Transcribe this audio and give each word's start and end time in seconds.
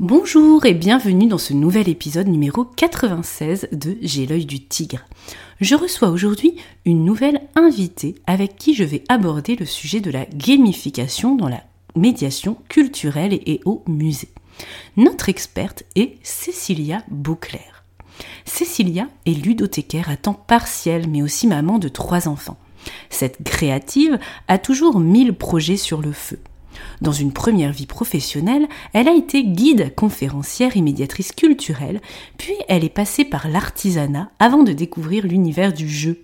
Bonjour 0.00 0.66
et 0.66 0.74
bienvenue 0.74 1.28
dans 1.28 1.38
ce 1.38 1.52
nouvel 1.52 1.88
épisode 1.88 2.26
numéro 2.26 2.64
96 2.64 3.68
de 3.70 3.96
J'ai 4.02 4.26
l'œil 4.26 4.44
du 4.44 4.58
tigre. 4.58 5.04
Je 5.60 5.76
reçois 5.76 6.08
aujourd'hui 6.08 6.56
une 6.84 7.04
nouvelle 7.04 7.42
invitée 7.54 8.16
avec 8.26 8.56
qui 8.56 8.74
je 8.74 8.82
vais 8.82 9.04
aborder 9.08 9.54
le 9.54 9.64
sujet 9.64 10.00
de 10.00 10.10
la 10.10 10.26
gamification 10.26 11.36
dans 11.36 11.46
la 11.46 11.62
médiation 11.94 12.58
culturelle 12.68 13.34
et 13.34 13.60
au 13.66 13.84
musée. 13.86 14.30
Notre 14.96 15.28
experte 15.28 15.84
est 15.94 16.16
Cécilia 16.24 17.04
Beauclerc. 17.08 17.84
Cécilia 18.44 19.06
est 19.26 19.46
ludothécaire 19.46 20.10
à 20.10 20.16
temps 20.16 20.34
partiel 20.34 21.08
mais 21.08 21.22
aussi 21.22 21.46
maman 21.46 21.78
de 21.78 21.86
trois 21.86 22.26
enfants. 22.26 22.58
Cette 23.10 23.44
créative 23.44 24.18
a 24.48 24.58
toujours 24.58 24.98
mille 24.98 25.34
projets 25.34 25.76
sur 25.76 26.02
le 26.02 26.10
feu. 26.10 26.40
Dans 27.04 27.12
une 27.12 27.34
première 27.34 27.70
vie 27.70 27.84
professionnelle, 27.84 28.66
elle 28.94 29.08
a 29.08 29.14
été 29.14 29.44
guide, 29.44 29.94
conférencière 29.94 30.74
et 30.74 30.80
médiatrice 30.80 31.32
culturelle, 31.32 32.00
puis 32.38 32.54
elle 32.66 32.82
est 32.82 32.88
passée 32.88 33.26
par 33.26 33.46
l'artisanat 33.46 34.30
avant 34.38 34.62
de 34.62 34.72
découvrir 34.72 35.26
l'univers 35.26 35.74
du 35.74 35.86
jeu. 35.86 36.22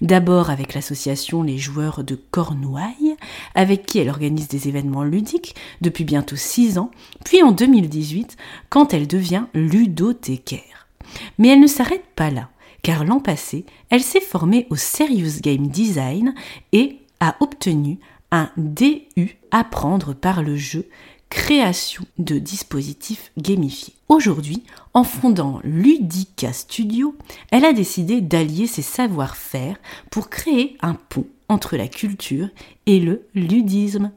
D'abord 0.00 0.48
avec 0.48 0.72
l'association 0.72 1.42
Les 1.42 1.58
Joueurs 1.58 2.02
de 2.02 2.14
Cornouailles, 2.14 3.16
avec 3.54 3.84
qui 3.84 3.98
elle 3.98 4.08
organise 4.08 4.48
des 4.48 4.68
événements 4.68 5.04
ludiques 5.04 5.54
depuis 5.82 6.04
bientôt 6.04 6.36
six 6.36 6.78
ans, 6.78 6.90
puis 7.26 7.42
en 7.42 7.52
2018 7.52 8.38
quand 8.70 8.94
elle 8.94 9.06
devient 9.06 9.44
ludothécaire. 9.52 10.88
Mais 11.36 11.48
elle 11.48 11.60
ne 11.60 11.66
s'arrête 11.66 12.06
pas 12.16 12.30
là, 12.30 12.48
car 12.82 13.04
l'an 13.04 13.20
passé, 13.20 13.66
elle 13.90 14.02
s'est 14.02 14.20
formée 14.22 14.66
au 14.70 14.76
Serious 14.76 15.42
Game 15.42 15.66
Design 15.66 16.34
et 16.72 17.00
a 17.20 17.36
obtenu 17.40 17.98
un 18.30 18.50
DU 18.56 19.38
apprendre 19.50 20.14
par 20.14 20.42
le 20.42 20.56
jeu 20.56 20.88
création 21.28 22.04
de 22.18 22.38
dispositifs 22.38 23.32
gamifiés. 23.36 23.94
Aujourd'hui, 24.08 24.62
en 24.94 25.04
fondant 25.04 25.60
Ludica 25.64 26.52
Studio, 26.52 27.16
elle 27.50 27.64
a 27.64 27.72
décidé 27.72 28.20
d'allier 28.20 28.66
ses 28.66 28.82
savoir-faire 28.82 29.76
pour 30.10 30.30
créer 30.30 30.76
un 30.80 30.94
pont 30.94 31.26
entre 31.48 31.76
la 31.76 31.88
culture 31.88 32.48
et 32.86 33.00
le 33.00 33.26
ludisme. 33.34 34.10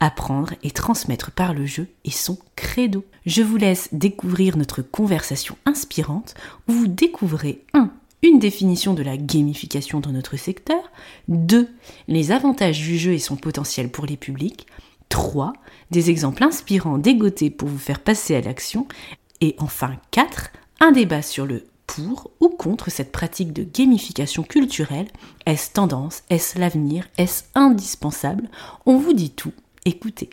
Apprendre 0.00 0.54
et 0.62 0.70
transmettre 0.70 1.30
par 1.30 1.54
le 1.54 1.66
jeu 1.66 1.88
est 2.04 2.10
son 2.10 2.38
credo. 2.54 3.04
Je 3.24 3.42
vous 3.42 3.56
laisse 3.56 3.88
découvrir 3.92 4.56
notre 4.56 4.82
conversation 4.82 5.56
inspirante 5.64 6.34
où 6.68 6.72
vous 6.72 6.86
découvrez 6.88 7.64
un 7.74 7.90
une 8.26 8.38
définition 8.38 8.94
de 8.94 9.02
la 9.02 9.16
gamification 9.16 10.00
dans 10.00 10.12
notre 10.12 10.36
secteur, 10.36 10.90
2. 11.28 11.68
les 12.08 12.32
avantages 12.32 12.80
du 12.80 12.98
jeu 12.98 13.12
et 13.12 13.18
son 13.18 13.36
potentiel 13.36 13.90
pour 13.90 14.06
les 14.06 14.16
publics, 14.16 14.66
3. 15.08 15.52
des 15.90 16.10
exemples 16.10 16.44
inspirants 16.44 16.98
dégotés 16.98 17.50
pour 17.50 17.68
vous 17.68 17.78
faire 17.78 18.00
passer 18.00 18.34
à 18.34 18.40
l'action, 18.40 18.86
et 19.40 19.54
enfin 19.58 19.96
4. 20.10 20.50
un 20.80 20.92
débat 20.92 21.22
sur 21.22 21.46
le 21.46 21.64
pour 21.86 22.30
ou 22.40 22.48
contre 22.48 22.90
cette 22.90 23.12
pratique 23.12 23.52
de 23.52 23.62
gamification 23.62 24.42
culturelle. 24.42 25.08
Est-ce 25.46 25.72
tendance? 25.72 26.24
Est-ce 26.30 26.58
l'avenir? 26.58 27.08
Est-ce 27.16 27.44
indispensable? 27.54 28.48
On 28.86 28.98
vous 28.98 29.12
dit 29.12 29.30
tout. 29.30 29.52
Écoutez. 29.84 30.30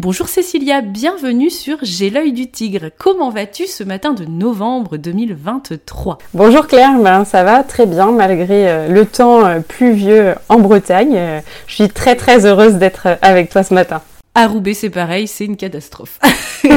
Bonjour 0.00 0.28
Cécilia, 0.28 0.80
bienvenue 0.80 1.50
sur 1.50 1.78
J'ai 1.82 2.08
l'œil 2.08 2.32
du 2.32 2.48
tigre. 2.48 2.88
Comment 2.98 3.30
vas-tu 3.30 3.66
ce 3.66 3.82
matin 3.82 4.12
de 4.12 4.26
novembre 4.26 4.96
2023 4.96 6.18
Bonjour 6.34 6.68
Claire, 6.68 7.00
ben, 7.00 7.24
ça 7.24 7.42
va 7.42 7.64
très 7.64 7.84
bien 7.84 8.12
malgré 8.12 8.68
euh, 8.68 8.86
le 8.86 9.04
temps 9.04 9.44
euh, 9.44 9.58
pluvieux 9.58 10.36
en 10.48 10.60
Bretagne. 10.60 11.16
Euh, 11.16 11.40
je 11.66 11.74
suis 11.74 11.88
très 11.88 12.14
très 12.14 12.46
heureuse 12.46 12.74
d'être 12.74 13.08
avec 13.22 13.50
toi 13.50 13.64
ce 13.64 13.74
matin. 13.74 14.00
À 14.36 14.46
Roubaix, 14.46 14.74
c'est 14.74 14.88
pareil, 14.88 15.26
c'est 15.26 15.46
une 15.46 15.56
catastrophe. 15.56 16.20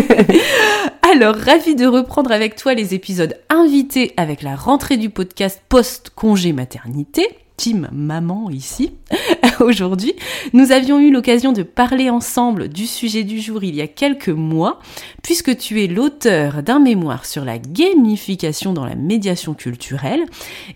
Alors, 1.14 1.36
ravi 1.36 1.76
de 1.76 1.86
reprendre 1.86 2.32
avec 2.32 2.56
toi 2.56 2.74
les 2.74 2.96
épisodes 2.96 3.38
invités 3.50 4.16
avec 4.18 4.42
la 4.42 4.56
rentrée 4.56 4.98
du 4.98 5.12
podcast 5.12 5.62
post-congé 5.70 6.54
maternité 6.54 7.28
team 7.62 7.88
maman 7.92 8.50
ici. 8.50 8.94
Aujourd'hui, 9.60 10.16
nous 10.54 10.72
avions 10.72 11.00
eu 11.00 11.12
l'occasion 11.12 11.52
de 11.52 11.62
parler 11.62 12.10
ensemble 12.10 12.70
du 12.70 12.88
sujet 12.88 13.24
du 13.24 13.40
jour 13.40 13.64
il 13.64 13.76
y 13.76 13.82
a 13.82 13.88
quelques 13.88 14.30
mois, 14.30 14.80
puisque 15.22 15.56
tu 15.56 15.84
es 15.84 15.86
l'auteur 15.86 16.64
d'un 16.64 16.80
mémoire 16.80 17.28
sur 17.28 17.46
la 17.46 17.60
gamification 17.60 18.74
dans 18.74 18.86
la 18.86 18.96
médiation 18.96 19.54
culturelle, 19.54 20.26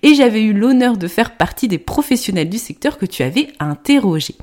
et 0.03 0.13
j'avais 0.13 0.44
eu 0.44 0.53
l'honneur 0.53 0.97
de 0.97 1.07
faire 1.07 1.38
partie 1.38 1.68
des 1.68 1.79
professionnels 1.79 2.50
du 2.50 2.59
secteur 2.59 3.00
que 3.00 3.07
tu 3.07 3.23
avais 3.23 3.47
interrogé. 3.59 4.35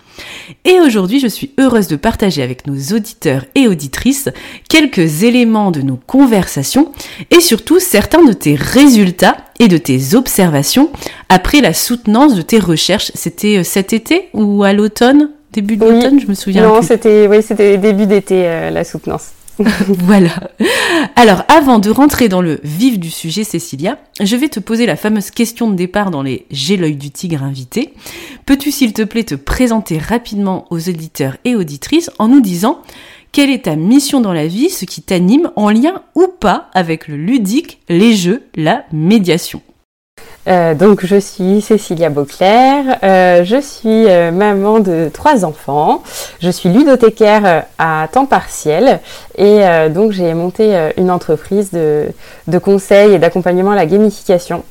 Et 0.64 0.80
aujourd'hui, 0.80 1.20
je 1.20 1.28
suis 1.28 1.52
heureuse 1.60 1.86
de 1.86 1.94
partager 1.94 2.42
avec 2.42 2.66
nos 2.66 2.96
auditeurs 2.96 3.44
et 3.54 3.68
auditrices 3.68 4.30
quelques 4.68 5.22
éléments 5.22 5.70
de 5.70 5.82
nos 5.82 5.96
conversations 5.96 6.90
et 7.30 7.40
surtout 7.40 7.78
certains 7.78 8.24
de 8.24 8.32
tes 8.32 8.56
résultats 8.56 9.36
et 9.62 9.68
de 9.68 9.78
tes 9.78 10.16
observations 10.16 10.90
après 11.28 11.60
la 11.60 11.72
soutenance 11.72 12.34
de 12.34 12.42
tes 12.42 12.58
recherches. 12.58 13.12
C'était 13.14 13.58
euh, 13.58 13.62
cet 13.62 13.92
été 13.92 14.28
ou 14.34 14.64
à 14.64 14.72
l'automne? 14.72 15.30
Début 15.52 15.76
de 15.76 15.84
l'automne, 15.84 16.18
je 16.18 16.26
me 16.26 16.34
souviens. 16.34 16.66
Non, 16.66 16.82
c'était 16.82 17.28
oui, 17.28 17.42
c'était 17.42 17.78
début 17.78 18.06
d'été 18.06 18.42
euh, 18.44 18.70
la 18.70 18.82
soutenance. 18.82 19.30
voilà. 19.86 20.50
Alors, 21.14 21.44
avant 21.46 21.78
de 21.78 21.90
rentrer 21.90 22.28
dans 22.28 22.42
le 22.42 22.58
vif 22.64 22.98
du 22.98 23.10
sujet, 23.10 23.44
Cécilia, 23.44 23.98
je 24.20 24.34
vais 24.34 24.48
te 24.48 24.58
poser 24.58 24.84
la 24.84 24.96
fameuse 24.96 25.30
question 25.30 25.70
de 25.70 25.76
départ 25.76 26.10
dans 26.10 26.22
les 26.22 26.44
J'ai 26.50 26.76
l'œil 26.76 26.96
du 26.96 27.12
tigre 27.12 27.44
invité. 27.44 27.94
Peux-tu, 28.46 28.72
s'il 28.72 28.92
te 28.92 29.02
plaît, 29.02 29.22
te 29.22 29.36
présenter 29.36 29.98
rapidement 29.98 30.66
aux 30.70 30.88
auditeurs 30.88 31.36
et 31.44 31.54
auditrices 31.54 32.10
en 32.18 32.26
nous 32.26 32.40
disant 32.40 32.80
quelle 33.32 33.50
est 33.50 33.64
ta 33.64 33.76
mission 33.76 34.20
dans 34.20 34.34
la 34.34 34.46
vie, 34.46 34.68
ce 34.68 34.84
qui 34.84 35.00
t'anime 35.00 35.50
en 35.56 35.70
lien 35.70 36.02
ou 36.14 36.26
pas 36.28 36.66
avec 36.74 37.08
le 37.08 37.16
ludique, 37.16 37.80
les 37.88 38.14
jeux, 38.14 38.42
la 38.54 38.84
médiation? 38.92 39.62
Euh, 40.48 40.74
donc 40.74 41.06
je 41.06 41.16
suis 41.16 41.62
Cécilia 41.62 42.10
Beauclerc, 42.10 42.98
euh, 43.02 43.44
je 43.44 43.60
suis 43.60 44.06
euh, 44.08 44.32
maman 44.32 44.80
de 44.80 45.08
trois 45.12 45.44
enfants, 45.44 46.02
je 46.40 46.50
suis 46.50 46.68
ludothécaire 46.68 47.64
à 47.78 48.08
temps 48.12 48.26
partiel 48.26 49.00
et 49.38 49.60
donc 49.88 50.12
j'ai 50.12 50.34
monté 50.34 50.90
une 50.98 51.10
entreprise 51.10 51.70
de, 51.70 52.08
de 52.48 52.58
conseil 52.58 53.14
et 53.14 53.18
d'accompagnement 53.18 53.70
à 53.70 53.76
la 53.76 53.86
gamification. 53.86 54.64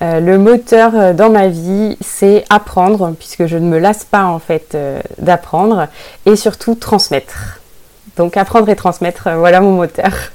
le 0.00 0.36
moteur 0.38 1.14
dans 1.14 1.30
ma 1.30 1.48
vie 1.48 1.96
c'est 2.00 2.44
apprendre 2.50 3.14
puisque 3.18 3.46
je 3.46 3.58
ne 3.58 3.66
me 3.66 3.78
lasse 3.78 4.04
pas 4.04 4.24
en 4.24 4.38
fait 4.38 4.76
d'apprendre 5.18 5.86
et 6.26 6.34
surtout 6.34 6.74
transmettre. 6.74 7.61
Donc 8.16 8.36
apprendre 8.36 8.68
et 8.68 8.76
transmettre, 8.76 9.26
euh, 9.28 9.36
voilà 9.36 9.60
mon 9.60 9.72
moteur. 9.72 10.32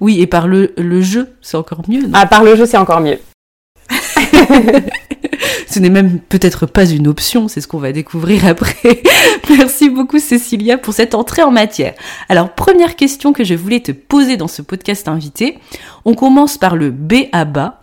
Oui, 0.00 0.20
et 0.20 0.26
par 0.26 0.48
le, 0.48 0.72
jeu, 1.00 1.34
c'est 1.42 1.56
encore 1.56 1.82
mieux. 1.88 2.04
ah, 2.12 2.26
par 2.26 2.42
le 2.42 2.56
jeu, 2.56 2.66
c'est 2.66 2.76
encore 2.76 3.00
mieux. 3.00 3.18
ce 5.68 5.78
n'est 5.78 5.90
même 5.90 6.18
peut-être 6.18 6.66
pas 6.66 6.86
une 6.86 7.06
option, 7.06 7.48
c'est 7.48 7.60
ce 7.60 7.68
qu'on 7.68 7.78
va 7.78 7.92
découvrir 7.92 8.46
après. 8.46 9.02
Merci 9.50 9.90
beaucoup 9.90 10.18
Cécilia 10.18 10.78
pour 10.78 10.94
cette 10.94 11.14
entrée 11.14 11.42
en 11.42 11.50
matière. 11.50 11.94
Alors, 12.28 12.50
première 12.50 12.96
question 12.96 13.32
que 13.32 13.44
je 13.44 13.54
voulais 13.54 13.80
te 13.80 13.92
poser 13.92 14.36
dans 14.36 14.48
ce 14.48 14.62
podcast 14.62 15.08
invité. 15.08 15.58
On 16.04 16.14
commence 16.14 16.58
par 16.58 16.76
le 16.76 16.90
B 16.90 17.14
à 17.32 17.44
bas. 17.44 17.80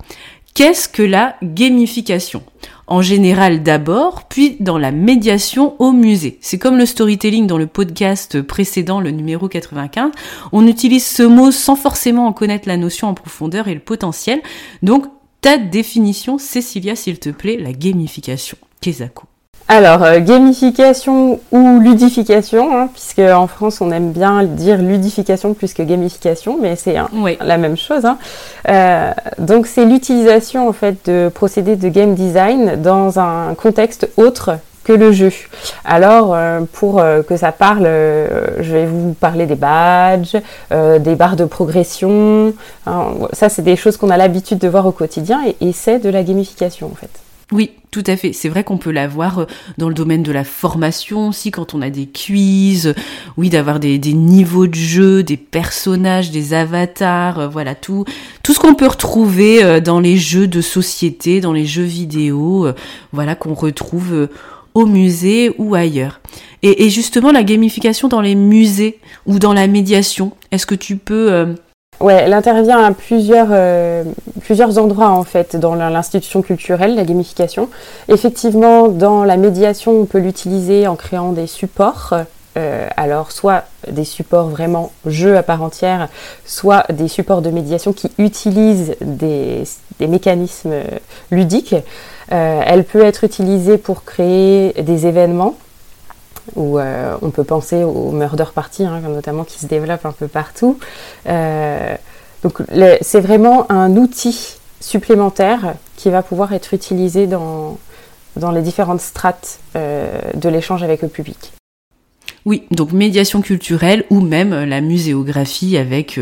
Qu'est-ce 0.54 0.88
que 0.88 1.04
la 1.04 1.36
gamification? 1.42 2.44
En 2.88 3.02
général 3.02 3.64
d'abord, 3.64 4.28
puis 4.28 4.58
dans 4.60 4.78
la 4.78 4.92
médiation 4.92 5.76
au 5.80 5.92
musée. 5.92 6.38
C'est 6.42 6.58
comme 6.58 6.78
le 6.78 6.86
storytelling 6.86 7.48
dans 7.48 7.58
le 7.58 7.68
podcast 7.68 8.42
précédent, 8.42 9.00
le 9.00 9.12
numéro 9.12 9.48
95. 9.48 10.12
On 10.52 10.68
utilise 10.68 11.06
ce 11.06 11.24
mot 11.24 11.52
sans 11.52 11.76
forcément 11.76 12.28
en 12.28 12.34
connaître 12.34 12.68
la 12.68 12.78
notion 12.78 13.08
en 13.08 13.14
profondeur 13.14 13.68
et 13.68 13.74
le 13.74 13.80
potentiel. 13.80 14.42
Donc, 14.82 15.06
ta 15.42 15.58
définition, 15.58 16.38
Cécilia, 16.38 16.96
s'il 16.96 17.20
te 17.20 17.30
plaît, 17.30 17.58
la 17.58 17.74
gamification. 17.74 18.58
Kezako. 18.82 19.33
Alors, 19.74 20.04
euh, 20.04 20.20
gamification 20.20 21.40
ou 21.52 21.80
ludification, 21.80 22.78
hein, 22.78 22.90
puisque 22.94 23.28
en 23.28 23.48
France 23.48 23.82
on 23.82 23.90
aime 23.90 24.12
bien 24.12 24.44
dire 24.44 24.78
ludification 24.78 25.56
plus 25.56 25.74
que 25.74 25.82
gamification, 25.82 26.60
mais 26.62 26.76
c'est 26.76 26.96
la 27.42 27.58
même 27.58 27.76
chose. 27.76 28.06
Hein. 28.06 28.20
Euh, 28.70 29.12
donc, 29.40 29.66
c'est 29.66 29.86
l'utilisation 29.86 30.70
en 30.70 30.74
fait 30.74 31.10
de 31.10 31.32
procédés 31.34 31.76
de 31.76 31.90
game 31.90 32.14
design 32.14 32.84
dans 32.84 33.20
un 33.20 33.56
contexte 33.56 34.08
autre 34.16 34.60
que 34.84 34.94
le 34.94 35.12
jeu. 35.12 35.32
Alors, 35.86 36.36
euh, 36.36 36.60
pour 36.72 37.04
que 37.28 37.36
ça 37.36 37.52
parle, 37.52 37.86
je 38.60 38.72
vais 38.72 38.86
vous 38.86 39.14
parler 39.14 39.48
des 39.48 39.56
badges, 39.56 40.36
des 40.70 41.16
barres 41.16 41.36
de 41.36 41.46
progression. 41.46 42.54
Hein. 42.86 43.06
ça, 43.32 43.50
c'est 43.50 43.64
des 43.64 43.76
choses 43.76 43.98
qu'on 43.98 44.12
a 44.12 44.18
l'habitude 44.18 44.60
de 44.60 44.68
voir 44.68 44.86
au 44.86 44.92
quotidien 44.92 45.42
et 45.62 45.72
c'est 45.74 45.98
de 45.98 46.10
la 46.10 46.22
gamification 46.22 46.92
en 46.92 46.96
fait. 46.96 47.23
Oui, 47.54 47.70
tout 47.92 48.04
à 48.08 48.18
fait. 48.18 48.34
C'est 48.34 48.50
vrai 48.50 48.64
qu'on 48.64 48.80
peut 48.80 48.90
l'avoir 48.90 49.38
euh, 49.38 49.46
dans 49.78 49.88
le 49.88 49.94
domaine 49.94 50.24
de 50.24 50.32
la 50.32 50.44
formation 50.44 51.28
aussi, 51.28 51.52
quand 51.52 51.76
on 51.76 51.84
a 51.84 51.92
des 51.92 52.08
quiz, 52.08 52.96
oui, 53.38 53.50
d'avoir 53.50 53.80
des, 53.80 54.00
niveaux 54.00 54.66
de 54.66 54.74
jeu, 54.74 55.22
des 55.22 55.38
personnages, 55.38 56.32
des 56.32 56.56
avatars, 56.56 57.38
euh, 57.38 57.48
voilà, 57.48 57.76
tout, 57.76 58.06
tout 58.42 58.56
ce 58.56 58.60
qu'on 58.60 58.74
peut 58.74 58.88
retrouver 58.88 59.64
euh, 59.64 59.80
dans 59.80 60.00
les 60.00 60.18
jeux 60.18 60.48
de 60.48 60.62
société, 60.62 61.42
dans 61.42 61.54
les 61.54 61.68
jeux 61.68 61.84
vidéo, 61.84 62.68
voilà, 63.12 63.36
qu'on 63.36 63.54
retrouve 63.54 64.28
au 64.74 64.88
musée 64.88 65.54
ou 65.60 65.76
ailleurs. 65.76 66.22
Et, 66.64 66.90
justement, 66.90 67.32
la 67.32 67.44
gamification 67.44 68.08
dans 68.08 68.22
les 68.22 68.34
musées 68.34 68.98
ou 69.28 69.38
dans 69.38 69.54
la 69.54 69.68
médiation, 69.68 70.32
est-ce 70.50 70.66
que 70.66 70.76
tu 70.76 70.96
peux 70.96 71.54
Ouais, 72.00 72.16
elle 72.16 72.34
intervient 72.34 72.84
à 72.84 72.92
plusieurs, 72.92 73.48
euh, 73.52 74.04
endroits 74.78 75.10
en 75.10 75.24
fait 75.24 75.56
dans 75.56 75.76
l'institution 75.76 76.42
culturelle, 76.42 76.96
la 76.96 77.06
gamification. 77.06 77.70
Effectivement, 78.10 78.90
dans 78.90 79.24
la 79.24 79.38
médiation, 79.38 79.94
on 80.02 80.06
peut 80.06 80.20
l'utiliser 80.20 80.88
en 80.88 80.96
créant 80.96 81.32
des 81.32 81.48
supports. 81.48 82.14
Euh, 82.56 82.88
alors, 82.98 83.32
soit 83.32 83.64
des 83.90 84.04
supports 84.04 84.48
vraiment 84.48 84.92
jeux 85.06 85.38
à 85.38 85.44
part 85.44 85.64
entière, 85.64 86.10
soit 86.46 86.86
des 86.92 87.08
supports 87.08 87.42
de 87.42 87.50
médiation 87.50 87.94
qui 87.94 88.12
utilisent 88.18 88.96
des, 89.02 89.64
mécanismes 90.00 90.74
ludiques. 91.32 91.76
Euh, 92.32 92.62
elle 92.66 92.84
peut 92.84 93.04
être 93.04 93.24
utilisée 93.24 93.78
pour 93.78 94.04
créer 94.04 94.74
des 94.82 95.08
événements 95.08 95.56
où 96.56 96.78
euh, 96.78 97.16
on 97.22 97.30
peut 97.30 97.44
penser 97.44 97.84
au 97.84 98.12
murder 98.12 98.46
party, 98.54 98.86
hein, 98.86 99.02
notamment 99.08 99.44
qui 99.44 99.60
se 99.60 99.66
développe 99.66 100.06
un 100.06 100.12
peu 100.12 100.28
partout. 100.28 100.78
Euh, 101.28 101.96
donc 102.44 102.62
c'est 103.02 103.22
vraiment 103.22 103.72
un 103.72 103.96
outil 103.96 104.58
supplémentaire 104.82 105.76
qui 105.96 106.10
va 106.10 106.22
pouvoir 106.22 106.54
être 106.54 106.74
utilisé 106.74 107.26
dans, 107.26 107.78
dans 108.36 108.52
les 108.52 108.62
différentes 108.62 109.02
strates 109.02 109.60
euh, 109.76 110.20
de 110.34 110.50
l'échange 110.50 110.84
avec 110.84 111.02
le 111.02 111.08
public. 111.08 111.54
Oui, 112.46 112.64
donc 112.72 112.92
médiation 112.92 113.42
culturelle 113.42 114.04
ou 114.10 114.20
même 114.20 114.66
la 114.66 114.82
muséographie 114.82 115.78
avec 115.78 116.20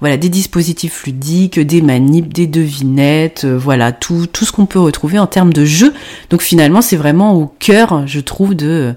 voilà 0.00 0.18
des 0.18 0.28
dispositifs 0.28 1.06
ludiques, 1.06 1.58
des 1.58 1.80
manips, 1.80 2.30
des 2.30 2.46
devinettes, 2.46 3.46
voilà 3.46 3.90
tout 3.90 4.26
tout 4.26 4.44
ce 4.44 4.52
qu'on 4.52 4.66
peut 4.66 4.78
retrouver 4.78 5.18
en 5.18 5.26
termes 5.26 5.54
de 5.54 5.64
jeu. 5.64 5.94
Donc 6.28 6.42
finalement, 6.42 6.82
c'est 6.82 6.96
vraiment 6.96 7.32
au 7.34 7.46
cœur, 7.46 8.06
je 8.06 8.20
trouve, 8.20 8.54
de 8.54 8.94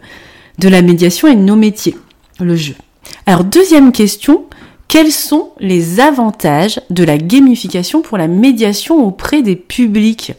de 0.59 0.69
la 0.69 0.81
médiation 0.81 1.27
et 1.27 1.35
de 1.35 1.41
nos 1.41 1.55
métiers, 1.55 1.95
le 2.39 2.55
jeu. 2.55 2.75
Alors 3.25 3.43
deuxième 3.43 3.91
question, 3.91 4.45
quels 4.87 5.11
sont 5.11 5.49
les 5.59 5.99
avantages 5.99 6.79
de 6.89 7.03
la 7.03 7.17
gamification 7.17 8.01
pour 8.01 8.17
la 8.17 8.27
médiation 8.27 9.05
auprès 9.05 9.41
des 9.41 9.55
publics, 9.55 10.33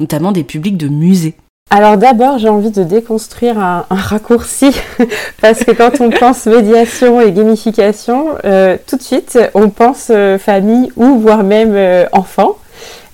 notamment 0.00 0.32
des 0.32 0.44
publics 0.44 0.76
de 0.76 0.88
musées? 0.88 1.34
Alors 1.70 1.96
d'abord, 1.96 2.38
j'ai 2.38 2.48
envie 2.48 2.70
de 2.70 2.84
déconstruire 2.84 3.58
un, 3.58 3.84
raccourci, 3.90 4.70
parce 5.40 5.64
que 5.64 5.72
quand 5.72 6.00
on 6.00 6.10
pense 6.10 6.46
médiation 6.46 7.20
et 7.20 7.32
gamification, 7.32 8.28
euh, 8.44 8.76
tout 8.86 8.96
de 8.96 9.02
suite, 9.02 9.38
on 9.54 9.70
pense 9.70 10.08
euh, 10.10 10.38
famille 10.38 10.92
ou 10.96 11.18
voire 11.18 11.42
même 11.42 11.72
euh, 11.74 12.06
enfant. 12.12 12.56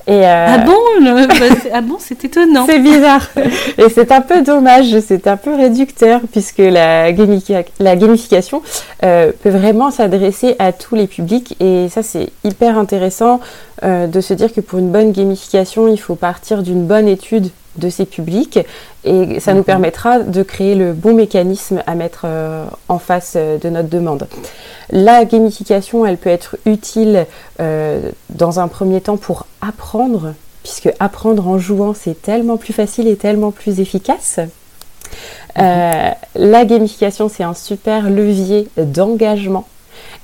Euh, 0.08 0.46
ah 0.48 0.58
bon 0.58 0.76
bah, 1.02 1.56
Ah 1.72 1.80
bon, 1.80 1.96
c'est 1.98 2.24
étonnant. 2.24 2.66
c'est 2.66 2.78
bizarre. 2.78 3.28
Et 3.78 3.88
c'est 3.88 4.10
un 4.12 4.20
peu 4.20 4.42
dommage, 4.42 4.98
c'est 5.00 5.26
un 5.26 5.36
peu 5.36 5.54
réducteur, 5.54 6.20
puisque 6.30 6.58
la, 6.58 7.10
la 7.10 7.96
gamification 7.96 8.62
euh, 9.04 9.32
peut 9.42 9.50
vraiment 9.50 9.90
s'adresser 9.90 10.56
à 10.58 10.72
tous 10.72 10.94
les 10.94 11.06
publics. 11.06 11.56
Et 11.60 11.88
ça, 11.90 12.02
c'est 12.02 12.28
hyper 12.44 12.78
intéressant 12.78 13.40
euh, 13.82 14.06
de 14.06 14.20
se 14.20 14.34
dire 14.34 14.52
que 14.52 14.60
pour 14.60 14.78
une 14.78 14.90
bonne 14.90 15.12
gamification, 15.12 15.88
il 15.88 15.98
faut 15.98 16.16
partir 16.16 16.62
d'une 16.62 16.86
bonne 16.86 17.08
étude 17.08 17.48
de 17.76 17.88
ces 17.88 18.04
publics 18.04 18.58
et 19.04 19.40
ça 19.40 19.54
nous 19.54 19.62
permettra 19.62 20.20
de 20.20 20.42
créer 20.42 20.74
le 20.74 20.92
bon 20.92 21.14
mécanisme 21.14 21.82
à 21.86 21.94
mettre 21.94 22.26
en 22.88 22.98
face 22.98 23.36
de 23.36 23.68
notre 23.68 23.88
demande. 23.88 24.26
La 24.92 25.24
gamification, 25.24 26.04
elle 26.04 26.16
peut 26.16 26.30
être 26.30 26.56
utile 26.66 27.26
euh, 27.60 28.10
dans 28.30 28.58
un 28.58 28.66
premier 28.66 29.00
temps 29.00 29.16
pour 29.16 29.46
apprendre, 29.60 30.34
puisque 30.64 30.90
apprendre 30.98 31.46
en 31.46 31.58
jouant, 31.58 31.94
c'est 31.94 32.20
tellement 32.20 32.56
plus 32.56 32.72
facile 32.72 33.06
et 33.06 33.16
tellement 33.16 33.52
plus 33.52 33.78
efficace. 33.78 34.40
Euh, 35.58 36.10
la 36.34 36.64
gamification, 36.64 37.28
c'est 37.28 37.44
un 37.44 37.54
super 37.54 38.10
levier 38.10 38.68
d'engagement. 38.76 39.66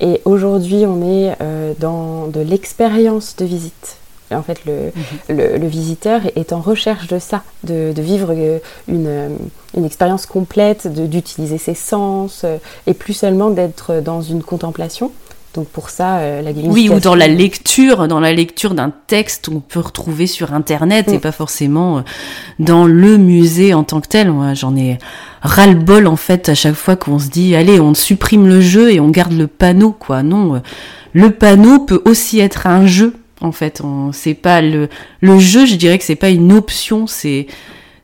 Et 0.00 0.20
aujourd'hui, 0.24 0.84
on 0.84 1.00
est 1.02 1.36
euh, 1.40 1.72
dans 1.78 2.26
de 2.26 2.40
l'expérience 2.40 3.36
de 3.36 3.44
visite. 3.44 3.98
En 4.34 4.42
fait, 4.42 4.60
mhm. 4.66 5.36
le, 5.36 5.66
visiteur 5.66 6.22
est 6.34 6.52
en 6.52 6.60
recherche 6.60 7.06
de 7.06 7.18
ça, 7.18 7.42
de, 7.62 7.92
vivre 7.96 8.32
euh, 8.32 8.58
euh, 8.90 9.28
une, 9.74 9.84
expérience 9.84 10.26
complète, 10.26 10.88
d'utiliser 10.88 11.58
ses 11.58 11.74
sens, 11.74 12.42
euh, 12.44 12.56
et 12.86 12.94
plus 12.94 13.12
seulement 13.12 13.50
d'être 13.50 14.00
dans 14.00 14.22
une 14.22 14.42
contemplation. 14.42 15.12
Donc 15.54 15.68
pour 15.68 15.88
ça, 15.88 16.20
la 16.42 16.52
gamification... 16.52 16.72
Oui, 16.72 16.90
ou 16.90 17.00
dans 17.00 17.14
la 17.14 17.28
lecture, 17.28 18.08
dans 18.08 18.20
la 18.20 18.32
lecture 18.32 18.74
d'un 18.74 18.92
texte 19.06 19.48
qu'on 19.48 19.60
peut 19.60 19.80
retrouver 19.80 20.26
sur 20.26 20.52
Internet, 20.52 21.08
et 21.08 21.16
mm. 21.16 21.20
pas 21.20 21.32
forcément 21.32 22.04
dans 22.58 22.84
le 22.84 23.16
musée 23.16 23.72
en 23.72 23.82
tant 23.82 24.02
que 24.02 24.08
tel. 24.08 24.30
Moi, 24.30 24.52
j'en 24.52 24.76
ai 24.76 24.98
ras-le-bol, 25.40 26.08
en 26.08 26.16
fait, 26.16 26.50
à 26.50 26.54
chaque 26.54 26.74
fois 26.74 26.96
qu'on 26.96 27.18
se 27.18 27.28
dit, 27.28 27.54
allez, 27.54 27.80
on 27.80 27.94
supprime 27.94 28.46
le 28.46 28.60
jeu 28.60 28.92
et 28.92 29.00
on 29.00 29.08
garde 29.08 29.32
le 29.32 29.46
panneau, 29.46 29.92
quoi. 29.92 30.22
Non, 30.22 30.60
le 31.14 31.30
panneau 31.30 31.78
peut 31.78 32.02
aussi 32.04 32.40
être 32.40 32.66
un 32.66 32.84
jeu 32.86 33.14
en 33.40 33.52
fait. 33.52 33.82
C'est 34.12 34.34
pas 34.34 34.60
le, 34.60 34.88
le 35.20 35.38
jeu, 35.38 35.66
je 35.66 35.76
dirais 35.76 35.98
que 35.98 36.04
c'est 36.04 36.16
pas 36.16 36.30
une 36.30 36.52
option, 36.52 37.06
c'est, 37.06 37.46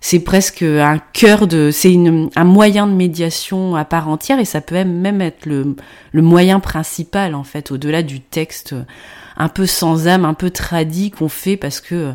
c'est 0.01 0.21
presque 0.21 0.63
un 0.63 0.99
cœur 1.13 1.47
de, 1.47 1.71
c'est 1.73 1.95
un 2.37 2.45
moyen 2.45 2.87
de 2.87 2.93
médiation 2.93 3.77
à 3.77 3.85
part 3.85 4.09
entière 4.09 4.39
et 4.39 4.45
ça 4.45 4.61
peut 4.61 4.83
même 4.85 5.21
être 5.21 5.47
le, 5.47 5.77
le 6.13 6.23
moyen 6.23 6.61
principal 6.61 7.35
en 7.35 7.45
fait, 7.45 7.71
au-delà 7.71 8.03
du 8.03 8.21
texte 8.21 8.75
un 9.43 9.49
peu 9.49 9.67
sans 9.67 10.07
âme, 10.07 10.25
un 10.25 10.35
peu 10.35 10.51
tradit 10.51 11.11
qu'on 11.11 11.29
fait 11.29 11.57
parce 11.57 11.81
que 11.81 11.95
euh, 11.95 12.13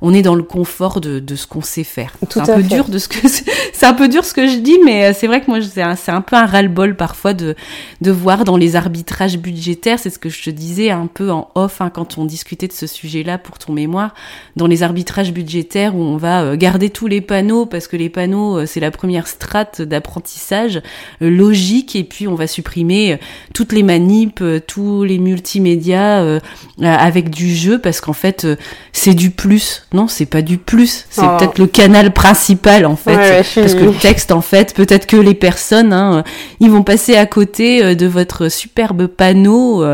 on 0.00 0.14
est 0.14 0.22
dans 0.22 0.34
le 0.34 0.42
confort 0.42 1.02
de, 1.02 1.18
de 1.18 1.36
ce 1.36 1.46
qu'on 1.46 1.60
sait 1.60 1.84
faire. 1.84 2.14
C'est 2.30 2.40
un 2.40 2.56
peu 2.56 2.62
dur 2.62 2.88
de 2.88 2.98
ce 2.98 3.06
que 3.06 3.28
c'est 3.72 3.86
un 3.86 3.92
peu 3.92 4.08
dur 4.08 4.24
ce 4.24 4.32
que 4.32 4.46
je 4.48 4.56
dis, 4.56 4.78
mais 4.82 5.04
euh, 5.04 5.12
c'est 5.14 5.26
vrai 5.26 5.42
que 5.42 5.50
moi 5.50 5.60
c'est 5.60 5.82
un, 5.82 5.94
un, 6.08 6.20
peu 6.22 6.36
un 6.36 6.46
ras-le-bol 6.46 6.96
parfois 6.96 7.34
de 7.34 7.54
de 8.00 8.10
voir 8.10 8.44
dans 8.44 8.56
les 8.56 8.76
arbitrages 8.76 9.36
budgétaires, 9.38 9.98
c'est 9.98 10.08
ce 10.08 10.18
que 10.18 10.30
je 10.30 10.42
te 10.42 10.50
disais 10.50 10.90
un 10.90 11.06
peu 11.06 11.30
en 11.30 11.50
off 11.54 11.82
hein, 11.82 11.90
quand 11.90 12.16
on 12.16 12.24
discutait 12.24 12.66
de 12.66 12.72
ce 12.72 12.86
sujet-là 12.86 13.36
pour 13.36 13.58
ton 13.58 13.74
mémoire, 13.74 14.14
dans 14.56 14.66
les 14.66 14.82
arbitrages 14.82 15.32
budgétaires 15.32 15.94
où 15.94 16.00
on 16.00 16.16
va 16.16 16.42
euh, 16.42 16.56
garder 16.56 16.88
tous 16.88 17.08
les 17.08 17.20
panneaux 17.20 17.66
parce 17.66 17.88
que 17.88 17.96
les 17.96 18.08
panneaux 18.08 18.64
c'est 18.64 18.80
la 18.80 18.90
première 18.90 19.26
strate 19.26 19.82
d'apprentissage 19.82 20.80
logique 21.20 21.94
et 21.94 22.04
puis 22.04 22.26
on 22.26 22.34
va 22.34 22.46
supprimer 22.46 23.18
toutes 23.52 23.72
les 23.72 23.82
manips, 23.82 24.42
tous 24.66 25.04
les 25.04 25.18
multimédias 25.18 26.40
avec 26.82 27.30
du 27.30 27.54
jeu 27.54 27.78
parce 27.78 28.00
qu'en 28.00 28.12
fait 28.12 28.44
euh, 28.44 28.56
c'est 28.92 29.14
du 29.14 29.30
plus. 29.30 29.86
Non, 29.92 30.08
c'est 30.08 30.26
pas 30.26 30.42
du 30.42 30.58
plus. 30.58 31.06
C'est 31.10 31.22
oh. 31.22 31.36
peut-être 31.38 31.58
le 31.58 31.66
canal 31.66 32.12
principal 32.12 32.86
en 32.86 32.96
fait. 32.96 33.16
Parce 33.54 33.74
que 33.74 33.84
le 33.84 33.92
texte 33.92 34.32
en 34.32 34.40
fait, 34.40 34.74
peut-être 34.74 35.06
que 35.06 35.16
les 35.16 35.34
personnes, 35.34 35.92
hein, 35.92 36.18
euh, 36.18 36.22
ils 36.60 36.70
vont 36.70 36.82
passer 36.82 37.16
à 37.16 37.26
côté 37.26 37.94
de 37.94 38.06
votre 38.06 38.48
superbe 38.48 39.06
panneau 39.06 39.84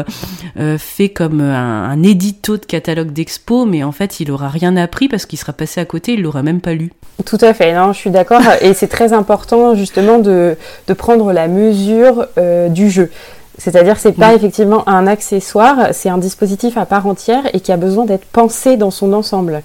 fait 0.78 1.08
comme 1.08 1.40
un, 1.40 2.02
édito 2.02 2.56
de 2.56 2.64
catalogue 2.64 3.12
d'expo, 3.12 3.64
mais 3.64 3.82
en 3.82 3.92
fait 3.92 4.20
il 4.20 4.30
aura 4.30 4.48
rien 4.48 4.76
appris 4.76 5.08
parce 5.08 5.26
qu'il 5.26 5.38
sera 5.38 5.52
passé 5.52 5.80
à 5.80 5.84
côté, 5.84 6.12
il 6.12 6.22
l'aura 6.22 6.42
même 6.42 6.60
pas 6.60 6.74
lu. 6.74 6.92
Tout 7.24 7.38
à 7.40 7.54
fait, 7.54 7.72
non, 7.72 7.92
je 7.92 7.98
suis 7.98 8.10
d'accord. 8.10 8.42
et 8.60 8.74
c'est 8.74 8.88
très 8.88 9.12
important 9.12 9.74
justement 9.74 10.18
de, 10.18 10.56
de 10.86 10.94
prendre 10.94 11.32
la 11.32 11.48
mesure 11.48 12.26
du 12.70 12.90
jeu. 12.90 13.10
C'est-à-dire 13.58 13.94
que 13.94 14.00
c'est 14.00 14.12
pas 14.12 14.34
effectivement 14.34 14.86
un 14.88 15.06
accessoire, 15.06 15.88
c'est 15.92 16.10
un 16.10 16.18
dispositif 16.18 16.76
à 16.76 16.84
part 16.84 17.06
entière 17.06 17.42
et 17.54 17.60
qui 17.60 17.72
a 17.72 17.76
besoin 17.76 18.04
d'être 18.04 18.26
pensé 18.26 18.76
dans 18.76 18.90
son 18.90 19.12
ensemble. 19.12 19.62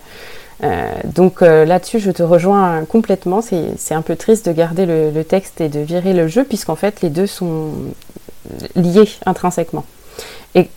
Euh, 0.63 0.91
donc 1.03 1.41
euh, 1.41 1.65
là-dessus, 1.65 1.99
je 1.99 2.11
te 2.11 2.23
rejoins 2.23 2.85
complètement. 2.85 3.41
C'est 3.41 3.93
un 3.93 4.01
peu 4.01 4.15
triste 4.15 4.47
de 4.47 4.53
garder 4.53 4.85
le, 4.85 5.23
texte 5.23 5.59
et 5.61 5.69
de 5.69 5.79
virer 5.79 6.13
le 6.13 6.27
jeu, 6.27 6.43
puisqu'en 6.43 6.75
fait, 6.75 7.01
les 7.01 7.09
deux 7.09 7.27
sont 7.27 7.71
liés 8.75 9.09
intrinsèquement. 9.25 9.85
Et, 10.55 10.67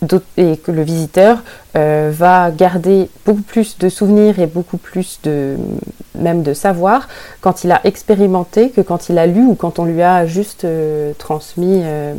que 0.57 0.71
le 0.71 0.81
visiteur 0.83 1.39
euh, 1.75 2.11
va 2.13 2.51
garder 2.51 3.09
beaucoup 3.25 3.41
plus 3.41 3.77
de 3.77 3.89
souvenirs 3.89 4.39
et 4.39 4.47
beaucoup 4.47 4.77
plus 4.77 5.19
de 5.23 5.57
même 6.17 6.43
de 6.43 6.53
savoir 6.53 7.09
quand 7.41 7.65
il 7.65 7.71
a 7.71 7.81
expérimenté 7.85 8.69
que 8.69 8.79
quand 8.79 9.09
il 9.09 9.17
a 9.17 9.27
lu 9.27 9.45
ou 9.45 9.55
quand 9.55 9.79
on 9.79 9.85
lui 9.85 10.01
a 10.01 10.25
juste 10.25 10.63
euh, 10.63 11.11
transmis, 11.17 11.81
euh, 11.83 12.13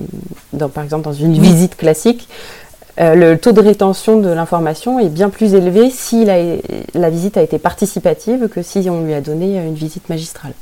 par 0.74 0.84
exemple 0.84 1.04
dans 1.04 1.14
une 1.14 1.32
visite 1.40 1.76
classique. 1.76 2.28
le 2.98 3.36
taux 3.36 3.52
de 3.52 3.60
rétention 3.60 4.20
de 4.20 4.28
l'information 4.28 4.98
est 4.98 5.08
bien 5.08 5.30
plus 5.30 5.54
élevé 5.54 5.90
si 5.90 6.24
la 6.24 7.10
visite 7.10 7.36
a 7.36 7.42
été 7.42 7.58
participative 7.58 8.48
que 8.48 8.62
si 8.62 8.88
on 8.90 9.02
lui 9.02 9.14
a 9.14 9.20
donné 9.20 9.56
une 9.58 9.74
visite 9.74 10.08
magistrale. 10.08 10.52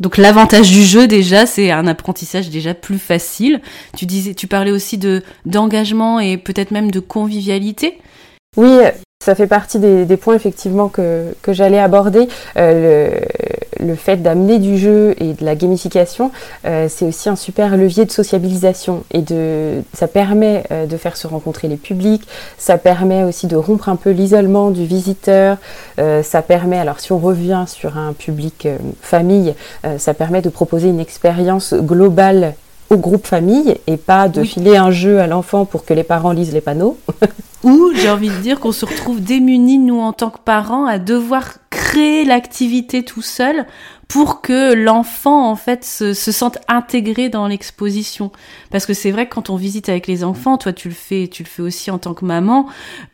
Donc 0.00 0.16
l'avantage 0.16 0.70
du 0.70 0.82
jeu 0.82 1.06
déjà, 1.06 1.46
c'est 1.46 1.70
un 1.70 1.86
apprentissage 1.86 2.50
déjà 2.50 2.74
plus 2.74 2.98
facile. 2.98 3.60
Tu 3.96 4.06
disais, 4.06 4.34
tu 4.34 4.46
parlais 4.46 4.72
aussi 4.72 4.98
de 4.98 5.22
d'engagement 5.46 6.20
et 6.20 6.36
peut-être 6.36 6.70
même 6.70 6.90
de 6.90 7.00
convivialité. 7.00 7.98
Oui, 8.56 8.78
ça 9.24 9.34
fait 9.34 9.46
partie 9.46 9.78
des, 9.78 10.16
points 10.18 10.34
effectivement 10.34 10.88
que, 10.88 11.34
que 11.40 11.54
j'allais 11.54 11.78
aborder. 11.78 12.28
Euh, 12.58 13.18
le, 13.80 13.86
le, 13.86 13.94
fait 13.94 14.18
d'amener 14.18 14.58
du 14.58 14.76
jeu 14.76 15.14
et 15.18 15.32
de 15.32 15.42
la 15.46 15.54
gamification, 15.54 16.30
euh, 16.66 16.88
c'est 16.90 17.06
aussi 17.06 17.30
un 17.30 17.36
super 17.36 17.78
levier 17.78 18.04
de 18.04 18.10
sociabilisation 18.10 19.02
et 19.12 19.22
de, 19.22 19.82
ça 19.94 20.08
permet 20.08 20.64
euh, 20.70 20.84
de 20.84 20.96
faire 20.98 21.16
se 21.16 21.26
rencontrer 21.26 21.68
les 21.68 21.78
publics, 21.78 22.28
ça 22.58 22.76
permet 22.76 23.24
aussi 23.24 23.46
de 23.46 23.56
rompre 23.56 23.88
un 23.88 23.96
peu 23.96 24.10
l'isolement 24.10 24.70
du 24.70 24.84
visiteur, 24.84 25.56
ça 25.96 26.42
permet, 26.42 26.78
alors 26.78 27.00
si 27.00 27.12
on 27.12 27.18
revient 27.18 27.64
sur 27.66 27.96
un 27.96 28.12
public 28.12 28.68
famille, 29.00 29.54
ça 29.98 30.12
permet 30.12 30.42
de 30.42 30.50
proposer 30.50 30.88
une 30.88 31.00
expérience 31.00 31.72
globale 31.72 32.54
au 32.90 32.96
groupe 32.96 33.26
famille 33.26 33.76
et 33.86 33.96
pas 33.96 34.28
de 34.28 34.42
filer 34.42 34.76
un 34.76 34.90
jeu 34.90 35.20
à 35.20 35.26
l'enfant 35.26 35.64
pour 35.64 35.84
que 35.84 35.94
les 35.94 36.04
parents 36.04 36.32
lisent 36.32 36.52
les 36.52 36.60
panneaux. 36.60 36.98
Ou 37.64 37.92
j'ai 37.94 38.10
envie 38.10 38.28
de 38.28 38.36
dire 38.36 38.60
qu'on 38.60 38.72
se 38.72 38.84
retrouve 38.84 39.22
démunis, 39.22 39.78
nous, 39.78 39.98
en 39.98 40.12
tant 40.12 40.28
que 40.28 40.38
parents, 40.38 40.84
à 40.84 40.98
devoir 40.98 41.54
créer 41.70 42.26
l'activité 42.26 43.02
tout 43.04 43.22
seul 43.22 43.66
pour 44.08 44.40
que 44.40 44.74
l'enfant 44.74 45.50
en 45.50 45.56
fait 45.56 45.84
se, 45.84 46.12
sente 46.14 46.58
intégré 46.68 47.28
dans 47.28 47.46
l'exposition. 47.46 48.30
Parce 48.70 48.86
que 48.86 48.94
c'est 48.94 49.10
vrai 49.10 49.28
que 49.28 49.34
quand 49.34 49.50
on 49.50 49.56
visite 49.56 49.88
avec 49.88 50.06
les 50.06 50.24
enfants 50.24 50.58
toi 50.58 50.72
tu 50.72 50.88
le 50.88 50.94
fais 50.94 51.28
tu 51.28 51.42
le 51.42 51.48
fais 51.48 51.62
aussi 51.62 51.90
en 51.90 51.98
tant 51.98 52.14
que 52.14 52.24
maman 52.24 52.66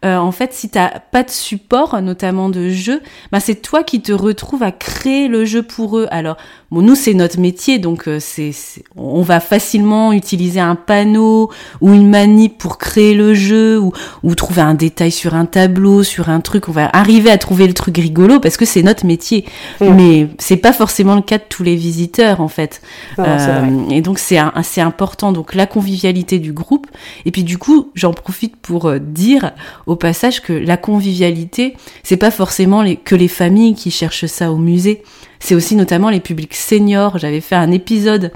euh, 0.05 0.17
en 0.17 0.33
fait 0.33 0.53
si 0.53 0.69
t'as 0.69 0.99
pas 0.99 1.23
de 1.23 1.31
support 1.31 2.01
notamment 2.03 2.49
de 2.49 2.71
jeu 2.71 3.03
bah 3.33 3.41
c'est 3.41 3.57
toi 3.57 3.83
qui 3.83 4.03
te 4.03 4.13
retrouves 4.13 4.63
à 4.63 4.73
créer 4.73 5.29
le 5.29 5.45
jeu 5.45 5.63
pour 5.63 5.99
eux. 5.99 6.07
Alors 6.11 6.37
bon 6.71 6.83
nous 6.83 6.95
c'est 6.95 7.15
notre 7.15 7.39
métier 7.39 7.79
donc 7.79 8.09
euh, 8.09 8.19
c'est 8.21 8.53
on 8.97 9.23
va 9.23 9.41
facilement 9.41 10.13
utiliser 10.13 10.61
un 10.61 10.75
panneau 10.75 11.51
ou 11.81 11.93
une 11.93 12.09
manip 12.09 12.59
pour 12.59 12.79
créer 12.79 13.15
le 13.15 13.35
jeu 13.35 13.79
ou, 13.79 13.93
ou 14.23 14.35
trouver 14.35 14.63
un 14.63 14.75
détail 14.75 15.11
sur 15.11 15.35
un 15.35 15.47
tableau 15.47 16.03
sur 16.03 16.29
un 16.29 16.41
truc. 16.41 16.69
On 16.69 16.73
va 16.73 16.89
arriver 16.93 17.31
à 17.31 17.39
trouver 17.39 17.67
le 17.67 17.75
truc 17.75 17.97
rigolo 17.97 18.41
parce 18.41 18.57
que 18.57 18.65
c'est 18.65 18.83
notre 18.83 19.07
métier. 19.07 19.45
Mmh. 19.81 19.95
mais 19.95 20.29
c'est 20.39 20.57
pas 20.57 20.73
forcément 20.81 21.15
le 21.15 21.21
cas 21.21 21.37
de 21.37 21.45
tous 21.47 21.63
les 21.63 21.77
visiteurs 21.77 22.41
en 22.41 22.49
fait. 22.49 22.81
Euh, 23.19 23.91
et 23.91 24.01
donc 24.01 24.19
c'est 24.19 24.39
assez 24.39 24.81
important. 24.81 25.31
Donc 25.31 25.55
la 25.55 25.67
convivialité 25.67 26.39
du 26.39 26.55
groupe. 26.55 26.87
Et 27.27 27.31
puis 27.31 27.45
du 27.45 27.59
coup, 27.59 27.91
j'en 27.95 28.15
profite 28.15 28.57
pour 28.57 28.87
euh, 28.87 28.99
dire 28.99 29.53
au 29.85 29.95
passage 29.95 30.41
que 30.41 30.55
la 30.55 30.79
convivialité, 30.79 31.77
c'est 32.03 32.17
pas 32.17 32.31
forcément 32.31 32.83
que 33.05 33.15
les 33.15 33.29
familles 33.29 33.75
qui 33.75 33.91
cherchent 33.91 34.25
ça 34.25 34.51
au 34.51 34.57
musée. 34.57 35.03
C'est 35.41 35.55
aussi 35.55 35.75
notamment 35.75 36.11
les 36.11 36.21
publics 36.21 36.55
seniors. 36.55 37.19
J'avais 37.19 37.41
fait 37.41 37.57
un 37.57 37.73
épisode 37.73 38.31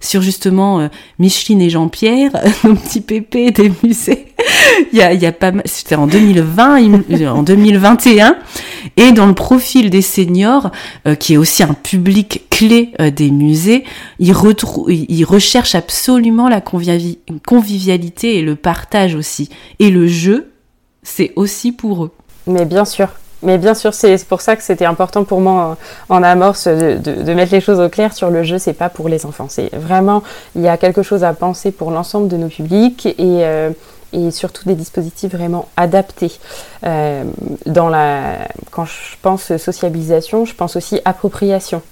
sur 0.00 0.22
justement 0.22 0.80
euh, 0.80 0.88
Micheline 1.18 1.62
et 1.62 1.70
Jean-Pierre, 1.70 2.30
nos 2.64 2.74
petits 2.74 3.00
pépés 3.00 3.50
des 3.50 3.72
musées. 3.82 4.26
il, 4.92 4.98
y 4.98 5.26
a, 5.26 5.32
pas 5.32 5.52
c'était 5.64 5.94
en 5.94 6.06
2020, 6.06 7.28
en 7.28 7.42
2021, 7.42 8.36
et 8.96 9.12
dans 9.12 9.26
le 9.26 9.34
profil 9.34 9.90
des 9.90 10.02
seniors, 10.02 10.70
euh, 11.06 11.14
qui 11.14 11.34
est 11.34 11.36
aussi 11.36 11.62
un 11.62 11.74
public 11.74 12.46
clé 12.50 12.92
euh, 13.00 13.10
des 13.10 13.30
musées, 13.30 13.84
ils 14.18 14.32
recherchent 14.32 15.74
absolument 15.74 16.48
la 16.48 16.60
convivialité 16.60 18.36
et 18.36 18.42
le 18.42 18.56
partage 18.56 19.14
aussi. 19.14 19.48
Et 19.78 19.90
le 19.90 20.06
jeu, 20.06 20.50
c'est 21.02 21.32
aussi 21.36 21.72
pour 21.72 22.04
eux. 22.04 22.10
Mais 22.46 22.64
bien 22.64 22.84
sûr, 22.84 23.08
mais 23.42 23.58
bien 23.58 23.74
sûr, 23.74 23.94
c'est 23.94 24.24
pour 24.26 24.40
ça 24.40 24.56
que 24.56 24.62
c'était 24.62 24.84
important 24.84 25.24
pour 25.24 25.40
moi 25.40 25.76
en, 26.08 26.22
amorce 26.22 26.66
de, 26.66 27.32
mettre 27.34 27.52
les 27.52 27.60
choses 27.60 27.80
au 27.80 27.88
clair 27.88 28.12
sur 28.12 28.30
le 28.30 28.42
jeu. 28.42 28.58
C'est 28.58 28.72
pas 28.72 28.88
pour 28.88 29.08
les 29.08 29.26
enfants. 29.26 29.46
C'est 29.48 29.74
vraiment, 29.74 30.22
il 30.56 30.62
y 30.62 30.68
a 30.68 30.76
quelque 30.76 31.02
chose 31.02 31.22
à 31.22 31.32
penser 31.34 31.70
pour 31.70 31.90
l'ensemble 31.90 32.28
de 32.28 32.36
nos 32.36 32.48
publics 32.48 33.06
et, 33.06 33.14
euh, 33.18 33.70
et 34.12 34.30
surtout 34.30 34.64
des 34.66 34.74
dispositifs 34.74 35.32
vraiment 35.32 35.68
adaptés. 35.76 36.32
Euh, 36.84 37.24
dans 37.66 37.88
la, 37.88 38.38
quand 38.70 38.86
je 38.86 39.16
pense 39.22 39.56
sociabilisation, 39.56 40.44
je 40.44 40.54
pense 40.54 40.76
aussi 40.76 41.00
appropriation. 41.04 41.82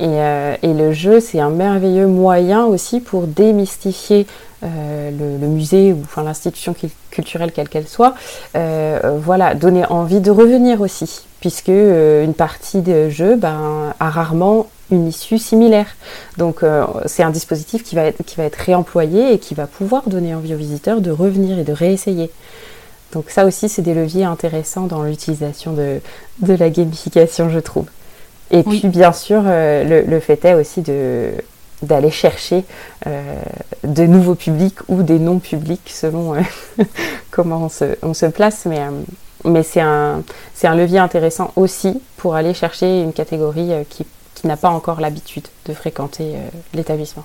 Et, 0.00 0.06
euh, 0.06 0.56
et 0.62 0.72
le 0.72 0.92
jeu, 0.92 1.20
c'est 1.20 1.40
un 1.40 1.50
merveilleux 1.50 2.06
moyen 2.06 2.64
aussi 2.64 3.00
pour 3.00 3.26
démystifier 3.26 4.26
euh, 4.64 5.10
le, 5.10 5.46
musée 5.46 5.92
ou 5.92 6.00
enfin 6.04 6.22
l'institution 6.22 6.74
culturelle 7.10 7.52
quelle 7.52 7.68
qu'elle 7.68 7.88
soit, 7.88 8.14
euh, 8.56 9.18
voilà, 9.22 9.54
donner 9.54 9.84
envie 9.86 10.20
de 10.20 10.30
revenir 10.30 10.80
aussi, 10.80 11.26
puisque 11.40 11.68
une 11.68 12.34
partie 12.34 12.80
de 12.80 13.10
jeu 13.10 13.36
ben, 13.36 13.92
a 13.98 14.10
rarement 14.10 14.68
une 14.90 15.08
issue 15.08 15.38
similaire. 15.38 15.86
Donc 16.38 16.62
c'est 17.06 17.22
un 17.22 17.30
dispositif 17.30 17.82
qui 17.82 17.94
va, 17.94 18.04
être, 18.04 18.22
qui 18.24 18.36
va 18.36 18.44
être 18.44 18.56
réemployé 18.56 19.32
et 19.32 19.38
qui 19.38 19.54
va 19.54 19.66
pouvoir 19.66 20.02
donner 20.06 20.34
envie 20.34 20.54
aux 20.54 20.58
visiteurs 20.58 21.00
de 21.00 21.10
revenir 21.10 21.58
et 21.58 21.64
de 21.64 21.72
réessayer. 21.72 22.30
Donc 23.12 23.30
ça 23.30 23.44
aussi, 23.44 23.68
c'est 23.68 23.82
des 23.82 23.94
leviers 23.94 24.24
intéressants 24.24 24.86
dans 24.86 25.02
l'utilisation 25.02 25.72
de, 25.72 26.00
de, 26.40 26.54
la 26.54 26.70
gamification, 26.70 27.50
je 27.50 27.58
trouve. 27.58 27.86
Et 28.52 28.62
puis 28.62 28.86
bien 28.86 29.12
sûr, 29.12 29.42
le, 29.42 30.04
le, 30.06 30.20
fait 30.20 30.44
est 30.44 30.54
aussi 30.54 30.82
de 30.82 31.32
d'aller 31.82 32.10
chercher 32.10 32.64
euh, 33.06 33.42
de 33.84 34.04
nouveaux 34.04 34.34
publics 34.34 34.78
ou 34.88 35.02
des 35.02 35.18
non-publics 35.18 35.90
selon 35.92 36.34
euh, 36.34 36.40
comment 37.30 37.68
on 38.02 38.14
se, 38.14 38.26
place. 38.26 38.66
Mais, 38.66 38.80
euh, 38.80 38.90
mais 39.44 39.62
c'est 39.62 39.80
un, 39.80 40.22
un 40.62 40.74
levier 40.74 41.00
intéressant 41.00 41.52
aussi 41.56 42.00
pour 42.16 42.36
aller 42.36 42.54
chercher 42.54 43.02
une 43.02 43.12
catégorie 43.12 43.70
qui, 43.90 44.06
qui 44.34 44.46
n'a 44.46 44.56
pas 44.56 44.70
encore 44.70 45.00
l'habitude 45.00 45.46
de 45.66 45.74
fréquenter 45.74 46.36
l'établissement. 46.72 47.24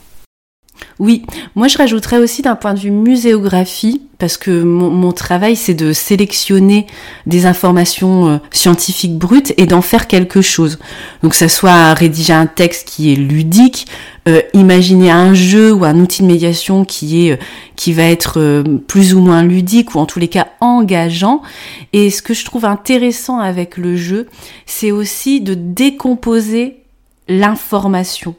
Oui, 0.99 1.23
moi 1.55 1.67
je 1.67 1.77
rajouterais 1.77 2.17
aussi 2.17 2.41
d'un 2.41 2.55
point 2.55 2.73
de 2.73 2.79
vue 2.79 2.91
muséographie, 2.91 4.01
parce 4.17 4.37
que 4.37 4.63
mon, 4.63 5.11
travail 5.11 5.55
c'est 5.55 5.75
de 5.75 5.93
sélectionner 5.93 6.87
des 7.27 7.45
informations 7.45 8.27
euh, 8.29 8.37
scientifiques 8.51 9.17
brutes 9.17 9.53
et 9.57 9.67
d'en 9.67 9.81
faire 9.81 10.07
quelque 10.07 10.41
chose. 10.41 10.79
Donc 11.21 11.35
ça 11.35 11.49
soit 11.49 11.93
rédiger 11.93 12.33
un 12.33 12.47
texte 12.47 12.87
qui 12.87 13.13
est 13.13 13.15
ludique, 13.15 13.85
euh, 14.27 14.41
imaginer 14.53 15.11
un 15.11 15.35
jeu 15.35 15.71
ou 15.71 15.85
un 15.85 15.99
outil 15.99 16.23
de 16.23 16.27
médiation 16.27 16.83
qui 16.83 17.27
est 17.27 17.33
euh, 17.33 17.37
qui 17.75 17.93
va 17.93 18.03
être 18.03 18.63
plus 18.87 19.13
ou 19.13 19.19
moins 19.19 19.43
ludique 19.43 19.93
ou 19.93 19.99
en 19.99 20.07
tous 20.07 20.17
les 20.17 20.29
cas 20.29 20.47
engageant. 20.61 21.43
Et 21.93 22.09
ce 22.09 22.23
que 22.23 22.33
je 22.33 22.43
trouve 22.43 22.65
intéressant 22.65 23.37
avec 23.37 23.77
le 23.77 23.95
jeu, 23.95 24.27
c'est 24.65 24.91
aussi 24.91 25.41
de 25.41 25.53
décomposer 25.53 26.77
l'information 27.27 28.33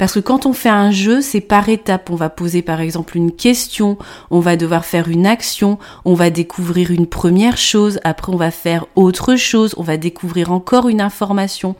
parce 0.00 0.14
que 0.14 0.20
quand 0.20 0.46
on 0.46 0.54
fait 0.54 0.70
un 0.70 0.90
jeu, 0.90 1.20
c'est 1.20 1.42
par 1.42 1.68
étapes. 1.68 2.08
On 2.08 2.14
va 2.14 2.30
poser 2.30 2.62
par 2.62 2.80
exemple 2.80 3.18
une 3.18 3.32
question, 3.32 3.98
on 4.30 4.40
va 4.40 4.56
devoir 4.56 4.86
faire 4.86 5.08
une 5.08 5.26
action, 5.26 5.78
on 6.06 6.14
va 6.14 6.30
découvrir 6.30 6.90
une 6.90 7.06
première 7.06 7.58
chose, 7.58 8.00
après 8.02 8.32
on 8.32 8.38
va 8.38 8.50
faire 8.50 8.86
autre 8.94 9.36
chose, 9.36 9.74
on 9.76 9.82
va 9.82 9.98
découvrir 9.98 10.52
encore 10.52 10.88
une 10.88 11.02
information. 11.02 11.76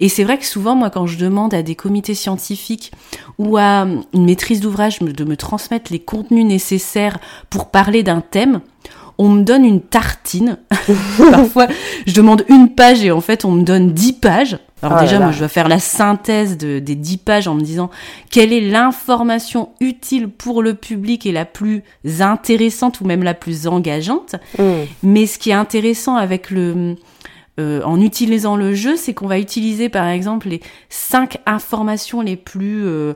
Et 0.00 0.10
c'est 0.10 0.22
vrai 0.22 0.36
que 0.36 0.44
souvent, 0.44 0.74
moi, 0.74 0.90
quand 0.90 1.06
je 1.06 1.16
demande 1.16 1.54
à 1.54 1.62
des 1.62 1.74
comités 1.74 2.14
scientifiques 2.14 2.92
ou 3.38 3.56
à 3.56 3.86
une 4.12 4.26
maîtrise 4.26 4.60
d'ouvrage 4.60 4.98
de 4.98 5.24
me 5.24 5.38
transmettre 5.38 5.90
les 5.92 5.98
contenus 5.98 6.44
nécessaires 6.44 7.20
pour 7.48 7.70
parler 7.70 8.02
d'un 8.02 8.20
thème, 8.20 8.60
on 9.22 9.28
me 9.28 9.42
donne 9.44 9.64
une 9.64 9.80
tartine. 9.80 10.58
Parfois, 11.30 11.68
je 12.08 12.12
demande 12.12 12.44
une 12.48 12.70
page 12.70 13.04
et 13.04 13.12
en 13.12 13.20
fait, 13.20 13.44
on 13.44 13.52
me 13.52 13.62
donne 13.62 13.92
dix 13.92 14.12
pages. 14.12 14.58
Alors 14.82 14.98
oh 14.98 15.00
déjà, 15.00 15.20
moi, 15.20 15.30
je 15.30 15.38
dois 15.38 15.48
faire 15.48 15.68
la 15.68 15.78
synthèse 15.78 16.58
de, 16.58 16.80
des 16.80 16.96
dix 16.96 17.18
pages 17.18 17.46
en 17.46 17.54
me 17.54 17.60
disant 17.60 17.88
quelle 18.32 18.52
est 18.52 18.60
l'information 18.60 19.68
utile 19.80 20.28
pour 20.28 20.60
le 20.60 20.74
public 20.74 21.24
et 21.24 21.30
la 21.30 21.44
plus 21.44 21.84
intéressante 22.18 23.00
ou 23.00 23.04
même 23.04 23.22
la 23.22 23.34
plus 23.34 23.68
engageante? 23.68 24.34
Mm. 24.58 24.64
Mais 25.04 25.26
ce 25.26 25.38
qui 25.38 25.50
est 25.50 25.54
intéressant 25.54 26.16
avec 26.16 26.50
le, 26.50 26.96
euh, 27.60 27.80
en 27.84 28.00
utilisant 28.00 28.56
le 28.56 28.74
jeu, 28.74 28.96
c'est 28.96 29.14
qu'on 29.14 29.28
va 29.28 29.38
utiliser 29.38 29.88
par 29.88 30.08
exemple 30.08 30.48
les 30.48 30.60
cinq 30.88 31.38
informations 31.46 32.20
les 32.20 32.36
plus 32.36 32.84
euh, 32.84 33.14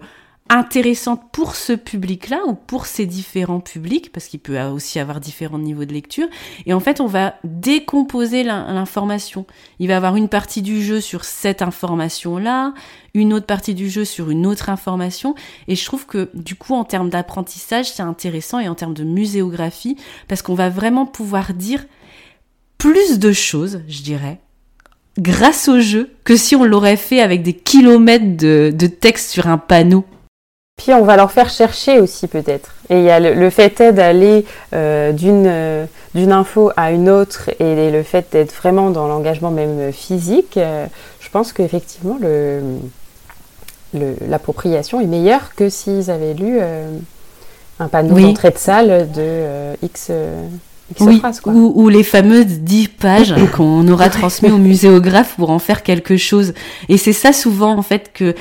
intéressante 0.49 1.23
pour 1.33 1.57
ce 1.57 1.73
public-là 1.73 2.39
ou 2.47 2.55
pour 2.55 2.87
ces 2.87 3.05
différents 3.07 3.61
publics, 3.61 4.13
parce 4.13 4.27
qu'il 4.27 4.41
peut 4.41 4.61
aussi 4.63 4.99
avoir 5.01 5.21
différents 5.21 5.59
niveaux 5.59 5.85
de 5.85 5.93
lecture. 5.93 6.29
Et 6.67 6.73
en 6.73 6.81
fait, 6.81 7.01
on 7.01 7.07
va 7.07 7.35
décomposer 7.45 8.45
l'information. 8.45 9.45
Il 9.81 9.89
va 9.89 9.97
avoir 9.97 10.17
une 10.17 10.29
partie 10.29 10.63
du 10.63 10.83
jeu 10.83 11.01
sur 11.01 11.25
cette 11.25 11.63
information-là, 11.63 12.75
une 13.15 13.33
autre 13.33 13.47
partie 13.47 13.75
du 13.75 13.91
jeu 13.91 14.05
sur 14.05 14.31
une 14.31 14.47
autre 14.47 14.71
information. 14.71 15.35
Et 15.69 15.75
je 15.75 15.85
trouve 15.85 16.07
que 16.07 16.31
du 16.35 16.55
coup, 16.55 16.75
en 16.75 16.85
termes 16.85 17.11
d'apprentissage, 17.11 17.91
c'est 17.91 18.03
intéressant 18.03 18.61
et 18.61 18.69
en 18.69 18.75
termes 18.75 18.95
de 18.95 19.05
muséographie, 19.05 19.97
parce 20.29 20.43
qu'on 20.43 20.55
va 20.55 20.69
vraiment 20.69 21.07
pouvoir 21.07 21.55
dire 21.55 21.85
plus 22.79 23.19
de 23.19 23.33
choses, 23.33 23.83
je 23.89 24.03
dirais, 24.03 24.39
grâce 25.19 25.69
au 25.69 25.81
jeu, 25.81 26.11
que 26.25 26.37
si 26.37 26.55
on 26.55 26.65
l'aurait 26.65 26.97
fait 26.97 27.21
avec 27.21 27.43
des 27.43 27.55
kilomètres 27.55 28.37
de, 28.37 28.73
de 28.73 28.87
texte 28.87 29.31
sur 29.31 29.49
un 29.49 29.59
panneau. 29.59 30.05
Puis 30.77 30.93
on 30.93 31.05
va 31.05 31.17
leur 31.17 31.33
faire 31.33 31.49
chercher 31.49 32.01
aussi 32.01 32.27
peut-être. 32.27 32.75
Et 32.91 32.99
il 32.99 33.05
y 33.05 33.11
a 33.11 33.19
le, 33.19 33.51
fait 33.51 33.83
d'aller 33.83 34.45
euh, 34.75 35.11
d'une 35.13 35.47
euh, 35.47 35.87
d'une 36.15 36.33
info 36.33 36.71
à 36.77 36.93
une 36.93 37.09
autre 37.09 37.51
et, 37.59 37.91
le 37.91 38.03
fait 38.03 38.27
d'être 38.33 38.55
vraiment 38.55 38.91
dans 38.91 39.09
l'engagement 39.09 39.51
même 39.51 39.91
physique, 39.91 40.59
euh, 40.59 40.87
je 41.21 41.31
pense 41.31 41.53
qu'effectivement 41.53 42.19
le 42.21 42.61
l'appropriation 44.29 45.01
est 45.01 45.07
meilleure 45.07 45.55
que 45.55 45.71
s'ils 45.71 46.11
avaient 46.11 46.35
lu 46.35 46.59
un 47.81 47.89
panneau 47.89 48.21
d'entrée 48.21 48.51
de 48.51 48.59
salle 48.59 49.11
de 49.11 49.73
X, 49.81 50.11
oui, 51.01 51.23
Ou, 51.47 51.89
les 51.89 52.03
fameuses 52.03 52.61
10 52.61 52.89
pages 52.89 53.35
qu'on 53.57 53.89
aura 53.89 54.11
transmises 54.11 54.53
au 54.53 54.59
muséographe 54.59 55.37
pour 55.37 55.49
en 55.49 55.59
faire 55.59 55.83
quelque 55.83 56.19
chose. 56.19 56.53
Et 56.91 56.99
c'est 56.99 57.15
ça 57.15 57.33
souvent 57.33 57.79
en 57.79 57.83
fait 57.83 58.13
que 58.13 58.35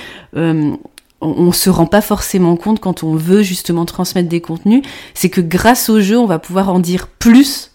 on, 1.22 1.51
se 1.51 1.69
rend 1.69 1.86
pas 1.86 2.01
forcément 2.01 2.55
compte 2.55 2.79
quand 2.79 3.03
on 3.03 3.15
veut 3.15 3.41
justement 3.41 3.86
transmettre 3.86 4.29
des 4.29 4.41
contenus, 4.41 4.84
c'est 5.13 5.29
que 5.29 5.41
grâce 5.41 5.89
au 5.89 6.01
jeu, 6.01 6.17
on 6.17 6.25
va 6.25 6.39
pouvoir 6.39 6.69
en 6.69 6.79
dire 6.79 7.07
plus 7.07 7.72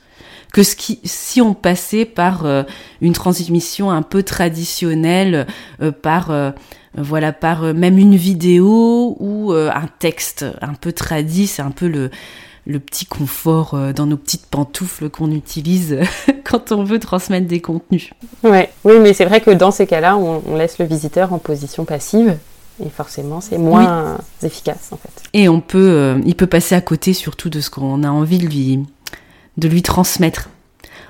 que 0.52 0.62
ce 0.62 0.74
qui, 0.74 1.00
si 1.04 1.40
on 1.40 1.54
passait 1.54 2.04
par 2.04 2.44
euh, 2.44 2.64
une 3.00 3.12
transmission 3.12 3.90
un 3.90 4.02
peu 4.02 4.22
traditionnelle, 4.22 5.46
euh, 5.80 5.92
par 5.92 6.30
euh, 6.30 6.50
voilà, 6.96 7.32
par 7.32 7.62
même 7.72 7.98
une 7.98 8.16
vidéo 8.16 9.16
ou 9.20 9.52
un 9.52 9.86
texte 10.00 10.44
un 10.60 10.74
peu 10.74 10.92
tradit, 10.92 11.46
c'est 11.46 11.62
un 11.62 11.70
peu 11.70 11.86
le 11.86 12.10
le 12.66 12.78
petit 12.78 13.06
confort 13.06 13.76
dans 13.94 14.06
nos 14.06 14.18
petites 14.18 14.46
pantoufles 14.46 15.08
qu'on 15.08 15.30
utilise 15.30 15.98
quand 16.44 16.72
on 16.72 16.84
veut 16.84 16.98
transmettre 16.98 17.46
des 17.46 17.60
contenus. 17.60 18.10
Ouais, 18.42 18.70
oui, 18.84 18.98
mais 19.00 19.14
c'est 19.14 19.24
vrai 19.24 19.40
que 19.40 19.50
dans 19.50 19.70
ces 19.70 19.86
cas-là, 19.86 20.16
on 20.16 20.56
laisse 20.56 20.78
le 20.78 20.84
visiteur 20.84 21.32
en 21.32 21.38
position 21.38 21.84
passive 21.84 22.36
et 22.84 22.88
forcément, 22.88 23.40
c'est 23.40 23.58
moins 23.58 24.18
efficace 24.42 24.90
en 24.92 24.96
fait. 24.96 25.22
Et 25.32 25.48
on 25.48 25.60
peut, 25.60 25.90
euh, 25.90 26.18
il 26.24 26.34
peut 26.34 26.46
passer 26.46 26.74
à 26.74 26.80
côté 26.80 27.12
surtout 27.12 27.50
de 27.50 27.60
ce 27.60 27.70
qu'on 27.70 28.02
a 28.02 28.10
envie 28.10 28.38
de 28.38 28.46
lui, 28.46 28.80
de 29.56 29.68
lui 29.68 29.82
transmettre. 29.82 30.48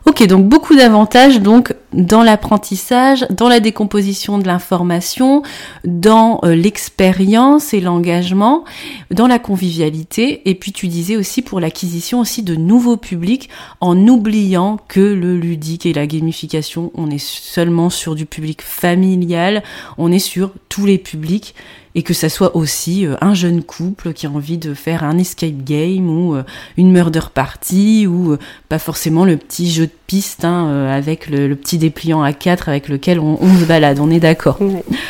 Ok, 0.06 0.26
donc 0.26 0.46
beaucoup 0.48 0.76
d'avantages 0.76 1.40
donc 1.40 1.74
dans 1.92 2.22
l'apprentissage, 2.22 3.26
dans 3.30 3.48
la 3.48 3.60
décomposition 3.60 4.38
de 4.38 4.46
l'information, 4.46 5.42
dans 5.84 6.40
euh, 6.44 6.54
l'expérience 6.54 7.74
et 7.74 7.80
l'engagement, 7.80 8.64
dans 9.10 9.26
la 9.26 9.38
convivialité, 9.38 10.48
et 10.48 10.54
puis 10.54 10.72
tu 10.72 10.88
disais 10.88 11.16
aussi 11.16 11.42
pour 11.42 11.60
l'acquisition 11.60 12.20
aussi 12.20 12.42
de 12.42 12.54
nouveaux 12.54 12.96
publics, 12.96 13.48
en 13.80 13.96
oubliant 14.06 14.78
que 14.88 15.00
le 15.00 15.36
ludique 15.36 15.86
et 15.86 15.92
la 15.92 16.06
gamification, 16.06 16.92
on 16.94 17.10
est 17.10 17.18
seulement 17.18 17.90
sur 17.90 18.14
du 18.14 18.26
public 18.26 18.62
familial, 18.62 19.62
on 19.98 20.12
est 20.12 20.18
sur 20.18 20.52
tous 20.68 20.86
les 20.86 20.98
publics. 20.98 21.54
Et 21.96 22.04
que 22.04 22.14
ça 22.14 22.28
soit 22.28 22.54
aussi 22.54 23.04
euh, 23.04 23.16
un 23.20 23.34
jeune 23.34 23.64
couple 23.64 24.12
qui 24.12 24.24
a 24.24 24.30
envie 24.30 24.58
de 24.58 24.74
faire 24.74 25.02
un 25.02 25.18
escape 25.18 25.64
game 25.64 26.08
ou 26.08 26.36
euh, 26.36 26.44
une 26.76 26.92
murder 26.92 27.32
party 27.34 28.06
ou 28.06 28.36
pas 28.68 28.78
forcément 28.78 29.24
le 29.24 29.36
petit 29.36 29.68
jeu 29.68 29.86
de 29.86 29.92
piste 30.10 30.44
hein, 30.44 30.88
avec 30.92 31.28
le, 31.28 31.54
petit 31.54 31.78
dépliant 31.78 32.20
à 32.20 32.32
4 32.32 32.68
avec 32.68 32.88
lequel 32.88 33.20
on, 33.20 33.38
se 33.60 33.64
balade, 33.64 34.00
on 34.00 34.10
est 34.10 34.18
d'accord. 34.18 34.58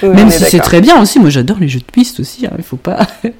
Même 0.02 0.30
si 0.30 0.44
c'est 0.44 0.60
très 0.60 0.82
bien 0.82 1.00
aussi, 1.00 1.18
moi 1.18 1.30
j'adore 1.30 1.56
les 1.58 1.68
jeux 1.68 1.80
de 1.80 1.90
piste 1.90 2.20
aussi, 2.20 2.44
hein, 2.44 2.52
il 2.58 2.62
faut 2.62 2.76
pas... 2.76 3.06
il 3.24 3.30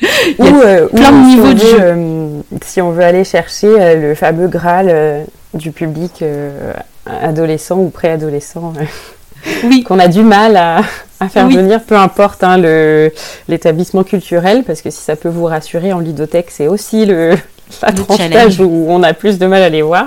y 0.47 0.49
a 0.49 0.87
plein 0.87 1.13
de 1.13 1.27
niveaux 1.27 1.53
de 1.53 1.59
jeu. 1.59 2.43
si 2.65 2.81
on 2.81 2.93
veut 2.93 3.05
aller 3.05 3.25
chercher 3.25 3.95
le 3.97 4.15
fameux 4.15 4.49
Graal 4.49 5.27
du 5.53 5.71
public 5.71 6.25
adolescent 7.05 7.79
ou 7.79 7.91
préadolescent 7.91 8.73
oui. 9.65 9.83
qu'on 9.83 9.99
a 9.99 10.09
du 10.09 10.23
mal 10.23 10.57
à, 10.57 10.83
faire 11.29 11.47
venir, 11.47 11.83
peu 11.83 11.97
importe 11.97 12.43
hein, 12.43 12.57
l'établissement 13.49 14.03
culturel, 14.03 14.65
parce 14.67 14.81
que 14.81 14.89
si 14.89 15.03
ça 15.03 15.15
peut 15.15 15.29
vous 15.29 15.45
rassurer, 15.45 15.93
en 15.93 16.01
ludothèque, 16.01 16.51
c'est 16.51 16.69
aussi 16.69 17.05
le, 17.05 17.35
la 17.83 17.93
tranche 17.93 18.59
où 18.61 18.87
on 18.89 19.03
a 19.03 19.13
plus 19.13 19.39
de 19.39 19.47
mal 19.47 19.63
à 19.63 19.69
les 19.69 19.83
voir. 19.83 20.07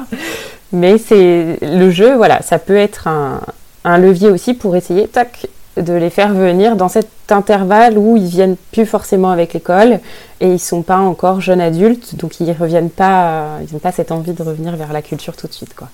Mais 0.73 0.97
c'est 0.97 1.59
le 1.61 1.91
jeu, 1.91 2.15
voilà, 2.15 2.41
ça 2.41 2.57
peut 2.57 2.75
être 2.75 3.07
un, 3.07 3.97
levier 3.97 4.29
aussi 4.29 4.55
pour 4.55 4.75
essayer, 4.75 5.07
tac, 5.07 5.47
de 5.77 5.93
les 5.93 6.09
faire 6.09 6.33
venir 6.33 6.75
dans 6.75 6.89
cet 6.89 7.09
intervalle 7.29 7.97
où 7.97 8.17
ils 8.17 8.25
viennent 8.27 8.55
plus 8.71 8.85
forcément 8.85 9.29
avec 9.29 9.53
l'école 9.53 9.99
et 10.39 10.53
ils 10.53 10.59
sont 10.59 10.81
pas 10.81 10.97
encore 10.97 11.41
jeunes 11.41 11.61
adultes, 11.61 12.15
donc 12.15 12.39
ils 12.39 12.51
reviennent 12.51 12.89
pas, 12.89 13.59
ils 13.67 13.73
n'ont 13.73 13.79
pas 13.79 13.91
cette 13.91 14.11
envie 14.11 14.33
de 14.33 14.43
revenir 14.43 14.75
vers 14.75 14.93
la 14.93 15.01
culture 15.01 15.35
tout 15.35 15.47
de 15.47 15.53
suite, 15.53 15.75
quoi. 15.75 15.89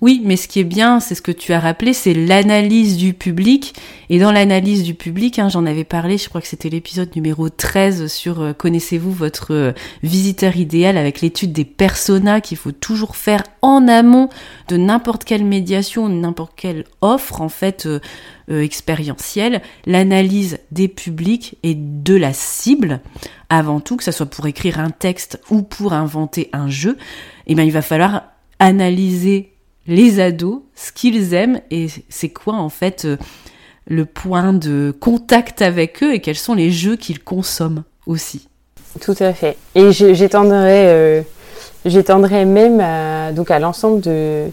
Oui, 0.00 0.20
mais 0.24 0.36
ce 0.36 0.48
qui 0.48 0.60
est 0.60 0.64
bien, 0.64 1.00
c'est 1.00 1.14
ce 1.14 1.22
que 1.22 1.32
tu 1.32 1.52
as 1.52 1.60
rappelé, 1.60 1.92
c'est 1.92 2.14
l'analyse 2.14 2.96
du 2.96 3.14
public. 3.14 3.74
Et 4.10 4.18
dans 4.18 4.32
l'analyse 4.32 4.82
du 4.82 4.94
public, 4.94 5.38
hein, 5.38 5.48
j'en 5.48 5.66
avais 5.66 5.84
parlé, 5.84 6.18
je 6.18 6.28
crois 6.28 6.40
que 6.40 6.46
c'était 6.46 6.68
l'épisode 6.68 7.14
numéro 7.16 7.48
13 7.48 8.08
sur 8.08 8.40
euh, 8.40 8.52
Connaissez-vous 8.52 9.12
votre 9.12 9.54
euh, 9.54 9.72
visiteur 10.02 10.56
idéal 10.56 10.98
avec 10.98 11.20
l'étude 11.20 11.52
des 11.52 11.64
personas 11.64 12.40
qu'il 12.40 12.56
faut 12.56 12.72
toujours 12.72 13.16
faire 13.16 13.44
en 13.62 13.88
amont 13.88 14.28
de 14.68 14.76
n'importe 14.76 15.24
quelle 15.24 15.44
médiation, 15.44 16.08
n'importe 16.08 16.52
quelle 16.56 16.84
offre 17.00 17.40
en 17.40 17.48
fait 17.48 17.86
euh, 17.86 18.00
expérientielle, 18.48 19.62
l'analyse 19.86 20.58
des 20.70 20.88
publics 20.88 21.56
et 21.62 21.74
de 21.74 22.14
la 22.14 22.32
cible 22.32 23.00
avant 23.48 23.80
tout, 23.80 23.96
que 23.96 24.04
ce 24.04 24.12
soit 24.12 24.26
pour 24.26 24.46
écrire 24.46 24.80
un 24.80 24.90
texte 24.90 25.40
ou 25.50 25.62
pour 25.62 25.92
inventer 25.92 26.50
un 26.52 26.68
jeu, 26.68 26.98
eh 27.46 27.54
bien 27.54 27.64
il 27.64 27.72
va 27.72 27.82
falloir 27.82 28.24
analyser 28.58 29.53
les 29.86 30.20
ados, 30.20 30.60
ce 30.74 30.92
qu'ils 30.92 31.34
aiment 31.34 31.60
et 31.70 31.88
c'est 32.08 32.30
quoi 32.30 32.54
en 32.54 32.68
fait 32.68 33.04
euh, 33.04 33.16
le 33.86 34.06
point 34.06 34.52
de 34.52 34.94
contact 34.98 35.62
avec 35.62 36.02
eux 36.02 36.14
et 36.14 36.20
quels 36.20 36.36
sont 36.36 36.54
les 36.54 36.70
jeux 36.70 36.96
qu'ils 36.96 37.22
consomment 37.22 37.84
aussi. 38.06 38.48
Tout 39.00 39.16
à 39.20 39.32
fait. 39.32 39.56
Et 39.74 39.92
j'étendrai 39.92 40.86
euh, 40.86 41.22
j'étendrai 41.84 42.44
même 42.44 42.80
à, 42.80 43.32
donc 43.32 43.50
à 43.50 43.58
l'ensemble 43.58 44.00
de, 44.00 44.46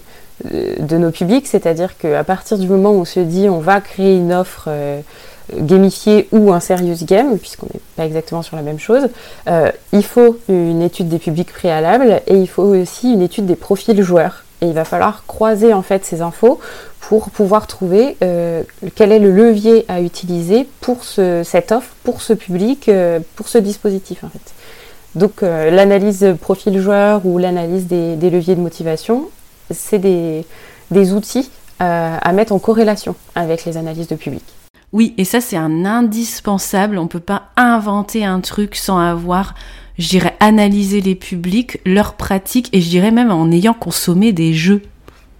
de 0.51 0.97
nos 0.97 1.11
publics, 1.11 1.47
c'est-à-dire 1.47 1.97
qu'à 1.97 2.23
partir 2.23 2.57
du 2.57 2.67
moment 2.67 2.91
où 2.91 3.01
on 3.01 3.05
se 3.05 3.19
dit 3.19 3.47
on 3.47 3.59
va 3.59 3.79
créer 3.79 4.17
une 4.17 4.33
offre 4.33 4.65
euh, 4.67 4.99
gamifiée 5.55 6.27
ou 6.31 6.51
un 6.51 6.59
serious 6.59 7.05
game, 7.05 7.37
puisqu'on 7.37 7.67
n'est 7.73 7.81
pas 7.95 8.05
exactement 8.05 8.41
sur 8.41 8.55
la 8.55 8.63
même 8.63 8.79
chose, 8.79 9.09
il 9.91 10.03
faut 10.03 10.39
une 10.47 10.81
étude 10.81 11.09
des 11.09 11.19
publics 11.19 11.51
préalables 11.51 12.21
et 12.27 12.37
il 12.37 12.47
faut 12.47 12.63
aussi 12.63 13.11
une 13.11 13.21
étude 13.21 13.45
des 13.47 13.57
profils 13.57 14.01
joueurs. 14.01 14.45
Et 14.61 14.67
il 14.67 14.73
va 14.73 14.85
falloir 14.85 15.25
croiser 15.25 15.73
en 15.73 15.81
fait 15.81 16.05
ces 16.05 16.21
infos 16.21 16.59
pour 16.99 17.29
pouvoir 17.31 17.67
trouver 17.67 18.15
euh, 18.23 18.63
quel 18.95 19.11
est 19.11 19.19
le 19.19 19.31
levier 19.31 19.85
à 19.87 20.01
utiliser 20.01 20.67
pour 20.81 21.03
ce, 21.03 21.41
cette 21.43 21.71
offre, 21.71 21.89
pour 22.03 22.21
ce 22.21 22.31
public, 22.31 22.87
euh, 22.87 23.19
pour 23.35 23.47
ce 23.47 23.57
dispositif 23.57 24.23
en 24.23 24.29
fait. 24.29 24.53
Donc 25.15 25.43
euh, 25.43 25.71
l'analyse 25.71 26.35
profil 26.39 26.79
joueur 26.79 27.25
ou 27.25 27.37
l'analyse 27.37 27.87
des, 27.87 28.29
leviers 28.29 28.55
de 28.55 28.61
motivation, 28.61 29.29
c'est 29.71 29.99
des, 29.99 30.45
des, 30.91 31.11
outils 31.11 31.49
à 31.79 32.31
mettre 32.31 32.53
en 32.53 32.59
corrélation 32.59 33.15
avec 33.33 33.65
les 33.65 33.75
analyses 33.75 34.07
de 34.07 34.15
public. 34.15 34.43
Oui, 34.93 35.15
et 35.17 35.25
ça 35.25 35.41
c'est 35.41 35.57
un 35.57 35.83
indispensable. 35.83 36.99
On 36.99 37.03
ne 37.03 37.07
peut 37.07 37.19
pas 37.19 37.43
inventer 37.57 38.23
un 38.23 38.39
truc 38.39 38.75
sans 38.75 38.99
avoir 38.99 39.55
je 40.01 40.09
dirais, 40.09 40.35
analyser 40.39 40.99
les 40.99 41.15
publics, 41.15 41.79
leurs 41.85 42.13
pratiques, 42.13 42.69
et 42.73 42.81
je 42.81 42.89
dirais 42.89 43.11
même 43.11 43.31
en 43.31 43.51
ayant 43.51 43.73
consommé 43.73 44.33
des 44.33 44.53
jeux. 44.53 44.81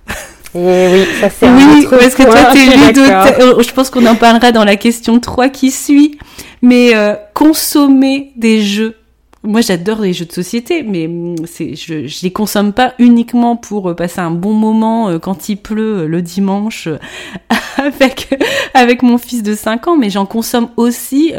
Et 0.53 0.87
oui, 0.91 1.05
ça 1.21 1.29
c'est 1.29 1.49
Oui, 1.49 1.87
parce 1.89 2.13
que 2.13 2.23
toi, 2.23 2.51
t'es 2.51 2.99
euh, 3.41 3.63
Je 3.63 3.71
pense 3.73 3.89
qu'on 3.89 4.05
en 4.05 4.15
parlera 4.15 4.51
dans 4.51 4.65
la 4.65 4.75
question 4.75 5.19
3 5.19 5.47
qui 5.47 5.71
suit. 5.71 6.17
Mais 6.61 6.93
euh, 6.93 7.15
consommer 7.33 8.33
des 8.35 8.61
jeux. 8.61 8.97
Moi, 9.43 9.61
j'adore 9.61 10.01
les 10.01 10.13
jeux 10.13 10.25
de 10.25 10.31
société, 10.33 10.83
mais 10.83 11.09
c'est, 11.45 11.75
je, 11.75 12.05
je 12.05 12.21
les 12.21 12.31
consomme 12.31 12.73
pas 12.73 12.93
uniquement 12.99 13.55
pour 13.55 13.89
euh, 13.89 13.95
passer 13.95 14.19
un 14.19 14.29
bon 14.29 14.53
moment 14.53 15.17
quand 15.19 15.49
il 15.49 15.55
pleut 15.55 16.05
le 16.05 16.21
dimanche 16.21 16.89
avec 17.77 18.37
avec 18.73 19.01
mon 19.01 19.17
fils 19.17 19.41
de 19.41 19.55
5 19.55 19.87
ans, 19.87 19.97
mais 19.97 20.11
j'en 20.11 20.25
consomme 20.27 20.67
aussi 20.75 21.33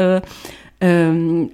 euh, 0.83 1.45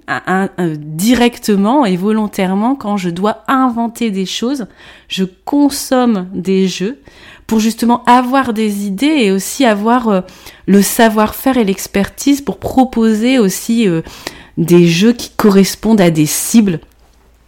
directement 0.76 1.86
et 1.86 1.96
volontairement 1.96 2.74
quand 2.74 2.96
je 2.96 3.10
dois 3.10 3.44
inventer 3.46 4.10
des 4.10 4.26
choses, 4.26 4.66
je 5.08 5.24
consomme 5.44 6.28
des 6.34 6.66
jeux 6.66 6.98
pour 7.46 7.60
justement 7.60 8.04
avoir 8.04 8.52
des 8.52 8.86
idées 8.86 9.06
et 9.06 9.32
aussi 9.32 9.64
avoir 9.64 10.08
euh, 10.08 10.20
le 10.66 10.82
savoir-faire 10.82 11.56
et 11.58 11.64
l'expertise 11.64 12.40
pour 12.40 12.58
proposer 12.58 13.38
aussi 13.38 13.88
euh, 13.88 14.02
des 14.56 14.86
jeux 14.86 15.12
qui 15.12 15.30
correspondent 15.30 16.00
à 16.00 16.10
des 16.10 16.26
cibles 16.26 16.80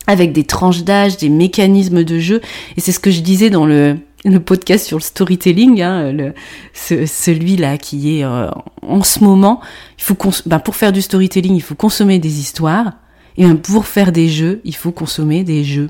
avec 0.06 0.32
des 0.32 0.44
tranches 0.44 0.82
d'âge, 0.82 1.16
des 1.16 1.28
mécanismes 1.28 2.04
de 2.04 2.18
jeu. 2.18 2.40
Et 2.76 2.80
c'est 2.80 2.92
ce 2.92 2.98
que 2.98 3.10
je 3.10 3.20
disais 3.20 3.50
dans 3.50 3.66
le, 3.66 3.96
le 4.24 4.40
podcast 4.40 4.86
sur 4.86 4.98
le 4.98 5.02
storytelling, 5.02 5.82
hein, 5.82 6.32
celui-là 6.74 7.78
qui 7.78 8.18
est 8.18 8.24
euh, 8.24 8.48
en 8.86 9.02
ce 9.02 9.22
moment. 9.24 9.60
Il 9.98 10.04
faut 10.04 10.16
ben, 10.46 10.58
pour 10.58 10.76
faire 10.76 10.92
du 10.92 11.02
storytelling, 11.02 11.54
il 11.54 11.62
faut 11.62 11.74
consommer 11.74 12.18
des 12.18 12.38
histoires. 12.38 12.92
Et 13.38 13.46
pour 13.54 13.86
faire 13.86 14.12
des 14.12 14.28
jeux, 14.28 14.60
il 14.64 14.76
faut 14.76 14.92
consommer 14.92 15.42
des 15.42 15.64
jeux. 15.64 15.88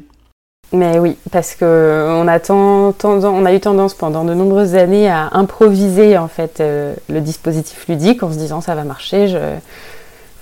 Mais 0.73 0.99
oui, 0.99 1.17
parce 1.31 1.55
que 1.55 2.07
on 2.09 2.27
a 2.29 3.53
eu 3.53 3.61
tendance 3.61 3.95
pendant 3.95 4.25
de 4.25 4.33
nombreuses 4.33 4.75
années 4.75 5.09
à 5.09 5.29
improviser 5.33 6.17
en 6.17 6.29
fait 6.29 6.61
euh, 6.61 6.95
le 7.11 7.21
dispositif 7.21 7.87
ludique 7.89 8.23
en 8.23 8.33
se 8.33 8.39
disant 8.39 8.63
ça 8.63 8.75
va 8.75 8.85
marcher. 8.85 9.29
Je, 9.29 9.39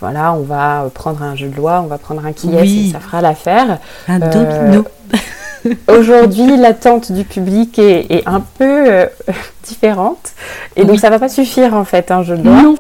voilà, 0.01 0.33
on 0.33 0.43
va 0.43 0.89
prendre 0.95 1.23
un 1.23 1.37
jeu 1.37 1.49
de 1.49 1.57
loi, 1.57 1.83
on 1.85 1.87
va 1.87 1.99
prendre 1.99 2.25
un 2.25 2.33
qui 2.33 2.55
et 2.55 2.91
ça 2.91 3.01
fera 3.01 3.21
l'affaire. 3.21 3.79
Un 4.09 4.19
domino. 4.19 4.85
Euh, 5.67 5.75
aujourd'hui, 5.89 6.57
l'attente 6.57 7.13
du 7.13 7.25
public 7.25 7.79
est, 7.79 8.27
un 8.27 8.41
peu 8.41 8.91
euh, 8.91 9.07
différente. 9.65 10.33
Et 10.77 10.85
donc, 10.85 10.99
ça 10.99 11.11
va 11.11 11.19
pas 11.19 11.29
suffire, 11.29 11.75
en 11.75 11.85
fait, 11.85 12.11
un 12.11 12.23
jeu 12.23 12.37
de 12.37 12.45
loi. 12.49 12.75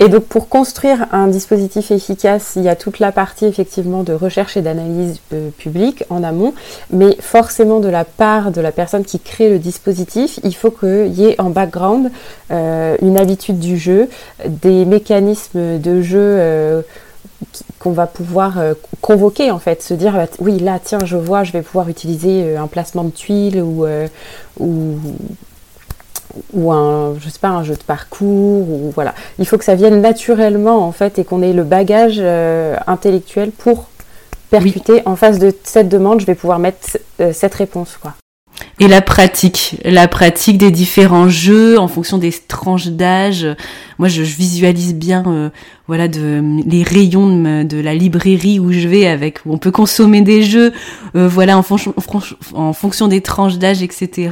Et 0.00 0.08
donc 0.08 0.24
pour 0.24 0.48
construire 0.48 1.06
un 1.12 1.28
dispositif 1.28 1.90
efficace, 1.92 2.54
il 2.56 2.62
y 2.62 2.68
a 2.68 2.74
toute 2.74 2.98
la 2.98 3.12
partie 3.12 3.46
effectivement 3.46 4.02
de 4.02 4.12
recherche 4.12 4.56
et 4.56 4.62
d'analyse 4.62 5.20
euh, 5.32 5.50
publique 5.50 6.04
en 6.10 6.24
amont, 6.24 6.52
mais 6.90 7.16
forcément 7.20 7.78
de 7.78 7.88
la 7.88 8.04
part 8.04 8.50
de 8.50 8.60
la 8.60 8.72
personne 8.72 9.04
qui 9.04 9.20
crée 9.20 9.48
le 9.50 9.58
dispositif, 9.60 10.40
il 10.42 10.54
faut 10.54 10.72
qu'il 10.72 11.14
y 11.14 11.26
ait 11.26 11.40
en 11.40 11.50
background 11.50 12.10
euh, 12.50 12.96
une 13.02 13.16
habitude 13.16 13.60
du 13.60 13.78
jeu, 13.78 14.08
des 14.44 14.84
mécanismes 14.84 15.78
de 15.78 16.02
jeu 16.02 16.18
euh, 16.18 16.82
qu'on 17.78 17.92
va 17.92 18.06
pouvoir 18.06 18.58
convoquer 19.00 19.52
en 19.52 19.58
fait, 19.58 19.82
se 19.82 19.94
dire 19.94 20.26
oui 20.40 20.58
là 20.58 20.80
tiens 20.82 21.04
je 21.04 21.16
vois 21.16 21.44
je 21.44 21.52
vais 21.52 21.62
pouvoir 21.62 21.88
utiliser 21.88 22.56
un 22.56 22.66
placement 22.66 23.04
de 23.04 23.10
tuiles 23.10 23.60
ou, 23.60 23.84
ou 24.58 24.98
ou 26.52 26.72
un, 26.72 27.14
je 27.18 27.28
sais 27.28 27.38
pas, 27.38 27.48
un 27.48 27.64
jeu 27.64 27.74
de 27.74 27.82
parcours, 27.82 28.68
ou 28.68 28.90
voilà. 28.94 29.14
Il 29.38 29.46
faut 29.46 29.58
que 29.58 29.64
ça 29.64 29.74
vienne 29.74 30.00
naturellement 30.00 30.86
en 30.86 30.92
fait 30.92 31.18
et 31.18 31.24
qu'on 31.24 31.42
ait 31.42 31.52
le 31.52 31.64
bagage 31.64 32.16
euh, 32.18 32.76
intellectuel 32.86 33.50
pour 33.50 33.88
percuter 34.50 35.02
en 35.04 35.16
face 35.16 35.38
de 35.38 35.52
cette 35.64 35.88
demande, 35.88 36.20
je 36.20 36.26
vais 36.26 36.34
pouvoir 36.34 36.58
mettre 36.58 36.98
euh, 37.20 37.32
cette 37.32 37.54
réponse 37.54 37.96
quoi. 38.00 38.14
Et 38.78 38.86
la 38.86 39.02
pratique, 39.02 39.76
la 39.84 40.06
pratique 40.06 40.58
des 40.58 40.70
différents 40.70 41.28
jeux 41.28 41.78
en 41.78 41.88
fonction 41.88 42.18
des 42.18 42.32
tranches 42.32 42.86
d'âge. 42.86 43.46
Moi, 43.98 44.08
je, 44.08 44.22
visualise 44.22 44.94
bien, 44.94 45.24
euh, 45.26 45.50
voilà, 45.88 46.06
de, 46.06 46.40
les 46.64 46.84
rayons 46.84 47.64
de, 47.64 47.80
la 47.80 47.94
librairie 47.94 48.60
où 48.60 48.72
je 48.72 48.86
vais, 48.86 49.06
avec 49.06 49.40
où 49.44 49.52
on 49.52 49.58
peut 49.58 49.72
consommer 49.72 50.20
des 50.20 50.42
jeux, 50.42 50.72
voilà, 51.14 51.58
en, 51.58 51.64
en, 52.54 52.72
fonction 52.72 53.08
des 53.08 53.20
tranches 53.20 53.58
d'âge, 53.58 53.82
etc. 53.82 54.30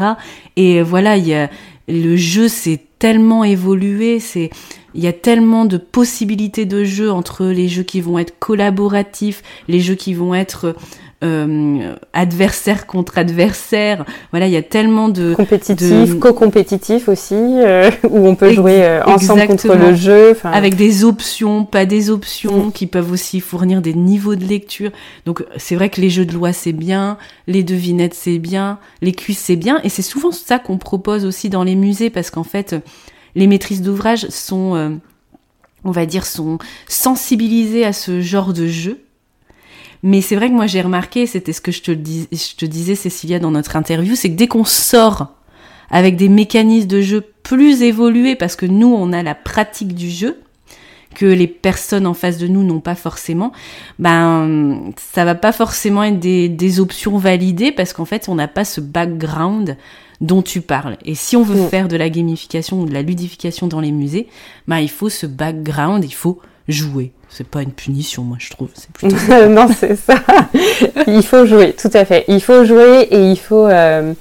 Et 0.57 0.83
voilà, 0.83 1.17
il 1.17 1.27
y 1.27 1.35
a, 1.35 1.49
le 1.93 2.17
jeu 2.17 2.49
s'est 2.49 2.81
tellement 2.99 3.45
évolué, 3.45 4.19
c'est 4.19 4.51
il 4.95 5.03
y 5.03 5.07
a 5.07 5.13
tellement 5.13 5.65
de 5.65 5.77
possibilités 5.77 6.65
de 6.67 6.85
jeu 6.85 7.11
entre 7.11 7.47
les 7.47 7.69
jeux 7.69 7.83
qui 7.83 8.01
vont 8.01 8.19
être 8.19 8.39
collaboratifs, 8.39 9.43
les 9.69 9.81
jeux 9.81 9.95
qui 9.95 10.15
vont 10.15 10.35
être 10.35 10.77
euh, 11.23 11.95
adversaire 12.13 12.87
contre 12.87 13.19
adversaire. 13.19 14.05
Voilà, 14.33 14.47
il 14.49 14.53
y 14.53 14.57
a 14.57 14.63
tellement 14.63 15.09
de 15.09 15.35
compétitif, 15.35 16.19
co-compétitif 16.19 17.09
aussi, 17.09 17.35
euh, 17.35 17.91
où 18.11 18.27
on 18.27 18.35
peut 18.35 18.53
jouer 18.53 18.85
euh, 18.85 19.05
ensemble 19.05 19.47
contre 19.47 19.75
le 19.75 19.95
jeu, 19.95 20.37
avec 20.43 20.75
des 20.75 21.05
options, 21.05 21.65
pas 21.65 21.87
des 21.87 22.11
options, 22.11 22.71
qui 22.71 22.87
peuvent 22.87 23.13
aussi 23.13 23.41
fournir 23.41 23.83
des 23.83 23.95
niveaux 23.95 24.35
de 24.35 24.45
lecture. 24.45 24.91
Donc 25.27 25.45
c'est 25.57 25.77
vrai 25.77 25.91
que 25.91 26.01
les 26.01 26.11
jeux 26.11 26.27
de 26.27 26.33
loi 26.33 26.53
c'est 26.53 26.73
bien, 26.73 27.19
les 27.47 27.63
devinettes 27.63 28.15
c'est 28.15 28.39
bien, 28.39 28.79
les 29.01 29.13
cuisses 29.13 29.39
c'est 29.39 29.57
bien, 29.57 29.81
et 29.85 29.89
c'est 29.89 30.03
souvent 30.03 30.33
ça 30.33 30.59
qu'on 30.59 30.79
propose 30.79 31.25
aussi 31.25 31.51
dans 31.51 31.65
les 31.65 31.77
musées 31.77 32.11
parce 32.11 32.31
qu'en 32.31 32.45
fait 32.45 32.75
les 33.35 33.47
maîtrises 33.47 33.83
d'ouvrage 33.83 34.27
sont 34.29 34.99
on 35.85 35.91
va 35.91 36.07
dire, 36.07 36.27
sont 36.27 36.59
sensibilisées 36.89 37.85
à 37.85 37.93
ce 37.93 38.21
genre 38.21 38.53
de 38.53 38.67
jeu. 38.67 38.99
Mais 40.03 40.21
c'est 40.21 40.37
vrai 40.37 40.49
que 40.49 40.55
moi 40.55 40.67
j'ai 40.67 40.81
remarqué, 40.81 41.27
c'était 41.27 41.53
ce 41.53 41.61
que 41.61 41.73
je 41.73 41.83
te, 41.83 41.91
dis, 41.93 42.29
je 42.33 42.57
te 42.57 42.65
disais 42.65 42.95
Cécilia 42.95 43.39
dans 43.39 43.53
notre 43.53 43.77
interview, 43.77 44.17
c'est 44.17 44.31
que 44.31 44.37
dès 44.37 44.49
qu'on 44.49 44.65
sort 44.65 45.29
avec 45.91 46.17
des 46.17 46.29
mécanismes 46.29 46.89
de 46.89 47.01
jeu 47.01 47.25
plus 47.43 47.83
évolués, 47.83 48.35
parce 48.35 48.57
que 48.57 48.67
nous 48.67 48.93
on 48.93 49.13
a 49.13 49.23
la 49.23 49.35
pratique 49.35 49.95
du 49.95 50.11
jeu, 50.11 50.41
que 51.15 51.27
les 51.27 51.47
personnes 51.47 52.07
en 52.07 52.15
face 52.15 52.39
de 52.39 52.47
nous 52.47 52.65
n'ont 52.65 52.81
pas 52.81 52.95
forcément, 52.95 53.53
ben 53.99 54.93
ça 54.97 55.25
va 55.25 55.35
pas 55.35 55.53
forcément 55.53 56.03
être 56.03 56.19
des, 56.19 56.49
des 56.49 56.81
options 56.81 57.19
validées 57.19 57.71
parce 57.71 57.93
qu'en 57.93 58.07
fait 58.07 58.29
on 58.29 58.35
n'a 58.35 58.49
pas 58.49 58.65
ce 58.65 58.81
background 58.81 59.77
dont 60.21 60.41
tu 60.41 60.61
parles. 60.63 60.97
Et 61.05 61.15
si 61.15 61.37
on 61.37 61.43
veut 61.43 61.61
mm. 61.61 61.69
faire 61.69 61.89
de 61.89 61.97
la 61.97 62.09
gamification 62.09 62.81
ou 62.81 62.87
de 62.87 62.95
la 62.95 63.03
ludification 63.03 63.67
dans 63.67 63.81
les 63.81 63.93
musées, 63.93 64.29
ben 64.67 64.79
il 64.79 64.91
faut 64.91 65.11
ce 65.11 65.27
background, 65.27 66.05
il 66.05 66.15
faut 66.15 66.41
jouer. 66.69 67.13
C'est 67.29 67.47
pas 67.47 67.63
une 67.63 67.73
punition, 67.73 68.23
moi, 68.23 68.37
je 68.41 68.51
trouve. 68.51 68.69
Non, 69.49 69.69
c'est 69.69 69.97
ça. 69.97 70.17
il 71.07 71.23
faut 71.23 71.47
jouer, 71.47 71.73
tout 71.75 71.91
à 71.95 72.05
fait. 72.05 72.25
Il 72.29 72.43
faut 72.43 72.65
jouer 72.65 73.09
et 73.11 73.31
il 73.31 73.39
faut, 73.39 73.67
euh, 73.67 74.13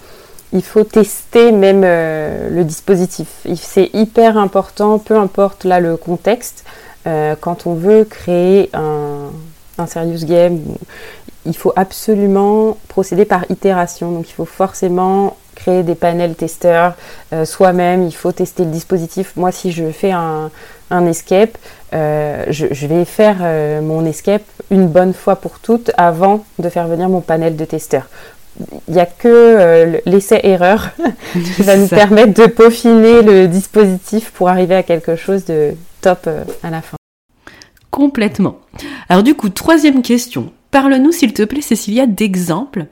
il 0.54 0.64
faut 0.64 0.84
tester 0.84 1.52
même 1.52 1.84
euh, 1.84 2.50
le 2.50 2.64
dispositif. 2.64 3.28
C'est 3.56 3.90
hyper 3.94 4.38
important, 4.38 4.98
peu 4.98 5.18
importe 5.18 5.66
là 5.66 5.80
le 5.80 5.98
contexte. 5.98 6.64
Euh, 7.08 7.36
quand 7.40 7.66
on 7.68 7.74
veut 7.74 8.06
créer 8.06 8.70
un, 8.74 9.32
un 9.78 9.88
serious 9.88 10.26
game, 10.26 10.60
il 11.46 11.56
faut 11.56 11.74
absolument 11.76 12.78
procéder 12.88 13.26
par 13.26 13.50
itération. 13.50 14.12
Donc, 14.12 14.30
il 14.30 14.34
faut 14.34 14.46
forcément 14.46 15.36
créer 15.62 15.84
des 15.84 15.96
panels 15.96 16.36
testeurs 16.36 16.96
soi-même. 17.46 18.04
Il 18.04 18.16
faut 18.16 18.32
tester 18.32 18.64
le 18.64 18.72
dispositif. 18.72 19.34
Moi, 19.36 19.52
si 19.52 19.72
je 19.72 19.92
fais 19.92 20.12
un, 20.12 20.52
un 20.92 21.06
escape, 21.06 21.58
euh, 21.94 22.46
je, 22.50 22.86
vais 22.86 23.06
faire 23.06 23.38
euh, 23.42 23.82
mon 23.82 24.06
escape 24.06 24.44
une 24.70 24.88
bonne 24.88 25.14
fois 25.14 25.38
pour 25.38 25.60
toutes 25.60 25.92
avant 25.98 26.46
de 26.60 26.70
faire 26.70 26.88
venir 26.88 27.10
mon 27.10 27.22
panel 27.22 27.56
de 27.56 27.66
testeurs. 27.66 28.08
Il 28.88 28.94
n'y 28.94 29.00
a 29.00 29.06
que 29.06 29.28
euh, 29.28 29.98
l'essai-erreur 30.06 30.92
qui 31.56 31.64
va 31.64 31.78
nous 31.78 31.88
permettre 31.88 32.34
de 32.34 32.48
peaufiner 32.48 33.22
le 33.22 33.48
dispositif 33.48 34.32
pour 34.32 34.50
arriver 34.50 34.76
à 34.76 34.84
quelque 34.84 35.16
chose 35.16 35.46
de 35.46 35.72
top 36.02 36.30
à 36.62 36.70
la 36.70 36.82
fin. 36.82 36.98
Complètement. 37.90 38.58
Alors 39.10 39.24
du 39.24 39.34
coup, 39.36 39.50
troisième 39.50 40.02
question. 40.02 40.52
Parle-nous 40.72 41.12
s'il 41.12 41.34
te 41.34 41.44
plaît, 41.44 41.62
Cécilia, 41.62 42.06
d'exemples 42.06 42.86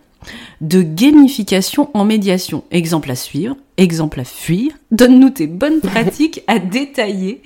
de 0.62 0.82
gamification 0.82 1.90
en 1.94 2.06
médiation. 2.06 2.64
Exemple 2.72 3.12
à 3.12 3.16
suivre, 3.16 3.56
exemple 3.78 4.20
à 4.20 4.24
fuir. 4.24 4.72
Donne-nous 4.92 5.30
tes 5.30 5.48
bonnes 5.48 5.80
pratiques 5.82 6.44
à 6.48 6.60
détailler 6.60 7.42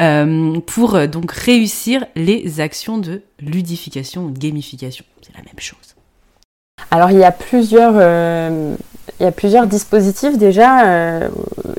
euh, 0.00 0.58
pour 0.60 0.94
euh, 0.94 1.06
donc 1.06 1.32
réussir 1.32 2.04
les 2.16 2.60
actions 2.60 2.98
de 2.98 3.22
ludification 3.40 4.26
ou 4.26 4.30
de 4.30 4.38
gamification. 4.38 5.04
C'est 5.22 5.36
la 5.36 5.42
même 5.42 5.58
chose. 5.58 5.94
Alors 6.90 7.10
il 7.10 7.18
y 7.18 7.24
a 7.24 7.32
plusieurs, 7.32 7.94
euh, 7.96 8.74
il 9.18 9.22
y 9.22 9.26
a 9.26 9.32
plusieurs 9.32 9.66
dispositifs 9.66 10.36
déjà. 10.36 11.20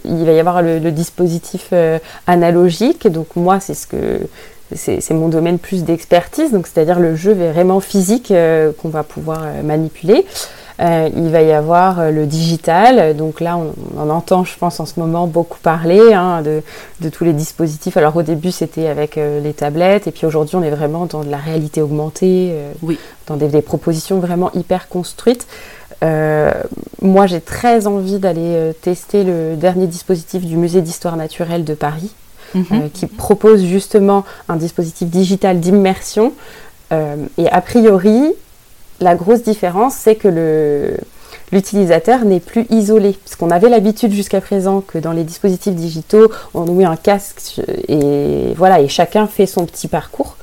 il 0.05 0.25
va 0.25 0.31
y 0.31 0.39
avoir 0.39 0.61
le, 0.61 0.79
le 0.79 0.91
dispositif 0.91 1.71
analogique. 2.25 3.07
Donc 3.07 3.35
moi 3.35 3.59
c'est 3.59 3.75
ce 3.75 3.85
que 3.85 4.27
c'est 4.75 5.11
mon 5.11 5.29
domaine 5.29 5.59
plus 5.59 5.83
d'expertise, 5.83 6.51
donc 6.51 6.67
c'est-à-dire 6.67 6.99
le 6.99 7.15
jeu 7.15 7.33
vraiment 7.33 7.79
physique 7.79 8.31
euh, 8.31 8.71
qu'on 8.73 8.89
va 8.89 9.03
pouvoir 9.03 9.43
euh, 9.43 9.63
manipuler. 9.63 10.25
Euh, 10.79 11.09
il 11.15 11.29
va 11.29 11.41
y 11.41 11.53
avoir 11.53 12.11
le 12.11 12.27
digital, 12.27 13.17
donc 13.17 13.39
là 13.39 13.57
on, 13.57 13.73
on, 13.97 14.11
entend, 14.11 14.43
je 14.43 14.55
pense, 14.59 14.79
en 14.79 14.85
ce 14.85 14.99
moment 14.99 15.25
beaucoup 15.25 15.57
parler 15.57 16.13
hein, 16.13 16.43
de, 16.43 16.61
de, 16.99 17.09
tous 17.09 17.23
les 17.23 17.33
dispositifs. 17.33 17.97
Alors 17.97 18.15
au 18.15 18.21
début 18.21 18.51
c'était 18.51 18.87
avec 18.87 19.15
les 19.15 19.53
tablettes, 19.53 20.05
et 20.05 20.11
puis 20.11 20.27
aujourd'hui 20.27 20.55
on 20.55 20.61
est 20.61 20.69
vraiment 20.69 21.07
dans 21.07 21.23
de 21.23 21.31
la 21.31 21.37
réalité 21.37 21.81
augmentée, 21.81 22.53
oui. 22.83 22.99
dans 23.25 23.37
des, 23.37 23.47
des, 23.47 23.63
propositions 23.63 24.19
vraiment 24.19 24.51
hyper 24.53 24.87
construites. 24.87 25.47
moi 26.03 27.25
j'ai 27.25 27.41
très 27.41 27.87
envie 27.87 28.19
d'aller 28.19 28.71
tester 28.79 29.23
le 29.23 29.55
dernier 29.55 29.87
dispositif 29.87 30.45
du 30.45 30.57
musée 30.57 30.83
d'histoire 30.83 31.17
naturelle 31.17 31.63
de 31.63 31.73
Paris, 31.73 32.11
euh, 32.55 32.59
mhm. 32.69 32.89
qui 32.91 33.07
propose 33.07 33.63
justement 33.63 34.25
un 34.49 34.55
dispositif 34.55 35.07
digital 35.07 35.59
d'immersion. 35.59 36.33
Euh, 36.91 37.15
et 37.37 37.49
a 37.49 37.61
priori, 37.61 38.33
la 38.99 39.15
grosse 39.15 39.43
différence, 39.43 39.93
c'est 39.95 40.15
que 40.15 40.27
le, 40.27 40.97
l'utilisateur 41.51 42.25
n'est 42.25 42.39
plus 42.39 42.65
isolé. 42.69 43.17
Parce 43.23 43.35
qu'on 43.35 43.51
avait 43.51 43.69
l'habitude 43.69 44.11
jusqu'à 44.11 44.41
présent 44.41 44.81
que 44.81 44.97
dans 44.97 45.11
les 45.11 45.23
dispositifs 45.23 45.75
digitaux, 45.75 46.31
on 46.53 46.65
met 46.71 46.85
un 46.85 46.95
casque 46.95 47.61
et 47.87 48.53
voilà, 48.55 48.81
et 48.81 48.87
chacun 48.87 49.27
fait 49.27 49.45
son 49.45 49.65
petit 49.65 49.87
parcours. 49.87 50.37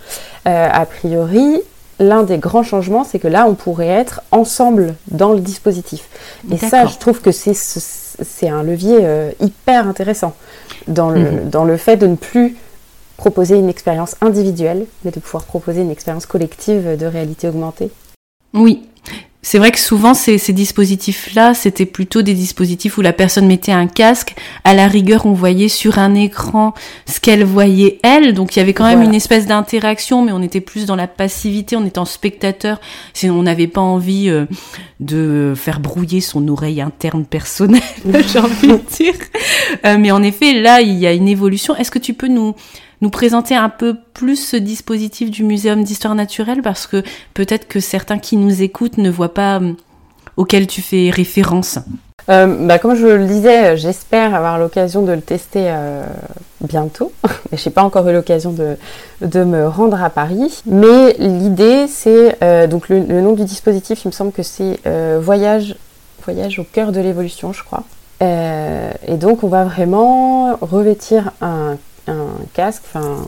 Euh, 0.47 0.69
a 0.71 0.87
priori, 0.87 1.61
l'un 1.99 2.23
des 2.23 2.39
grands 2.39 2.63
changements, 2.63 3.05
c'est 3.05 3.19
que 3.19 3.29
là, 3.29 3.47
on 3.49 3.55
pourrait 3.55 3.89
être 3.89 4.23
ensemble 4.31 4.95
dans 5.11 5.33
le 5.33 5.41
dispositif. 5.41 6.09
Et 6.51 6.59
ça, 6.59 6.87
je 6.87 6.97
trouve 6.99 7.21
que 7.21 7.33
c'est, 7.33 7.55
c'est 8.23 8.49
un 8.49 8.63
levier 8.63 9.07
hyper 9.41 9.89
intéressant 9.89 10.35
dans 10.89 11.11
le, 11.11 11.21
mhm. 11.21 11.51
dans 11.51 11.65
le 11.65 11.77
fait 11.77 11.97
de 11.97 12.07
ne 12.07 12.17
plus 12.17 12.57
proposer 13.17 13.57
une 13.57 13.69
expérience 13.69 14.17
individuelle, 14.21 14.87
mais 15.05 15.11
de 15.11 15.21
pouvoir 15.21 15.45
proposer 15.45 15.83
une 15.83 15.91
expérience 15.91 16.27
collective 16.27 16.97
de 16.97 17.07
réalité 17.07 17.49
augmentée. 17.49 17.91
Oui, 18.53 18.89
c'est 19.45 19.59
vrai 19.59 19.73
que 19.73 19.79
souvent 19.79 20.15
ces, 20.15 20.39
dispositifs-là, 20.55 21.53
c'était 21.53 21.85
plutôt 21.85 22.23
des 22.23 22.33
dispositifs 22.33 22.97
où 22.97 23.03
la 23.03 23.13
personne 23.13 23.47
mettait 23.47 23.73
un 23.73 23.87
casque. 23.87 24.35
À 24.65 24.73
la 24.73 24.89
rigueur, 24.89 25.27
on 25.27 25.35
voyait 25.35 25.69
sur 25.69 25.99
un 25.99 26.15
écran 26.15 26.73
ce 27.05 27.21
qu'elle 27.21 27.45
voyait 27.45 27.99
elle. 28.03 28.33
Donc 28.33 28.57
il 28.57 28.61
y 28.61 28.63
avait 28.63 28.73
quand 28.73 28.87
même 28.87 29.03
une 29.03 29.15
espèce 29.15 29.47
d'interaction, 29.47 30.25
mais 30.25 30.33
on 30.33 30.41
était 30.41 30.63
plus 30.63 30.87
dans 30.87 30.97
la 30.97 31.07
passivité, 31.07 31.77
on 31.77 31.85
était 31.85 31.99
en 31.99 32.07
spectateur. 32.07 32.81
On 33.23 33.43
n'avait 33.43 33.67
pas 33.67 33.83
envie 33.83 34.31
euh, 34.31 34.47
de 35.01 35.53
faire 35.55 35.79
brouiller 35.79 36.23
son 36.23 36.49
oreille 36.49 36.81
interne 36.81 37.27
personnelle, 37.27 37.83
j'ai 38.33 38.39
envie 38.39 38.69
de 38.69 38.81
dire. 38.97 39.15
Euh, 39.85 39.99
mais 39.99 40.11
en 40.11 40.23
effet, 40.23 40.55
là, 40.55 40.81
il 40.81 40.95
y 40.95 41.07
a 41.07 41.13
une 41.13 41.29
évolution. 41.29 41.77
Est-ce 41.77 41.91
que 41.91 41.99
tu 41.99 42.15
peux 42.15 42.29
nous 42.29 42.55
nous 43.01 43.11
présenter 43.11 43.55
un 43.55 43.69
peu 43.69 43.97
plus 44.15 44.37
ce 44.37 44.57
dispositif 44.57 45.31
du 45.31 45.45
Muséum 45.45 45.85
d'histoire 45.85 46.15
naturelle 46.15 46.63
parce 46.63 46.87
que 46.87 47.03
peut-être 47.35 47.69
que 47.69 47.81
certains 47.81 48.19
qui 48.19 48.37
nous 48.37 48.63
écoutent 48.63 48.99
ne 48.99 49.11
voient 49.11 49.35
pas 49.35 49.61
euh, 49.61 49.73
auquel 50.37 50.67
tu 50.67 50.81
fais 50.83 51.11
référence. 51.11 51.79
Euh, 52.31 52.67
bah, 52.67 52.79
comme 52.79 52.95
je 52.95 53.07
le 53.07 53.27
disais, 53.27 53.77
j'espère 53.77 54.35
avoir 54.35 54.59
l'occasion 54.59 55.03
de 55.03 55.13
le 55.13 55.21
tester 55.21 55.67
euh, 55.67 56.07
bientôt. 56.63 57.13
Je 57.53 57.69
n'ai 57.69 57.73
pas 57.73 57.83
encore 57.83 58.09
eu 58.09 58.15
l'occasion 58.15 58.53
de, 58.53 59.45
me 59.45 59.69
rendre 59.69 60.03
à 60.03 60.09
Paris. 60.09 60.63
Mais 60.65 61.15
l'idée, 61.19 61.87
c'est 61.87 62.39
donc 62.69 62.89
le, 62.89 63.01
le, 63.01 63.21
nom 63.21 63.35
du 63.35 63.45
dispositif, 63.45 64.05
il 64.05 64.09
me 64.09 64.13
semble 64.13 64.33
que 64.33 64.43
c'est 64.43 64.81
voyage, 65.21 65.77
voyage 66.25 66.59
au 66.59 66.65
cœur 66.65 66.91
de 66.91 67.01
l'évolution, 67.01 67.53
je 67.53 67.63
crois. 67.63 67.85
et 68.23 69.17
donc, 69.17 69.45
on 69.45 69.49
va 69.49 69.65
vraiment 69.65 70.57
revêtir 70.63 71.31
un 71.43 71.77
un 72.07 72.29
casque, 72.53 72.83
enfin 72.87 73.27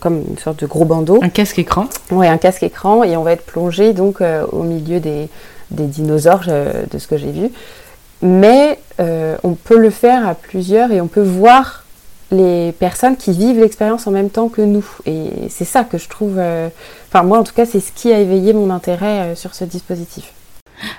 comme 0.00 0.22
une 0.28 0.38
sorte 0.38 0.60
de 0.60 0.66
gros 0.66 0.84
bandeau. 0.84 1.18
Un 1.22 1.28
casque 1.28 1.58
écran. 1.58 1.86
Oui, 2.10 2.26
un 2.26 2.38
casque 2.38 2.62
écran 2.62 3.04
et 3.04 3.16
on 3.16 3.22
va 3.22 3.32
être 3.32 3.44
plongé 3.44 3.92
donc 3.92 4.20
euh, 4.20 4.44
au 4.52 4.62
milieu 4.62 5.00
des, 5.00 5.28
des 5.70 5.86
dinosaures 5.86 6.44
de 6.46 6.98
ce 6.98 7.06
que 7.06 7.16
j'ai 7.16 7.30
vu. 7.30 7.50
Mais 8.22 8.78
euh, 9.00 9.36
on 9.42 9.54
peut 9.54 9.78
le 9.78 9.90
faire 9.90 10.26
à 10.26 10.34
plusieurs 10.34 10.92
et 10.92 11.00
on 11.00 11.08
peut 11.08 11.22
voir 11.22 11.84
les 12.30 12.72
personnes 12.72 13.16
qui 13.16 13.32
vivent 13.32 13.60
l'expérience 13.60 14.06
en 14.06 14.10
même 14.10 14.30
temps 14.30 14.48
que 14.48 14.62
nous. 14.62 14.84
Et 15.06 15.28
c'est 15.50 15.64
ça 15.64 15.84
que 15.84 15.98
je 15.98 16.08
trouve. 16.08 16.36
Euh, 16.38 16.68
enfin, 17.08 17.22
moi 17.22 17.38
en 17.38 17.44
tout 17.44 17.54
cas, 17.54 17.66
c'est 17.66 17.80
ce 17.80 17.92
qui 17.92 18.12
a 18.12 18.18
éveillé 18.18 18.52
mon 18.52 18.70
intérêt 18.70 19.34
sur 19.36 19.54
ce 19.54 19.64
dispositif. 19.64 20.32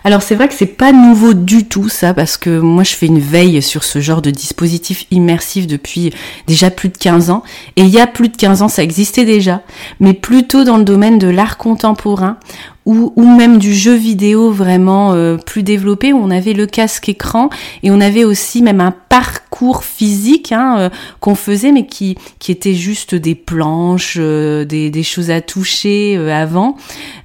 Alors 0.04 0.22
c'est 0.22 0.36
vrai 0.36 0.48
que 0.48 0.54
c'est 0.54 0.66
pas 0.66 0.92
nouveau 0.92 1.34
du 1.34 1.68
tout 1.68 1.90
ça 1.90 2.14
parce 2.14 2.38
que 2.38 2.60
moi 2.60 2.84
je 2.84 2.96
fais 2.96 3.06
une 3.06 3.20
veille 3.20 3.62
sur 3.62 3.84
ce 3.84 4.00
genre 4.00 4.22
de 4.22 4.32
dispositif 4.32 5.06
immersif 5.12 5.68
depuis 5.68 6.14
déjà 6.48 6.72
plus 6.72 6.90
de 6.90 6.98
15 6.98 7.30
ans. 7.30 7.44
Et 7.76 7.82
il 7.82 7.90
y 7.90 8.00
a 8.00 8.08
plus 8.08 8.30
de 8.30 8.38
15 8.38 8.62
ans 8.62 8.68
ça 8.68 8.84
existait 8.84 9.26
déjà. 9.26 9.62
Mais 10.00 10.14
plutôt 10.14 10.64
dans 10.64 10.78
le 10.78 10.84
domaine 10.84 11.20
de 11.20 11.28
l'art 11.28 11.58
contemporain 11.58 12.38
ou, 12.86 13.12
même 13.18 13.58
du 13.58 13.74
jeu 13.74 13.96
vidéo 13.96 14.52
vraiment 14.52 15.14
euh, 15.14 15.38
plus 15.38 15.64
développé 15.64 16.14
où 16.14 16.18
on 16.18 16.30
avait 16.30 16.54
le 16.54 16.68
casque 16.68 17.10
écran 17.10 17.50
et 17.82 17.90
on 17.90 18.00
avait 18.00 18.24
aussi 18.24 18.62
même 18.62 18.80
un 18.80 18.92
parcours 18.92 19.84
physique 19.84 20.52
hein, 20.52 20.76
euh, 20.78 20.90
qu'on 21.20 21.34
faisait 21.34 21.72
mais 21.72 21.88
qui, 21.88 22.16
qui 22.38 22.52
était 22.52 22.76
juste 22.76 23.16
des 23.16 23.34
planches, 23.34 24.18
euh, 24.20 24.66
des, 24.66 24.92
des, 24.92 25.02
choses 25.02 25.32
à 25.32 25.42
toucher 25.42 26.16
avant. 26.32 26.78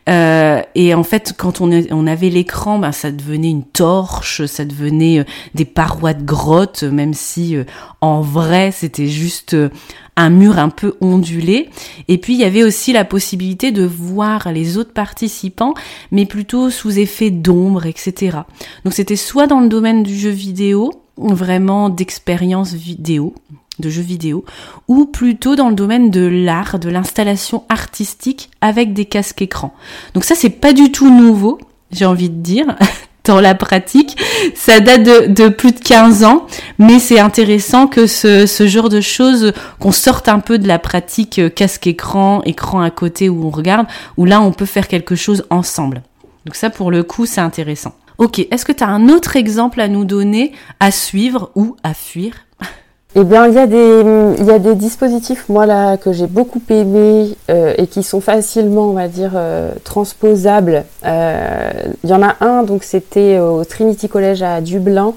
et 0.06 0.94
en 0.94 1.02
fait 1.02 1.34
quand 1.36 1.60
on, 1.60 1.70
on 1.90 2.06
avait 2.06 2.30
l'écran, 2.30 2.78
ben, 2.78 2.92
ça 2.92 3.10
devenait 3.10 3.50
une 3.50 3.64
torche, 3.64 4.46
ça 4.46 4.64
devenait 4.64 5.24
des 5.54 5.66
parois 5.66 6.14
de 6.14 6.24
grotte, 6.24 6.84
même 6.84 7.12
si 7.14 7.56
en 8.00 8.22
vrai 8.22 8.72
c'était 8.72 9.08
juste 9.08 9.54
un 10.16 10.30
mur 10.30 10.58
un 10.58 10.68
peu 10.68 10.96
ondulé. 11.00 11.70
Et 12.08 12.18
puis 12.18 12.34
il 12.34 12.40
y 12.40 12.44
avait 12.44 12.62
aussi 12.62 12.92
la 12.92 13.04
possibilité 13.04 13.72
de 13.72 13.84
voir 13.84 14.52
les 14.52 14.76
autres 14.76 14.92
participants, 14.92 15.74
mais 16.10 16.26
plutôt 16.26 16.70
sous 16.70 16.98
effet 16.98 17.30
d'ombre, 17.30 17.86
etc. 17.86 18.38
Donc 18.84 18.94
c'était 18.94 19.16
soit 19.16 19.46
dans 19.46 19.60
le 19.60 19.68
domaine 19.68 20.02
du 20.02 20.16
jeu 20.16 20.30
vidéo, 20.30 20.92
vraiment 21.16 21.88
d'expérience 21.88 22.72
vidéo, 22.72 23.34
de 23.78 23.90
jeux 23.90 24.02
vidéo, 24.02 24.44
ou 24.88 25.06
plutôt 25.06 25.56
dans 25.56 25.68
le 25.68 25.74
domaine 25.74 26.10
de 26.10 26.26
l'art, 26.26 26.78
de 26.78 26.88
l'installation 26.88 27.64
artistique 27.68 28.50
avec 28.60 28.92
des 28.92 29.04
casques 29.04 29.42
écrans. 29.42 29.74
Donc 30.14 30.24
ça 30.24 30.34
c'est 30.34 30.50
pas 30.50 30.72
du 30.72 30.92
tout 30.92 31.10
nouveau, 31.10 31.58
j'ai 31.90 32.06
envie 32.06 32.30
de 32.30 32.40
dire. 32.40 32.76
dans 33.24 33.40
la 33.40 33.54
pratique. 33.54 34.16
Ça 34.54 34.80
date 34.80 35.02
de, 35.02 35.48
plus 35.48 35.72
de 35.72 35.80
15 35.80 36.24
ans, 36.24 36.46
mais 36.78 36.98
c'est 36.98 37.20
intéressant 37.20 37.86
que 37.86 38.06
ce, 38.06 38.46
ce, 38.46 38.66
genre 38.66 38.88
de 38.88 39.00
choses, 39.00 39.52
qu'on 39.78 39.92
sorte 39.92 40.28
un 40.28 40.40
peu 40.40 40.58
de 40.58 40.68
la 40.68 40.78
pratique 40.78 41.38
euh, 41.38 41.48
casque-écran, 41.48 42.42
écran 42.44 42.80
à 42.80 42.90
côté 42.90 43.28
où 43.28 43.46
on 43.46 43.50
regarde, 43.50 43.86
où 44.16 44.24
là 44.24 44.40
on 44.40 44.52
peut 44.52 44.66
faire 44.66 44.88
quelque 44.88 45.14
chose 45.14 45.44
ensemble. 45.50 46.02
Donc 46.46 46.54
ça 46.54 46.70
pour 46.70 46.90
le 46.90 47.02
coup 47.02 47.26
c'est 47.26 47.40
intéressant. 47.40 47.94
Ok, 48.18 48.38
est-ce 48.38 48.64
que 48.66 48.72
tu 48.72 48.84
as 48.84 48.88
un 48.88 49.08
autre 49.08 49.36
exemple 49.36 49.80
à 49.80 49.88
nous 49.88 50.04
donner, 50.04 50.52
à 50.78 50.90
suivre 50.90 51.50
ou 51.54 51.76
à 51.82 51.94
fuir? 51.94 52.34
eh 53.16 53.24
bien, 53.24 53.48
il 53.48 53.54
y, 53.54 53.58
a 53.58 53.66
des, 53.66 54.74
dispositifs, 54.76 55.48
moi, 55.48 55.66
là, 55.66 55.96
que 55.96 56.12
j'ai 56.12 56.28
beaucoup 56.28 56.62
aimés 56.70 57.36
euh, 57.50 57.74
et 57.76 57.88
qui 57.88 58.04
sont 58.04 58.20
facilement, 58.20 58.90
on 58.90 58.92
va 58.92 59.08
dire, 59.08 59.32
euh, 59.34 59.72
transposables. 59.82 60.84
Euh, 61.04 61.70
il 62.04 62.10
y 62.10 62.12
en 62.12 62.22
a 62.22 62.36
un, 62.40 62.62
donc 62.62 62.84
c'était 62.84 63.40
au 63.40 63.64
Trinity 63.64 64.08
College 64.08 64.42
à 64.42 64.60
Dublin 64.60 65.14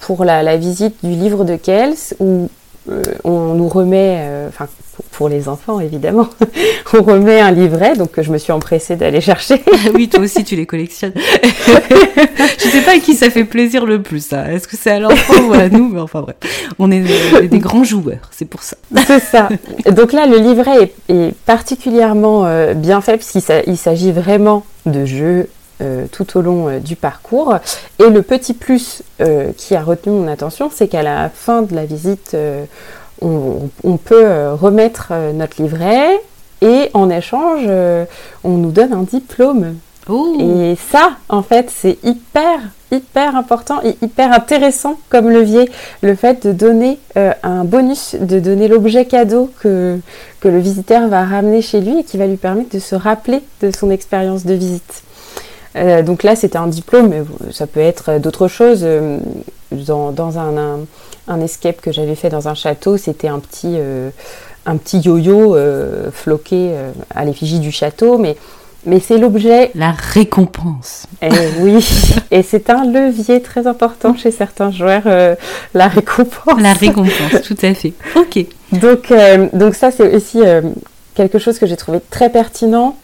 pour 0.00 0.24
la, 0.24 0.44
la, 0.44 0.56
visite 0.56 0.94
du 1.02 1.10
livre 1.10 1.44
de 1.44 1.56
Kells, 1.56 2.14
où 2.20 2.48
on 3.24 3.54
nous 3.54 3.68
remet, 3.68 4.24
enfin, 4.46 4.68
pour 5.10 5.28
les 5.28 5.48
enfants 5.48 5.80
évidemment. 5.80 6.28
On 6.94 7.02
remet 7.02 7.40
un 7.40 7.50
livret, 7.50 7.96
donc 7.96 8.20
je 8.20 8.30
me 8.30 8.38
suis 8.38 8.52
empressée 8.52 8.96
d'aller 8.96 9.20
chercher. 9.20 9.62
Ah 9.72 9.90
oui, 9.94 10.08
toi 10.08 10.20
aussi 10.20 10.44
tu 10.44 10.56
les 10.56 10.66
collectionnes. 10.66 11.12
je 12.58 12.68
sais 12.68 12.80
pas 12.82 12.92
à 12.92 12.98
qui 12.98 13.14
ça 13.14 13.30
fait 13.30 13.44
plaisir 13.44 13.86
le 13.86 14.02
plus, 14.02 14.24
ça. 14.24 14.50
Est-ce 14.52 14.68
que 14.68 14.76
c'est 14.76 14.90
à 14.90 15.00
l'enfant 15.00 15.48
ou 15.48 15.52
à 15.52 15.68
nous? 15.68 15.88
Mais 15.88 16.00
enfin 16.00 16.22
bref, 16.22 16.36
on 16.78 16.90
est 16.90 17.02
des, 17.48 17.58
grands 17.58 17.84
joueurs, 17.84 18.30
c'est 18.30 18.44
pour 18.44 18.62
ça. 18.62 18.76
C'est 19.06 19.20
ça. 19.20 19.48
Donc 19.90 20.12
là, 20.12 20.26
le 20.26 20.38
livret 20.38 20.92
est, 21.08 21.34
particulièrement 21.46 22.46
euh, 22.46 22.74
bien 22.74 23.00
fait 23.00 23.16
puisqu'il 23.16 23.76
s'agit 23.76 24.12
vraiment 24.12 24.64
de 24.86 25.04
jeux 25.04 25.48
euh, 25.80 26.06
tout 26.10 26.38
au 26.38 26.42
long 26.42 26.68
euh, 26.68 26.78
du 26.78 26.96
parcours. 26.96 27.56
Et 27.98 28.08
le 28.08 28.22
petit 28.22 28.54
plus 28.54 29.02
qui 29.56 29.76
a 29.76 29.82
retenu 29.82 30.12
mon 30.12 30.28
attention, 30.28 30.70
c'est 30.74 30.88
qu'à 30.88 31.02
la 31.02 31.28
fin 31.28 31.62
de 31.62 31.74
la 31.76 31.84
visite, 31.84 32.36
on, 33.22 33.96
peut 33.96 34.24
euh, 34.24 34.54
remettre 34.54 35.08
euh, 35.10 35.32
notre 35.32 35.62
livret 35.62 36.20
et 36.60 36.90
en 36.94 37.10
échange, 37.10 37.62
euh, 37.66 38.04
on 38.44 38.52
nous 38.52 38.70
donne 38.70 38.92
un 38.92 39.02
diplôme. 39.02 39.76
Et 40.40 40.76
ça, 40.90 41.12
en 41.28 41.42
fait, 41.42 41.70
c'est 41.70 41.96
hyper, 42.02 42.58
hyper 42.90 43.36
important 43.36 43.80
et 43.84 43.96
hyper 44.02 44.32
intéressant 44.32 44.98
comme 45.10 45.30
levier. 45.30 45.70
Le 46.02 46.16
fait 46.16 46.44
de 46.44 46.52
donner 46.52 46.98
un 47.14 47.62
bonus, 47.62 48.16
de 48.16 48.40
donner 48.40 48.66
l'objet 48.66 49.04
cadeau 49.04 49.48
que, 49.60 50.00
que 50.40 50.48
le 50.48 50.58
visiteur 50.58 51.06
va 51.06 51.24
ramener 51.24 51.62
chez 51.62 51.80
lui 51.80 52.00
et 52.00 52.04
qui 52.04 52.18
va 52.18 52.26
lui 52.26 52.36
permettre 52.36 52.74
de 52.74 52.80
se 52.80 52.96
rappeler 52.96 53.42
de 53.60 53.70
son 53.70 53.92
expérience 53.92 54.44
de 54.44 54.54
visite. 54.54 55.04
donc 56.04 56.24
là, 56.24 56.34
c'était 56.34 56.58
un 56.58 56.66
diplôme, 56.66 57.06
mais 57.08 57.22
ça 57.52 57.68
peut 57.68 57.78
être 57.78 58.18
d'autres 58.18 58.48
choses. 58.48 58.84
Dans, 59.70 60.10
dans 60.10 60.36
un 60.36 60.80
un 61.28 61.40
escape 61.40 61.80
que 61.80 61.92
j'avais 61.92 62.14
fait 62.14 62.28
dans 62.28 62.48
un 62.48 62.54
château, 62.54 62.96
c'était 62.96 63.28
un 63.28 63.38
petit, 63.38 63.74
euh, 63.76 64.10
un 64.66 64.76
petit 64.76 64.98
yo-yo 65.00 65.54
euh, 65.54 66.10
floqué 66.10 66.70
euh, 66.72 66.90
à 67.14 67.24
l'effigie 67.24 67.60
du 67.60 67.70
château, 67.70 68.18
mais, 68.18 68.36
mais 68.86 69.00
c'est 69.00 69.18
l'objet. 69.18 69.70
La 69.74 69.92
récompense. 69.92 71.06
Et 71.20 71.28
eh 71.30 71.62
oui, 71.62 71.84
et 72.30 72.42
c'est 72.42 72.70
un 72.70 72.84
levier 72.84 73.40
très 73.40 73.66
important 73.66 74.16
chez 74.16 74.30
certains 74.30 74.70
joueurs, 74.70 75.04
la 75.74 75.88
récompense. 75.88 76.60
La 76.60 76.72
récompense, 76.72 77.42
tout 77.44 77.56
à 77.62 77.74
fait. 77.74 77.92
Ok. 78.16 78.44
Donc, 78.72 79.12
donc 79.52 79.74
ça, 79.74 79.90
c'est 79.90 80.14
aussi 80.14 80.40
quelque 81.14 81.38
chose 81.38 81.58
que 81.58 81.66
j'ai 81.66 81.76
trouvé 81.76 82.00
très 82.10 82.30
pertinent. 82.30 82.96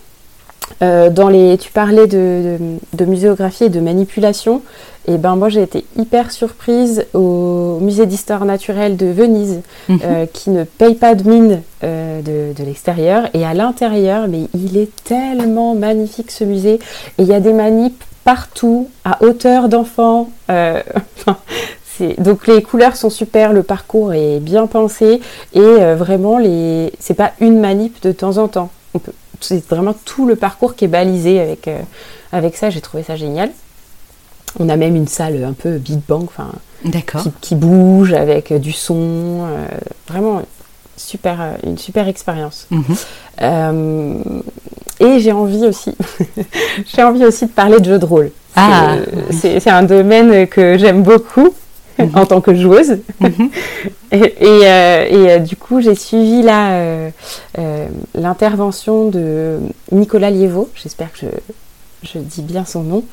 Dans 0.81 1.29
les, 1.29 1.59
tu 1.59 1.73
parlais 1.73 2.07
de, 2.07 2.59
de, 2.93 3.05
muséographie 3.05 3.65
et 3.65 3.69
de 3.69 3.81
manipulation. 3.81 4.63
Et 5.09 5.17
ben 5.17 5.37
moi 5.37 5.49
j'ai 5.49 5.63
été 5.63 5.87
hyper 5.97 6.31
surprise 6.31 7.07
au 7.15 7.79
musée 7.81 8.05
d'histoire 8.05 8.45
naturelle 8.45 8.99
de 8.99 9.07
Venise, 9.07 9.63
mhm. 9.89 10.01
euh, 10.05 10.27
qui 10.31 10.51
ne 10.51 10.65
paye 10.65 10.95
pas 10.95 11.15
de 11.15 11.27
mine 11.29 11.63
euh, 11.83 12.21
de, 12.53 12.63
l'extérieur. 12.63 13.31
Et 13.33 13.47
à 13.47 13.55
l'intérieur, 13.55 14.29
mais 14.29 14.49
il 14.55 14.77
est 14.77 14.91
tellement 15.05 15.75
magnifique 15.75 16.31
ce 16.31 16.45
musée. 16.45 16.75
Et 17.17 17.23
il 17.23 17.27
y 17.27 17.33
a 17.33 17.41
des 17.41 17.55
manips 17.55 18.05
partout, 18.23 18.89
à 19.03 19.25
hauteur 19.25 19.71
d'enfant. 19.71 20.29
Euh, 20.51 20.83
donc 22.19 22.47
les 22.47 22.61
couleurs 22.61 22.95
sont 22.95 23.09
super, 23.09 23.55
le 23.55 23.63
parcours 23.63 24.13
est 24.13 24.41
bien 24.41 24.67
pensé 24.67 25.21
et 25.55 25.95
vraiment 25.97 26.37
les 26.39 26.93
c'est 27.01 27.15
pas 27.15 27.33
une 27.41 27.59
manip 27.59 28.03
de 28.03 28.13
temps 28.13 28.37
en 28.37 28.47
temps. 28.47 28.69
C'est 29.41 29.67
vraiment 29.69 29.95
tout 30.05 30.27
le 30.27 30.37
parcours 30.37 30.75
qui 30.75 30.85
est 30.85 30.89
balisé 30.89 31.41
avec, 31.41 31.69
avec 32.33 32.57
ça, 32.57 32.71
j'ai 32.71 32.81
trouvé 32.81 33.03
ça 33.03 33.17
génial. 33.17 33.51
On 34.59 34.69
a 34.69 34.77
même 34.77 34.97
une 34.97 35.09
salle 35.09 35.45
un 35.45 35.53
peu 35.53 35.79
Big 35.79 36.01
Bang, 36.09 36.25
enfin 36.25 36.51
qui, 36.93 37.31
qui 37.41 37.55
bouge 37.55 38.13
avec 38.13 38.53
du 38.53 38.73
son. 38.73 39.47
euh, 39.47 39.67
vraiment 40.09 40.43
super, 40.97 41.41
euh, 41.41 41.53
une 41.65 41.79
super 41.79 42.09
expérience. 42.09 42.67
Mhm. 42.71 42.85
Euh, 43.43 44.15
et 45.01 45.21
j'ai 45.21 45.33
envie 45.33 45.65
aussi, 45.67 45.95
j'ai 46.95 47.03
envie 47.03 47.25
aussi 47.25 47.47
de 47.47 47.51
parler 47.51 47.79
de 47.79 47.85
jeux 47.85 47.99
de 47.99 48.05
rôle. 48.05 48.31
Ah. 48.57 48.97
c'est 49.31 49.71
un 49.71 49.85
domaine 49.85 50.49
que 50.49 50.77
j'aime 50.79 51.05
beaucoup 51.05 51.55
Mhm. 51.99 52.11
en 52.15 52.27
tant 52.27 52.41
que 52.41 52.55
joueuse. 52.55 52.99
Mhm. 53.21 53.51
Et, 54.13 54.17
et, 54.17 54.33
euh, 54.41 55.07
et, 55.09 55.31
euh, 55.31 55.39
du 55.39 55.57
coup, 55.57 55.81
j'ai 55.81 55.95
suivi 55.95 56.43
là 56.43 56.71
euh, 56.73 57.11
l'intervention 58.15 59.09
de 59.09 59.59
Nicolas 59.93 60.31
Liévaux, 60.31 60.71
j'espère 60.75 61.13
que 61.13 61.19
je, 61.23 61.27
je 62.09 62.19
dis 62.19 62.43
bien 62.43 62.65
son 62.65 62.83
nom, 62.83 63.05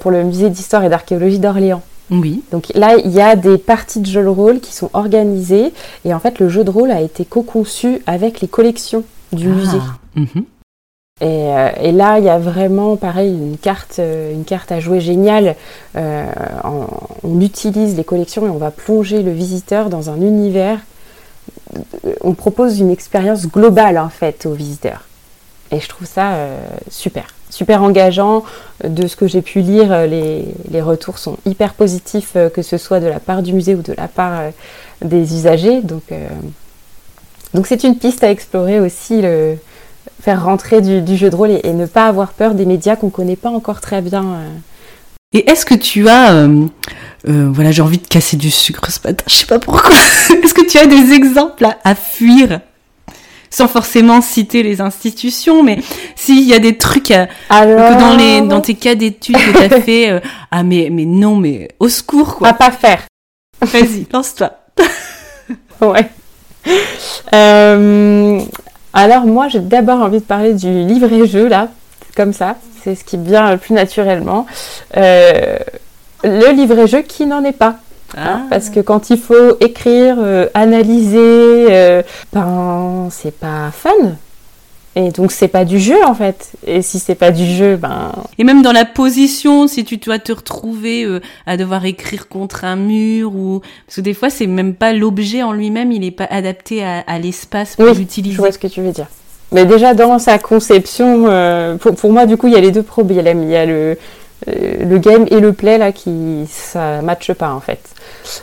pour 0.00 0.10
le 0.10 0.24
musée 0.24 0.50
d'histoire 0.50 0.84
et 0.84 0.88
d'archéologie 0.88 1.38
d'Orléans. 1.38 1.82
Oui. 2.10 2.42
Donc 2.52 2.66
là, 2.74 2.96
il 3.04 3.10
y 3.10 3.20
a 3.20 3.34
des 3.34 3.58
parties 3.58 4.00
de 4.00 4.06
jeux 4.06 4.22
de 4.22 4.28
rôle 4.28 4.60
qui 4.60 4.72
sont 4.72 4.90
organisées 4.92 5.72
et 6.04 6.14
en 6.14 6.20
fait, 6.20 6.38
le 6.38 6.48
jeu 6.48 6.62
de 6.62 6.70
rôle 6.70 6.90
a 6.92 7.00
été 7.00 7.24
co-conçu 7.24 8.00
avec 8.06 8.40
les 8.40 8.48
collections 8.48 9.02
du 9.32 9.48
musée. 9.48 9.78
Ah. 10.16 10.20
Et, 11.22 11.24
euh, 11.24 11.70
et 11.80 11.92
là, 11.92 12.18
il 12.18 12.26
y 12.26 12.28
a 12.28 12.38
vraiment, 12.38 12.96
pareil, 12.96 13.32
une 13.32 13.56
carte, 13.56 14.00
euh, 14.00 14.34
une 14.34 14.44
carte 14.44 14.70
à 14.70 14.80
jouer 14.80 15.00
géniale. 15.00 15.56
Euh, 15.96 16.26
on 17.24 17.40
utilise 17.40 17.96
les 17.96 18.04
collections 18.04 18.46
et 18.46 18.50
on 18.50 18.58
va 18.58 18.70
plonger 18.70 19.22
le 19.22 19.32
visiteur 19.32 19.88
dans 19.88 20.10
un 20.10 20.20
univers. 20.20 20.78
On 22.20 22.34
propose 22.34 22.80
une 22.80 22.90
expérience 22.90 23.46
globale 23.46 23.96
en 23.96 24.10
fait 24.10 24.44
aux 24.44 24.52
visiteurs. 24.52 25.04
Et 25.70 25.80
je 25.80 25.88
trouve 25.88 26.06
ça 26.06 26.34
euh, 26.34 26.60
super, 26.90 27.28
super 27.48 27.82
engageant. 27.82 28.44
De 28.84 29.06
ce 29.06 29.16
que 29.16 29.26
j'ai 29.26 29.40
pu 29.40 29.60
lire, 29.60 29.92
euh, 29.92 30.06
les, 30.06 30.44
les 30.70 30.82
retours 30.82 31.16
sont 31.16 31.38
hyper 31.46 31.72
positifs, 31.72 32.36
que 32.52 32.60
ce 32.60 32.76
soit 32.76 33.00
de 33.00 33.06
la 33.06 33.20
part 33.20 33.42
du 33.42 33.54
musée 33.54 33.74
ou 33.74 33.80
de 33.80 33.94
la 33.96 34.08
part 34.08 34.50
des 35.00 35.34
usagers. 35.34 35.80
Donc, 35.80 36.12
donc 37.54 37.66
c'est 37.66 37.84
une 37.84 37.96
piste 37.96 38.22
à 38.22 38.30
explorer 38.30 38.80
aussi. 38.80 39.22
Le, 39.22 39.56
faire 40.22 40.44
rentrer 40.44 40.80
du, 40.80 41.00
du 41.02 41.16
jeu 41.16 41.30
de 41.30 41.36
rôle 41.36 41.50
et, 41.50 41.60
et 41.64 41.72
ne 41.72 41.86
pas 41.86 42.06
avoir 42.06 42.32
peur 42.32 42.54
des 42.54 42.64
médias 42.66 42.96
qu'on 42.96 43.10
connaît 43.10 43.36
pas 43.36 43.50
encore 43.50 43.80
très 43.80 44.00
bien. 44.02 44.24
euh. 44.24 44.48
Et 45.32 45.50
est-ce 45.50 45.66
que 45.66 45.74
tu 45.74 46.08
as, 46.08 46.32
euh, 46.34 46.66
euh, 47.28 47.48
voilà, 47.52 47.70
j'ai 47.72 47.82
envie 47.82 47.98
de 47.98 48.06
casser 48.06 48.36
du 48.36 48.50
sucre 48.50 48.90
ce 48.90 49.00
matin, 49.06 49.24
je 49.28 49.34
sais 49.34 49.46
pas 49.46 49.58
pourquoi. 49.58 49.90
est-ce 50.30 50.54
que 50.54 50.66
tu 50.66 50.78
as 50.78 50.86
des 50.86 51.12
exemples 51.12 51.64
à, 51.64 51.76
à 51.84 51.94
fuir? 51.94 52.60
Sans 53.48 53.68
forcément 53.68 54.20
citer 54.22 54.62
les 54.62 54.80
institutions, 54.80 55.62
mais 55.62 55.78
s'il 56.16 56.42
y 56.42 56.52
a 56.52 56.58
des 56.58 56.76
trucs 56.76 57.10
à, 57.12 57.28
Alors, 57.48 57.94
que 57.94 58.00
dans 58.00 58.16
les 58.16 58.40
dans 58.42 58.60
tes 58.60 58.74
cas 58.74 58.94
d'études 58.96 59.36
que 59.36 59.68
t'as 59.68 59.80
fait, 59.80 60.10
euh, 60.10 60.20
ah 60.50 60.62
mais 60.62 60.88
mais 60.90 61.04
non 61.04 61.36
mais 61.36 61.68
au 61.80 61.88
secours 61.88 62.30
à 62.32 62.38
quoi. 62.38 62.52
pas 62.54 62.70
faire. 62.70 63.02
Vas-y, 63.62 64.06
lance-toi. 64.12 64.50
Ouais. 65.80 66.08
Euh, 67.34 68.40
alors 68.96 69.26
moi, 69.26 69.48
j'ai 69.48 69.60
d'abord 69.60 70.00
envie 70.00 70.20
de 70.20 70.24
parler 70.24 70.54
du 70.54 70.72
livret-jeu 70.84 71.48
là, 71.48 71.68
comme 72.16 72.32
ça. 72.32 72.56
C'est 72.82 72.94
ce 72.94 73.04
qui 73.04 73.18
vient 73.18 73.52
le 73.52 73.58
plus 73.58 73.74
naturellement. 73.74 74.46
Euh, 74.96 75.58
le 76.24 76.52
livret-jeu 76.52 77.02
qui 77.02 77.26
n'en 77.26 77.44
est 77.44 77.52
pas. 77.52 77.76
Ah. 78.16 78.20
hein, 78.20 78.46
parce 78.48 78.70
que 78.70 78.80
quand 78.80 79.10
il 79.10 79.18
faut 79.18 79.58
écrire, 79.60 80.16
euh, 80.18 80.46
analyser, 80.54 81.66
euh, 81.70 82.02
ben 82.32 83.08
c'est 83.10 83.36
pas 83.36 83.70
fun. 83.70 83.90
Et 84.98 85.10
donc 85.10 85.30
c'est 85.30 85.48
pas 85.48 85.66
du 85.66 85.78
jeu 85.78 86.02
en 86.06 86.14
fait. 86.14 86.52
Et 86.66 86.80
si 86.80 86.98
c'est 86.98 87.14
pas 87.14 87.30
du 87.30 87.44
jeu, 87.44 87.76
ben 87.76 88.12
Et 88.38 88.44
même 88.44 88.62
dans 88.62 88.72
la 88.72 88.86
position, 88.86 89.68
si 89.68 89.84
tu 89.84 89.98
dois 89.98 90.18
te 90.18 90.32
retrouver 90.32 91.04
euh, 91.04 91.20
à 91.44 91.58
devoir 91.58 91.84
écrire 91.84 92.28
contre 92.28 92.64
un 92.64 92.76
mur 92.76 93.34
ou 93.36 93.60
parce 93.86 93.96
que 93.96 94.00
des 94.00 94.14
fois 94.14 94.30
c'est 94.30 94.46
même 94.46 94.72
pas 94.74 94.94
l'objet 94.94 95.42
en 95.42 95.52
lui-même, 95.52 95.92
il 95.92 96.02
est 96.02 96.10
pas 96.10 96.24
adapté 96.24 96.82
à, 96.82 97.00
à 97.00 97.18
l'espace 97.18 97.76
pour 97.76 97.84
Oui, 97.84 97.94
l'utiliser. 97.94 98.36
Je 98.36 98.40
vois 98.40 98.52
ce 98.52 98.58
que 98.58 98.68
tu 98.68 98.80
veux 98.80 98.90
dire. 98.90 99.06
Mais 99.52 99.66
déjà 99.66 99.92
dans 99.92 100.18
sa 100.18 100.38
conception, 100.38 101.26
euh, 101.28 101.76
pour, 101.76 101.94
pour 101.94 102.10
moi 102.10 102.24
du 102.24 102.38
coup 102.38 102.46
il 102.46 102.54
y 102.54 102.56
a 102.56 102.60
les 102.60 102.72
deux 102.72 102.82
problèmes. 102.82 103.42
Il 103.42 103.50
y 103.50 103.56
a 103.56 103.66
le, 103.66 103.98
euh, 104.48 104.84
le 104.84 104.98
game 104.98 105.26
et 105.30 105.40
le 105.40 105.52
play 105.52 105.76
là 105.76 105.92
qui 105.92 106.46
ça 106.48 107.02
matche 107.02 107.34
pas 107.34 107.52
en 107.52 107.60
fait. 107.60 107.80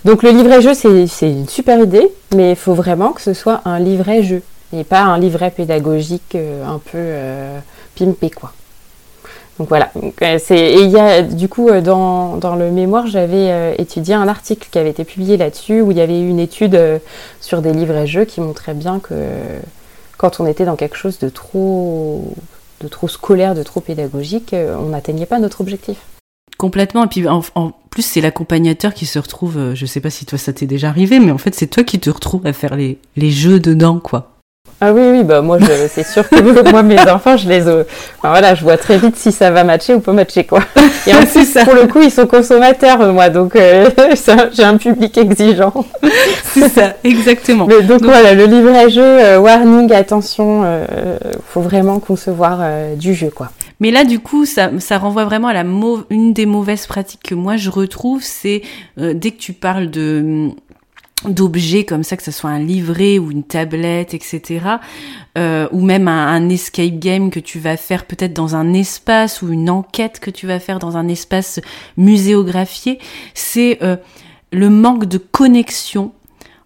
Donc 0.06 0.22
le 0.22 0.30
livret 0.30 0.62
jeu 0.62 0.76
c'est 0.76 1.08
c'est 1.08 1.32
une 1.32 1.50
super 1.50 1.80
idée, 1.80 2.10
mais 2.36 2.52
il 2.52 2.56
faut 2.56 2.76
vraiment 2.76 3.12
que 3.12 3.24
ce 3.24 3.34
soit 3.34 3.62
un 3.66 3.80
livret 3.80 4.22
jeu 4.22 4.44
et 4.74 4.84
pas 4.84 5.02
un 5.02 5.18
livret 5.18 5.52
pédagogique 5.52 6.36
euh, 6.36 6.66
un 6.66 6.80
peu 6.80 6.98
euh, 6.98 7.60
pimpé 7.96 8.30
quoi. 8.30 8.52
Donc 9.60 9.70
voilà. 9.70 9.92
Euh, 10.24 10.40
et 10.50 10.82
il 10.82 10.90
y 10.90 11.00
a 11.00 11.22
du 11.22 11.48
coup 11.48 11.70
dans, 11.82 12.38
dans 12.38 12.56
le 12.56 12.72
mémoire 12.72 13.06
j'avais 13.06 13.76
étudié 13.78 14.16
un 14.16 14.28
article 14.28 14.68
qui 14.72 14.80
avait 14.80 14.90
été 14.90 15.04
publié 15.04 15.38
là-dessus 15.38 15.82
où 15.82 15.92
il 15.92 15.98
y 15.98 16.02
avait 16.02 16.20
eu 16.20 16.28
une 16.28 16.40
étude 16.40 16.80
sur 17.40 17.62
des 17.62 17.72
livrets 17.72 18.08
jeux 18.08 18.26
qui 18.26 18.42
montrait 18.42 18.74
bien 18.74 19.00
que 19.00 19.14
quand 20.18 20.40
on 20.40 20.48
était 20.48 20.66
dans 20.66 20.76
quelque 20.76 20.98
chose 20.98 21.20
de 21.20 21.30
trop 21.30 22.34
de 22.82 22.88
trop 22.88 23.08
scolaire, 23.08 23.54
de 23.54 23.62
trop 23.62 23.80
pédagogique, 23.80 24.56
on 24.56 24.90
n'atteignait 24.90 25.28
pas 25.28 25.38
notre 25.38 25.62
objectif. 25.62 25.98
Complètement. 26.58 27.06
Et 27.06 27.08
puis 27.08 27.28
en, 27.28 27.44
en 27.54 27.74
plus, 27.92 28.02
c'est 28.02 28.22
l'accompagnateur 28.22 28.96
qui 28.96 29.06
se 29.06 29.20
retrouve. 29.20 29.76
je 29.76 29.86
sais 29.86 30.02
pas 30.02 30.10
si 30.10 30.26
toi 30.26 30.40
ça 30.40 30.52
t'est 30.52 30.66
déjà 30.66 30.90
arrivé, 30.90 31.20
mais 31.20 31.32
en 31.32 31.38
fait, 31.38 31.54
c'est 31.54 31.68
toi 31.68 31.84
qui 31.84 32.00
te 32.00 32.10
retrouves 32.10 32.48
à 32.48 32.54
faire 32.54 32.76
les, 32.76 32.98
les 33.16 33.30
jeux 33.30 33.60
dedans, 33.60 34.00
quoi. 34.00 34.33
Ah 34.86 34.91
oui, 34.91 35.02
oui, 35.12 35.24
bah 35.24 35.41
moi, 35.41 35.60
c'est 35.88 36.06
sûr 36.06 36.28
que 36.28 36.69
moi, 36.72 36.84
mes 36.84 37.00
enfants, 37.00 37.38
je 37.38 37.48
les, 37.48 37.69
euh, 37.69 37.86
enfin, 38.19 38.32
voilà, 38.32 38.54
je 38.54 38.63
vois 38.63 38.76
très 38.76 38.98
vite 38.98 39.15
si 39.15 39.32
ça 39.32 39.50
va 39.50 39.63
matcher 39.63 39.93
ou 39.93 40.02
pas 40.02 40.12
matcher, 40.12 40.43
quoi. 40.43 40.60
Et 41.08 41.13
en 41.13 41.22
plus, 41.26 41.46
ça. 41.46 41.63
pour 41.63 41.74
le 41.74 41.88
coup, 41.88 42.02
ils 42.02 42.12
sont 42.12 42.28
consommateurs, 42.28 43.00
euh, 43.00 43.13
moi, 43.13 43.30
donc 43.30 43.56
euh, 43.56 43.89
j'ai 44.52 44.63
un 44.63 44.76
public 44.76 45.17
exigeant. 45.17 45.74
C'est 46.43 46.67
ça, 46.67 46.96
exactement. 47.06 47.65
Mais 47.65 47.82
donc, 47.82 48.02
Donc- 48.02 48.12
voilà, 48.12 48.34
le 48.34 48.43
livret 48.43 48.89
jeu, 48.89 49.02
euh, 49.02 49.39
warning, 49.39 49.89
attention, 49.93 50.63
euh, 50.65 50.86
faut 51.48 51.62
vraiment 51.62 52.00
concevoir 52.00 52.60
du 52.98 53.13
jeu, 53.13 53.30
quoi. 53.30 53.52
Mais 53.80 53.89
là, 53.89 54.04
du 54.04 54.19
coup, 54.19 54.46
ça, 54.46 54.69
ça 54.80 54.98
renvoie 54.98 55.24
vraiment 55.24 55.48
à 55.48 55.54
la 55.54 55.63
une 56.10 56.34
des 56.34 56.46
mauvaises 56.46 56.88
pratiques 56.88 57.24
que 57.24 57.36
moi 57.36 57.56
je 57.56 57.69
retrouve, 57.69 58.22
c'est 58.22 58.62
dès 58.98 59.32
que 59.32 59.38
tu 59.38 59.54
parles 59.54 59.89
de 59.89 60.52
d'objets 61.28 61.86
comme 61.86 62.04
ça, 62.04 62.18
que 62.18 62.24
ce 62.24 62.32
soit 62.32 62.50
un 62.50 62.60
livret 62.60 63.20
ou 63.20 63.32
une 63.32 63.44
tablette, 63.44 64.14
etc., 64.14 64.66
euh, 65.38 65.68
ou 65.72 65.82
même 65.82 66.08
un, 66.08 66.28
un 66.28 66.50
escape 66.50 67.00
game 67.00 67.30
que 67.30 67.40
tu 67.40 67.60
vas 67.60 67.78
faire 67.78 68.06
peut-être 68.06 68.34
dans 68.34 68.56
un 68.56 68.74
espace 68.74 69.42
ou 69.42 69.52
une 69.52 69.70
enquête 69.70 70.20
que 70.20 70.30
tu 70.30 70.48
vas 70.48 70.60
faire 70.60 70.80
dans 70.80 70.98
un 70.98 71.08
espace 71.08 71.60
muséographié, 71.98 73.00
c'est 73.34 73.80
euh, 73.82 73.98
le 74.52 74.70
manque 74.70 75.06
de 75.06 75.18
connexion 75.18 76.12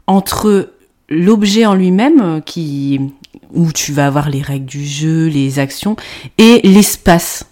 entre 0.05 0.73
l'objet 1.09 1.65
en 1.65 1.75
lui-même 1.75 2.21
euh, 2.21 2.39
qui 2.41 2.99
où 3.53 3.71
tu 3.71 3.93
vas 3.93 4.07
avoir 4.07 4.29
les 4.29 4.41
règles 4.41 4.65
du 4.65 4.85
jeu, 4.85 5.27
les 5.27 5.59
actions 5.59 5.95
et 6.37 6.59
l'espace. 6.63 7.45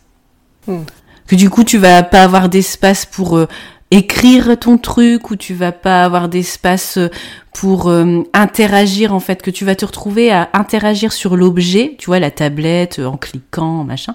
Hmm. 0.68 0.82
Que 1.28 1.36
du 1.36 1.50
coup 1.50 1.64
tu 1.64 1.78
vas 1.78 2.04
pas 2.04 2.24
avoir 2.24 2.50
d'espace 2.50 3.06
pour 3.06 3.38
euh, 3.38 3.48
écrire 3.96 4.60
ton 4.60 4.78
truc 4.78 5.32
ou 5.32 5.38
tu 5.38 5.54
vas 5.54 5.72
pas 5.72 6.04
avoir 6.04 6.28
d'espace 6.28 6.98
euh, 6.98 7.10
pour 7.54 7.88
euh, 7.88 8.24
interagir 8.34 9.14
en 9.14 9.22
fait 9.22 9.42
que 9.42 9.50
tu 9.50 9.64
vas 9.64 9.76
te 9.76 9.86
retrouver 9.86 10.32
à 10.32 10.50
interagir 10.52 11.14
sur 11.14 11.38
l'objet, 11.38 11.96
tu 11.98 12.08
vois 12.08 12.20
la 12.20 12.30
tablette 12.30 13.00
euh, 13.00 13.06
en 13.06 13.16
cliquant 13.16 13.86
machin 13.86 14.14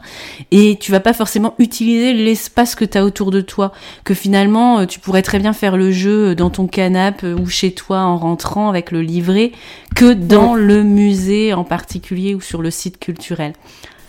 et 0.50 0.76
tu 0.78 0.92
vas 0.92 1.00
pas 1.00 1.14
forcément 1.14 1.54
utiliser 1.58 2.12
l'espace 2.12 2.74
que 2.74 2.84
tu 2.84 2.98
as 2.98 3.04
autour 3.04 3.30
de 3.30 3.40
toi 3.40 3.72
que 4.04 4.12
finalement 4.12 4.84
tu 4.84 5.00
pourrais 5.00 5.22
très 5.22 5.38
bien 5.38 5.54
faire 5.54 5.78
le 5.78 5.90
jeu 5.90 6.34
dans 6.34 6.50
ton 6.50 6.66
canapé 6.66 7.32
ou 7.32 7.46
chez 7.46 7.72
toi 7.72 8.00
en 8.00 8.18
rentrant 8.18 8.68
avec 8.68 8.90
le 8.90 9.00
livret 9.00 9.52
que 9.96 10.12
dans 10.12 10.54
le 10.54 10.82
musée 10.82 11.54
en 11.54 11.64
particulier 11.64 12.34
ou 12.34 12.42
sur 12.42 12.60
le 12.60 12.70
site 12.70 12.98
culturel. 12.98 13.54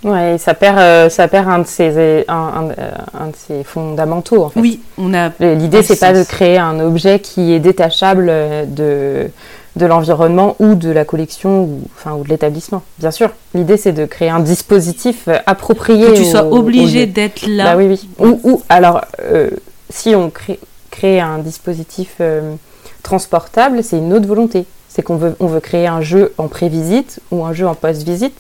Ouais, 0.04 0.38
ça 0.40 0.54
perd, 0.54 0.80
euh, 0.80 1.10
ça 1.10 1.28
perd 1.28 1.48
un 1.48 1.60
de 1.60 1.68
ses, 1.68 2.26
un, 2.28 2.34
un, 2.36 2.70
euh, 2.70 2.92
un 3.20 3.28
de 3.28 3.36
ses 3.36 3.64
fondamentaux, 3.64 4.44
en 4.44 4.50
fait. 4.50 4.60
Oui, 4.60 4.80
on 4.98 5.14
a 5.14 5.30
L'idée, 5.40 5.84
c'est 5.84 6.00
pas 6.00 6.14
de 6.14 6.24
créer 6.24 6.58
un 6.58 6.80
objet 6.80 7.20
qui 7.20 7.54
est 7.54 7.60
détachable 7.60 8.28
euh, 8.30 8.66
de, 8.66 9.30
de 9.76 9.86
l'environnement 9.86 10.56
ou 10.60 10.74
de 10.74 10.90
la 10.90 11.06
collection 11.06 11.64
ou, 11.64 11.82
enfin, 11.96 12.14
ou 12.16 12.24
de 12.24 12.30
l'établissement. 12.30 12.82
Bien 12.98 13.12
sûr, 13.12 13.30
l'idée, 13.54 13.78
c'est 13.78 13.92
de 13.92 14.06
créer 14.06 14.30
un 14.30 14.40
dispositif 14.40 15.30
approprié. 15.46 16.08
que 16.08 16.18
tu 16.18 16.26
sois 16.26 16.46
au 16.46 16.58
obligé 16.58 17.06
d'être 17.06 17.46
là. 17.48 17.66
Bah 17.66 17.78
oui, 17.78 17.88
oui. 17.88 18.10
Ou, 18.20 18.40
ou 18.44 18.62
alors, 18.70 19.02
euh, 19.24 19.52
si 19.92 20.16
on 20.16 20.32
crée, 20.32 20.60
crée 20.90 21.20
un 21.20 21.38
dispositif 21.38 22.16
euh, 22.22 22.56
transportable, 23.04 23.84
c'est 23.84 23.98
une 23.98 24.14
autre 24.14 24.28
volonté. 24.28 24.66
C'est 24.90 25.04
qu'on 25.04 25.16
veut, 25.16 25.36
on 25.40 25.46
veut 25.46 25.60
créer 25.60 25.88
un 25.88 26.02
jeu 26.02 26.34
en 26.38 26.48
pré-visite 26.48 27.20
ou 27.32 27.46
un 27.46 27.54
jeu 27.54 27.68
en 27.68 27.76
post-visite. 27.76 28.36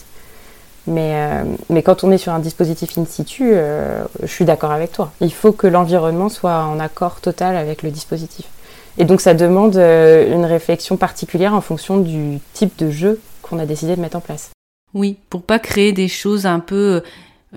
Mais, 0.88 1.14
euh, 1.14 1.44
mais 1.70 1.84
quand 1.84 2.04
on 2.04 2.12
est 2.12 2.18
sur 2.18 2.34
un 2.34 2.40
dispositif 2.40 2.98
in 2.98 3.06
situ, 3.06 3.52
euh, 3.54 4.04
je 4.22 4.28
suis 4.28 4.46
d'accord 4.46 4.72
avec 4.72 4.92
toi. 4.92 5.12
Il 5.22 5.34
faut 5.34 5.52
que 5.52 5.68
l'environnement 5.68 6.30
soit 6.30 6.64
en 6.64 6.80
accord 6.80 7.22
total 7.22 7.56
avec 7.56 7.84
le 7.84 7.92
dispositif. 7.92 8.48
Et 8.98 9.06
donc 9.06 9.22
ça 9.22 9.34
demande 9.34 9.78
euh, 9.78 10.34
une 10.34 10.46
réflexion 10.46 10.98
particulière 10.98 11.54
en 11.54 11.62
fonction 11.62 11.98
du 11.98 12.40
type 12.54 12.78
de 12.78 12.90
jeu 12.90 13.22
qu'on 13.42 13.60
a 13.60 13.66
décidé 13.66 13.96
de 13.96 14.02
mettre 14.02 14.18
en 14.18 14.22
place. 14.22 14.50
Oui, 14.94 15.18
pour 15.30 15.44
pas 15.44 15.60
créer 15.60 15.94
des 15.94 16.08
choses 16.08 16.46
un 16.46 16.60
peu 16.60 17.02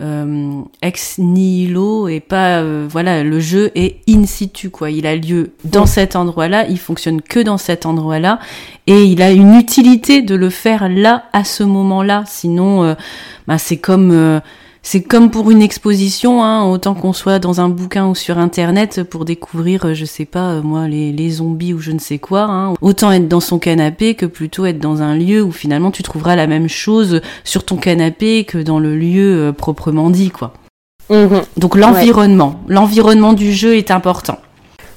euh, 0.00 0.62
ex 0.82 1.18
nihilo 1.18 2.08
et 2.08 2.18
pas 2.18 2.58
euh, 2.58 2.84
voilà 2.90 3.22
le 3.22 3.38
jeu 3.38 3.70
est 3.76 4.00
in 4.08 4.26
situ 4.26 4.68
quoi. 4.70 4.90
Il 4.90 5.06
a 5.06 5.14
lieu 5.14 5.52
dans 5.64 5.86
cet 5.86 6.16
endroit 6.16 6.48
là 6.48 6.66
il 6.68 6.78
fonctionne 6.80 7.22
que 7.22 7.38
dans 7.38 7.58
cet 7.58 7.86
endroit 7.86 8.18
là 8.18 8.40
et 8.88 9.04
il 9.04 9.22
a 9.22 9.30
une 9.30 9.54
utilité 9.54 10.20
de 10.20 10.34
le 10.34 10.50
faire 10.50 10.88
là 10.88 11.26
à 11.32 11.44
ce 11.44 11.62
moment 11.62 12.02
là 12.02 12.24
sinon 12.26 12.82
euh, 12.82 12.94
bah, 13.46 13.58
c'est 13.58 13.76
comme 13.76 14.40
c'est 14.86 15.00
comme 15.00 15.30
pour 15.30 15.50
une 15.50 15.62
exposition, 15.62 16.44
hein, 16.44 16.64
autant 16.64 16.94
qu'on 16.94 17.14
soit 17.14 17.38
dans 17.38 17.58
un 17.62 17.70
bouquin 17.70 18.06
ou 18.06 18.14
sur 18.14 18.36
internet 18.36 19.02
pour 19.02 19.24
découvrir, 19.24 19.86
euh, 19.86 19.94
je 19.94 20.04
sais 20.04 20.26
pas, 20.26 20.50
euh, 20.50 20.62
moi, 20.62 20.88
les, 20.88 21.10
les 21.10 21.30
zombies 21.30 21.72
ou 21.72 21.78
je 21.80 21.90
ne 21.90 21.98
sais 21.98 22.18
quoi. 22.18 22.42
Hein. 22.42 22.74
Autant 22.82 23.10
être 23.10 23.26
dans 23.26 23.40
son 23.40 23.58
canapé 23.58 24.14
que 24.14 24.26
plutôt 24.26 24.66
être 24.66 24.78
dans 24.78 25.00
un 25.00 25.16
lieu 25.16 25.42
où 25.42 25.52
finalement 25.52 25.90
tu 25.90 26.02
trouveras 26.02 26.36
la 26.36 26.46
même 26.46 26.68
chose 26.68 27.22
sur 27.44 27.64
ton 27.64 27.76
canapé 27.76 28.44
que 28.44 28.58
dans 28.58 28.78
le 28.78 28.94
lieu 28.94 29.48
euh, 29.48 29.52
proprement 29.52 30.10
dit, 30.10 30.30
quoi. 30.30 30.52
Mhm. 31.08 31.40
Donc 31.56 31.76
l'environnement, 31.76 32.60
l'environnement 32.68 33.32
du 33.32 33.54
jeu 33.54 33.76
est 33.76 33.90
important. 33.90 34.38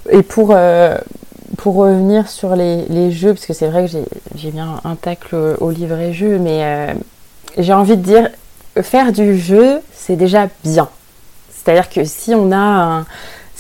Et 0.09 0.21
pour 0.21 0.55
pour 1.57 1.75
revenir 1.75 2.29
sur 2.29 2.55
les, 2.55 2.85
les 2.89 3.11
jeux, 3.11 3.33
parce 3.33 3.45
que 3.45 3.53
c'est 3.53 3.67
vrai 3.67 3.87
que 3.87 3.97
j'ai 4.35 4.51
bien 4.51 4.79
un 4.83 4.95
tacle 4.95 5.55
au 5.59 5.69
livret 5.69 6.13
jeu, 6.13 6.39
mais 6.39 6.95
j'ai 7.57 7.73
envie 7.73 7.97
de 7.97 8.01
dire 8.01 8.29
faire 8.81 9.11
du 9.11 9.37
jeu, 9.37 9.81
c'est 9.93 10.15
déjà 10.15 10.47
bien. 10.63 10.89
C'est-à-dire 11.49 11.89
que 11.89 12.03
si 12.05 12.33
on 12.33 12.51
a 12.51 13.05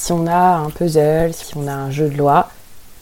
un, 0.09 0.69
puzzle, 0.69 1.33
si 1.33 1.57
on 1.57 1.67
a 1.67 1.73
un 1.73 1.91
jeu 1.91 2.09
de 2.09 2.17
loi, 2.17 2.49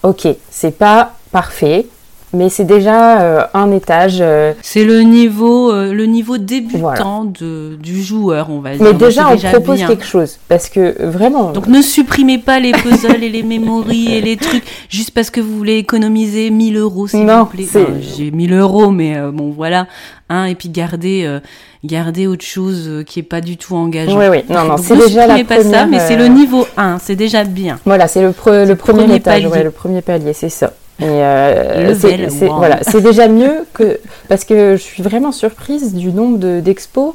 ok, 0.03 0.27
c'est 0.49 0.77
pas 0.77 1.13
parfait, 1.31 1.87
mais 2.35 2.49
c'est 2.49 2.65
déjà 2.65 3.21
euh, 3.21 3.41
un 3.53 3.71
étage. 3.71 4.17
Euh, 4.19 4.53
c'est 4.61 4.83
le 4.83 5.01
niveau, 5.01 5.71
euh, 5.71 5.93
le 5.93 6.05
niveau 6.05 6.37
débutant 6.37 7.25
de, 7.25 7.75
du 7.81 8.03
joueur, 8.03 8.49
on 8.49 8.59
va 8.59 8.75
dire. 8.75 8.83
Mais 8.83 8.93
déjà, 8.93 9.29
on 9.29 9.37
propose 9.37 9.83
quelque 9.85 10.05
chose, 10.05 10.37
parce 10.47 10.69
que 10.69 11.03
vraiment. 11.05 11.51
Donc 11.51 11.67
ne 11.67 11.81
supprimez 11.81 12.37
pas 12.37 12.59
les 12.59 12.71
puzzles 12.71 13.23
et 13.23 13.29
les 13.29 13.43
memories 13.43 14.15
et 14.15 14.21
les 14.21 14.37
trucs 14.37 14.63
juste 14.89 15.11
parce 15.11 15.29
que 15.29 15.41
vous 15.41 15.57
voulez 15.57 15.77
économiser 15.77 16.49
1000 16.49 16.77
euros, 16.77 17.07
s'il 17.07 17.25
vous 17.25 17.45
plaît. 17.45 17.65
J'ai 18.01 18.31
1000 18.31 18.53
euros, 18.53 18.91
mais 18.91 19.19
bon, 19.31 19.51
voilà. 19.51 19.87
Hein, 20.27 20.45
et 20.45 20.55
puis 20.55 20.69
garder, 20.69 21.39
garder 21.83 22.25
autre 22.27 22.45
chose 22.45 23.03
qui 23.05 23.19
est 23.19 23.23
pas 23.23 23.41
du 23.41 23.57
tout 23.57 23.75
engageant. 23.75 24.17
Oui, 24.17 24.25
oui, 24.29 24.43
non, 24.49 24.65
non, 24.65 24.77
c'est 24.77 24.97
déjà 24.97 25.27
la 25.27 25.43
pas 25.43 25.63
ça, 25.63 25.85
mais 25.85 25.99
c'est 25.99 26.17
le 26.17 26.27
niveau 26.27 26.67
1, 26.77 26.99
c'est 26.99 27.15
déjà 27.15 27.43
bien. 27.43 27.79
Voilà, 27.85 28.07
c'est 28.07 28.21
le, 28.21 28.27
le, 28.65 28.75
premier, 28.75 29.15
étage, 29.15 29.43
le 29.43 29.71
premier 29.71 30.01
palier, 30.01 30.33
c'est 30.33 30.49
ça. 30.49 30.73
Et 30.99 31.03
euh, 31.03 31.93
c'est 31.95 32.47
voilà, 32.47 32.79
déjà 33.01 33.27
mieux 33.27 33.65
que 33.73 33.99
parce 34.29 34.45
que 34.45 34.77
je 34.77 34.81
suis 34.81 35.03
vraiment 35.03 35.33
surprise 35.33 35.93
du 35.93 36.13
nombre 36.13 36.61
d'expos 36.61 37.13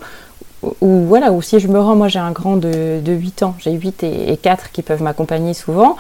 où 0.63 1.05
voilà, 1.07 1.33
où 1.33 1.41
si 1.41 1.59
je 1.59 1.69
me 1.69 1.81
rends, 1.81 1.97
moi 1.97 2.09
j'ai 2.09 2.19
un 2.19 2.33
grand 2.33 2.57
de, 2.57 3.01
de 3.01 3.13
8 3.13 3.43
ans, 3.43 3.55
j'ai 3.59 3.73
8 3.73 4.03
et, 4.03 4.37
4 4.37 4.71
qui 4.73 4.83
peuvent 4.83 5.03
m'accompagner 5.03 5.55
souvent. 5.55 5.97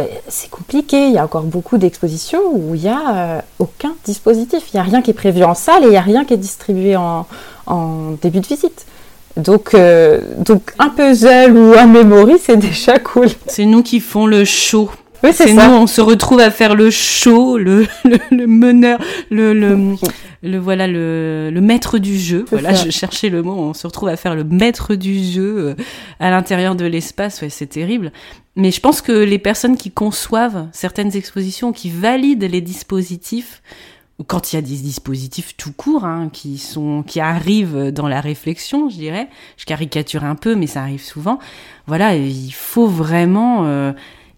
Euh, 0.00 0.04
c'est 0.28 0.48
compliqué, 0.48 1.08
il 1.08 1.12
y 1.12 1.18
a 1.18 1.24
encore 1.24 1.42
beaucoup 1.42 1.76
d'expositions 1.76 2.40
où 2.50 2.74
il 2.74 2.80
n'y 2.80 2.88
a 2.88 3.14
euh, 3.14 3.40
aucun 3.58 3.92
dispositif. 4.06 4.62
Il 4.72 4.78
n'y 4.78 4.80
a 4.80 4.84
rien 4.84 5.02
qui 5.02 5.10
est 5.10 5.14
prévu 5.14 5.44
en 5.44 5.54
salle 5.54 5.82
et 5.82 5.88
il 5.88 5.90
n'y 5.90 5.98
a 5.98 6.02
rien 6.02 6.24
qui 6.24 6.32
est 6.32 6.38
distribué 6.38 6.96
en, 6.96 7.26
en 7.66 8.12
début 8.22 8.40
de 8.40 8.46
visite. 8.46 8.86
Donc, 9.36 9.76
donc 10.38 10.74
un 10.78 10.90
puzzle 10.90 11.56
ou 11.56 11.74
un 11.78 11.86
memory, 11.86 12.38
c'est 12.38 12.56
déjà 12.56 12.98
cool. 12.98 13.28
C'est 13.46 13.64
nous 13.66 13.82
qui 13.82 14.00
font 14.00 14.26
le 14.26 14.46
show 14.46 14.90
c'est 15.30 15.52
nous, 15.52 15.60
on 15.60 15.86
se 15.86 16.00
retrouve 16.00 16.40
à 16.40 16.50
faire 16.50 16.74
le 16.74 16.90
show, 16.90 17.56
le, 17.58 17.86
le, 18.30 18.46
meneur, 18.46 18.98
le, 19.30 19.52
le, 19.52 19.96
le, 20.42 20.58
voilà 20.58 20.86
le, 20.86 21.50
le 21.52 21.60
maître 21.60 21.98
du 21.98 22.18
jeu. 22.18 22.44
Voilà, 22.50 22.74
je 22.74 22.90
cherchais 22.90 23.28
le 23.28 23.42
mot. 23.42 23.54
On 23.54 23.74
se 23.74 23.86
retrouve 23.86 24.08
à 24.08 24.16
faire 24.16 24.34
le 24.34 24.44
maître 24.44 24.94
du 24.94 25.22
jeu 25.22 25.58
euh, 25.58 25.74
à 26.18 26.30
l'intérieur 26.30 26.74
de 26.74 26.84
l'espace. 26.84 27.40
Ouais, 27.42 27.50
c'est 27.50 27.66
terrible. 27.66 28.10
Mais 28.56 28.70
je 28.70 28.80
pense 28.80 29.00
que 29.00 29.12
les 29.12 29.38
personnes 29.38 29.76
qui 29.76 29.90
conçoivent 29.90 30.68
certaines 30.72 31.16
expositions, 31.16 31.72
qui 31.72 31.90
valident 31.90 32.50
les 32.50 32.60
dispositifs, 32.60 33.62
quand 34.26 34.52
il 34.52 34.56
y 34.56 34.58
a 34.58 34.62
des 34.62 34.76
dispositifs 34.76 35.56
tout 35.56 35.72
court 35.72 36.04
hein, 36.04 36.28
qui 36.32 36.58
sont 36.58 37.02
qui 37.02 37.18
arrivent 37.20 37.90
dans 37.90 38.08
la 38.08 38.20
réflexion, 38.20 38.88
je 38.88 38.96
dirais. 38.96 39.28
Je 39.56 39.64
caricature 39.64 40.24
un 40.24 40.34
peu, 40.34 40.54
mais 40.54 40.66
ça 40.66 40.82
arrive 40.82 41.02
souvent. 41.02 41.38
Voilà, 41.86 42.14
il 42.14 42.52
faut 42.52 42.86
vraiment 42.86 43.64
euh, 43.64 43.92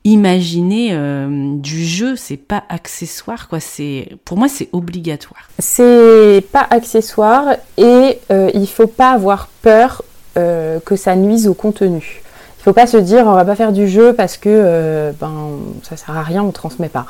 imaginer 0.04 0.90
euh, 0.92 1.56
du 1.56 1.84
jeu, 1.84 2.14
c'est 2.14 2.36
pas 2.36 2.62
accessoire 2.68 3.48
quoi. 3.48 3.58
C'est 3.58 4.10
pour 4.24 4.36
moi 4.36 4.48
c'est 4.48 4.68
obligatoire. 4.72 5.48
C'est 5.58 6.44
pas 6.52 6.66
accessoire 6.70 7.56
et 7.78 8.20
euh, 8.30 8.50
il 8.52 8.68
faut 8.68 8.86
pas 8.86 9.10
avoir 9.10 9.48
peur 9.62 10.02
euh, 10.36 10.78
que 10.84 10.96
ça 10.96 11.16
nuise 11.16 11.48
au 11.48 11.54
contenu. 11.54 12.22
Il 12.60 12.62
faut 12.62 12.74
pas 12.74 12.86
se 12.86 12.98
dire 12.98 13.26
on 13.26 13.32
va 13.32 13.44
pas 13.44 13.56
faire 13.56 13.72
du 13.72 13.88
jeu 13.88 14.12
parce 14.12 14.36
que 14.36 15.12
ben 15.20 15.58
ça 15.82 15.96
sert 15.96 16.16
à 16.16 16.22
rien, 16.22 16.42
on 16.42 16.50
transmet 16.50 16.88
pas. 16.88 17.06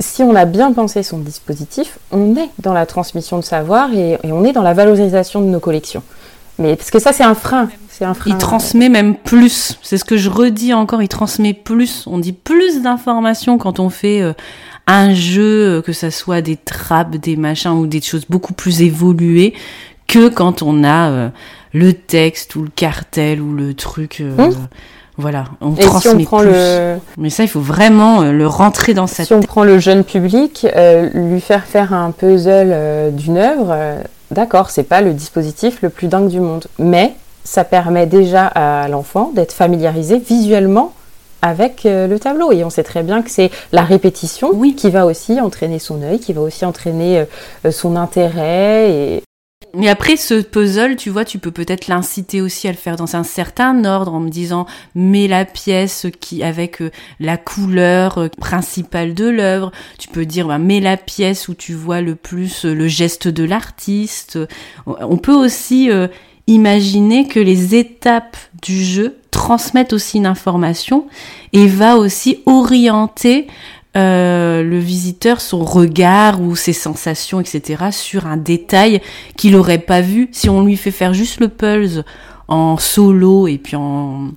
Si 0.00 0.22
on 0.22 0.36
a 0.36 0.44
bien 0.44 0.72
pensé 0.72 1.02
son 1.02 1.18
dispositif, 1.18 1.98
on 2.12 2.36
est 2.36 2.50
dans 2.60 2.72
la 2.72 2.86
transmission 2.86 3.38
de 3.38 3.44
savoir 3.44 3.92
et 3.92 4.18
on 4.24 4.44
est 4.44 4.52
dans 4.52 4.62
la 4.62 4.74
valorisation 4.74 5.40
de 5.40 5.46
nos 5.46 5.58
collections. 5.58 6.04
Mais 6.58 6.76
parce 6.76 6.90
que 6.90 7.00
ça 7.00 7.12
c'est 7.12 7.24
un 7.24 7.34
frein 7.34 7.68
il 8.26 8.36
transmet 8.38 8.88
même 8.88 9.14
plus. 9.16 9.78
C'est 9.82 9.98
ce 9.98 10.04
que 10.04 10.16
je 10.16 10.30
redis 10.30 10.74
encore. 10.74 11.02
Il 11.02 11.08
transmet 11.08 11.54
plus. 11.54 12.04
On 12.06 12.18
dit 12.18 12.32
plus 12.32 12.82
d'informations 12.82 13.58
quand 13.58 13.80
on 13.80 13.90
fait 13.90 14.20
euh, 14.20 14.32
un 14.86 15.14
jeu, 15.14 15.78
euh, 15.78 15.82
que 15.82 15.92
ça 15.92 16.10
soit 16.10 16.40
des 16.40 16.56
trappes, 16.56 17.16
des 17.16 17.36
machins 17.36 17.72
ou 17.72 17.86
des 17.86 18.00
choses 18.00 18.26
beaucoup 18.28 18.52
plus 18.52 18.82
évoluées, 18.82 19.54
que 20.06 20.28
quand 20.28 20.62
on 20.62 20.84
a 20.84 21.10
euh, 21.10 21.28
le 21.72 21.92
texte 21.92 22.56
ou 22.56 22.62
le 22.62 22.70
cartel 22.74 23.40
ou 23.40 23.54
le 23.54 23.74
truc. 23.74 24.22
Hum. 24.38 24.54
Voilà, 25.20 25.46
on 25.60 25.72
transmet 25.72 26.24
plus. 26.24 27.00
Mais 27.16 27.28
ça, 27.28 27.42
il 27.42 27.48
faut 27.48 27.60
vraiment 27.60 28.22
le 28.22 28.46
rentrer 28.46 28.94
dans 28.94 29.08
cette. 29.08 29.26
Si 29.26 29.34
on 29.34 29.40
prend 29.40 29.64
le 29.64 29.80
jeune 29.80 30.04
public, 30.04 30.64
lui 31.12 31.40
faire 31.40 31.64
faire 31.64 31.92
un 31.92 32.12
puzzle 32.12 33.12
d'une 33.14 33.36
œuvre, 33.36 33.98
d'accord, 34.30 34.70
c'est 34.70 34.84
pas 34.84 35.00
le 35.00 35.12
dispositif 35.14 35.82
le 35.82 35.88
plus 35.88 36.06
dingue 36.06 36.28
du 36.28 36.38
monde, 36.38 36.68
mais 36.78 37.16
ça 37.48 37.64
permet 37.64 38.04
déjà 38.04 38.46
à 38.46 38.88
l'enfant 38.88 39.32
d'être 39.34 39.54
familiarisé 39.54 40.18
visuellement 40.18 40.92
avec 41.40 41.86
euh, 41.86 42.06
le 42.06 42.18
tableau. 42.18 42.52
Et 42.52 42.62
on 42.62 42.68
sait 42.68 42.82
très 42.82 43.02
bien 43.02 43.22
que 43.22 43.30
c'est 43.30 43.50
la 43.72 43.84
répétition 43.84 44.50
oui. 44.52 44.74
qui 44.74 44.90
va 44.90 45.06
aussi 45.06 45.40
entraîner 45.40 45.78
son 45.78 46.02
œil, 46.02 46.20
qui 46.20 46.34
va 46.34 46.42
aussi 46.42 46.66
entraîner 46.66 47.20
euh, 47.20 47.24
euh, 47.64 47.70
son 47.70 47.96
intérêt. 47.96 48.90
Et... 48.90 49.22
Mais 49.72 49.88
après 49.88 50.18
ce 50.18 50.42
puzzle, 50.42 50.96
tu 50.96 51.08
vois, 51.08 51.24
tu 51.24 51.38
peux 51.38 51.50
peut-être 51.50 51.88
l'inciter 51.88 52.42
aussi 52.42 52.68
à 52.68 52.70
le 52.70 52.76
faire 52.76 52.96
dans 52.96 53.16
un 53.16 53.24
certain 53.24 53.82
ordre 53.86 54.12
en 54.12 54.20
me 54.20 54.28
disant 54.28 54.66
mets 54.94 55.26
la 55.26 55.46
pièce 55.46 56.06
qui 56.20 56.42
avec 56.42 56.82
la 57.18 57.38
couleur 57.38 58.28
principale 58.38 59.14
de 59.14 59.26
l'œuvre. 59.26 59.72
Tu 59.98 60.08
peux 60.08 60.26
dire 60.26 60.48
bah, 60.48 60.58
mets 60.58 60.80
la 60.80 60.98
pièce 60.98 61.48
où 61.48 61.54
tu 61.54 61.72
vois 61.72 62.02
le 62.02 62.14
plus 62.14 62.66
le 62.66 62.88
geste 62.88 63.26
de 63.26 63.44
l'artiste. 63.44 64.38
On 64.86 65.18
peut 65.18 65.34
aussi 65.34 65.90
imaginer 66.48 67.28
que 67.28 67.38
les 67.38 67.76
étapes 67.76 68.36
du 68.62 68.82
jeu 68.82 69.18
transmettent 69.30 69.92
aussi 69.92 70.16
une 70.16 70.26
information 70.26 71.06
et 71.52 71.68
va 71.68 71.96
aussi 71.96 72.40
orienter 72.46 73.46
euh, 73.96 74.62
le 74.62 74.78
visiteur, 74.78 75.40
son 75.40 75.64
regard 75.64 76.40
ou 76.40 76.56
ses 76.56 76.72
sensations, 76.72 77.40
etc., 77.40 77.86
sur 77.90 78.26
un 78.26 78.36
détail 78.36 79.00
qu'il 79.36 79.52
n'aurait 79.52 79.78
pas 79.78 80.00
vu 80.00 80.28
si 80.32 80.48
on 80.48 80.64
lui 80.64 80.76
fait 80.76 80.90
faire 80.90 81.14
juste 81.14 81.40
le 81.40 81.48
pulse 81.48 82.02
en 82.48 82.76
solo 82.78 83.46
et 83.46 83.58
puis 83.58 83.76
en, 83.76 84.30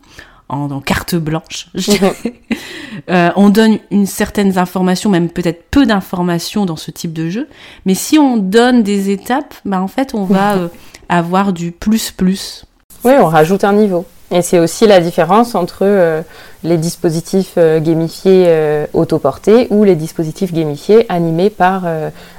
en, 0.49 0.80
carte 0.82 1.16
blanche. 1.16 1.68
euh, 3.09 3.32
on 3.36 3.49
donne 3.49 3.80
une 3.89 4.05
certaine 4.05 4.57
information, 4.57 5.09
même 5.09 5.30
peut-être 5.30 5.66
peu 5.70 5.86
d'informations 5.86 6.66
dans 6.66 6.76
ce 6.76 6.91
type 6.91 7.14
de 7.14 7.30
jeu, 7.30 7.47
mais 7.86 7.93
si 7.93 8.18
on 8.18 8.38
donne 8.38 8.84
des 8.84 9.09
étapes, 9.09 9.55
bah 9.64 9.82
en 9.82 9.88
fait 9.88 10.14
on 10.14 10.24
va 10.24 10.55
euh, 10.55 10.68
avoir 11.12 11.53
du 11.53 11.72
plus 11.72 12.09
plus. 12.09 12.66
Oui, 13.03 13.14
on 13.20 13.28
rajoute 13.28 13.64
un 13.64 13.74
niveau. 13.74 14.05
Et 14.32 14.41
c'est 14.41 14.59
aussi 14.59 14.88
la 14.88 15.01
différence 15.01 15.55
entre 15.55 15.80
euh, 15.82 16.22
les 16.64 16.78
dispositifs 16.78 17.55
euh, 17.57 17.82
gamifiés 17.82 18.45
euh, 18.47 18.88
autoportés 18.93 19.68
ou 19.72 19.84
les 19.84 19.95
dispositifs 19.95 20.53
gamifiés 20.53 21.05
animés 21.12 21.49
par 21.49 21.84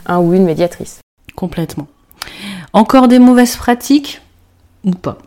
un 0.06 0.18
ou 0.18 0.32
une 0.32 0.44
médiatrice. 0.44 1.00
Complètement. 1.36 1.86
Encore 2.72 3.08
des 3.08 3.18
mauvaises 3.18 3.56
pratiques 3.56 4.22
ou 4.84 4.92
pas? 4.92 5.18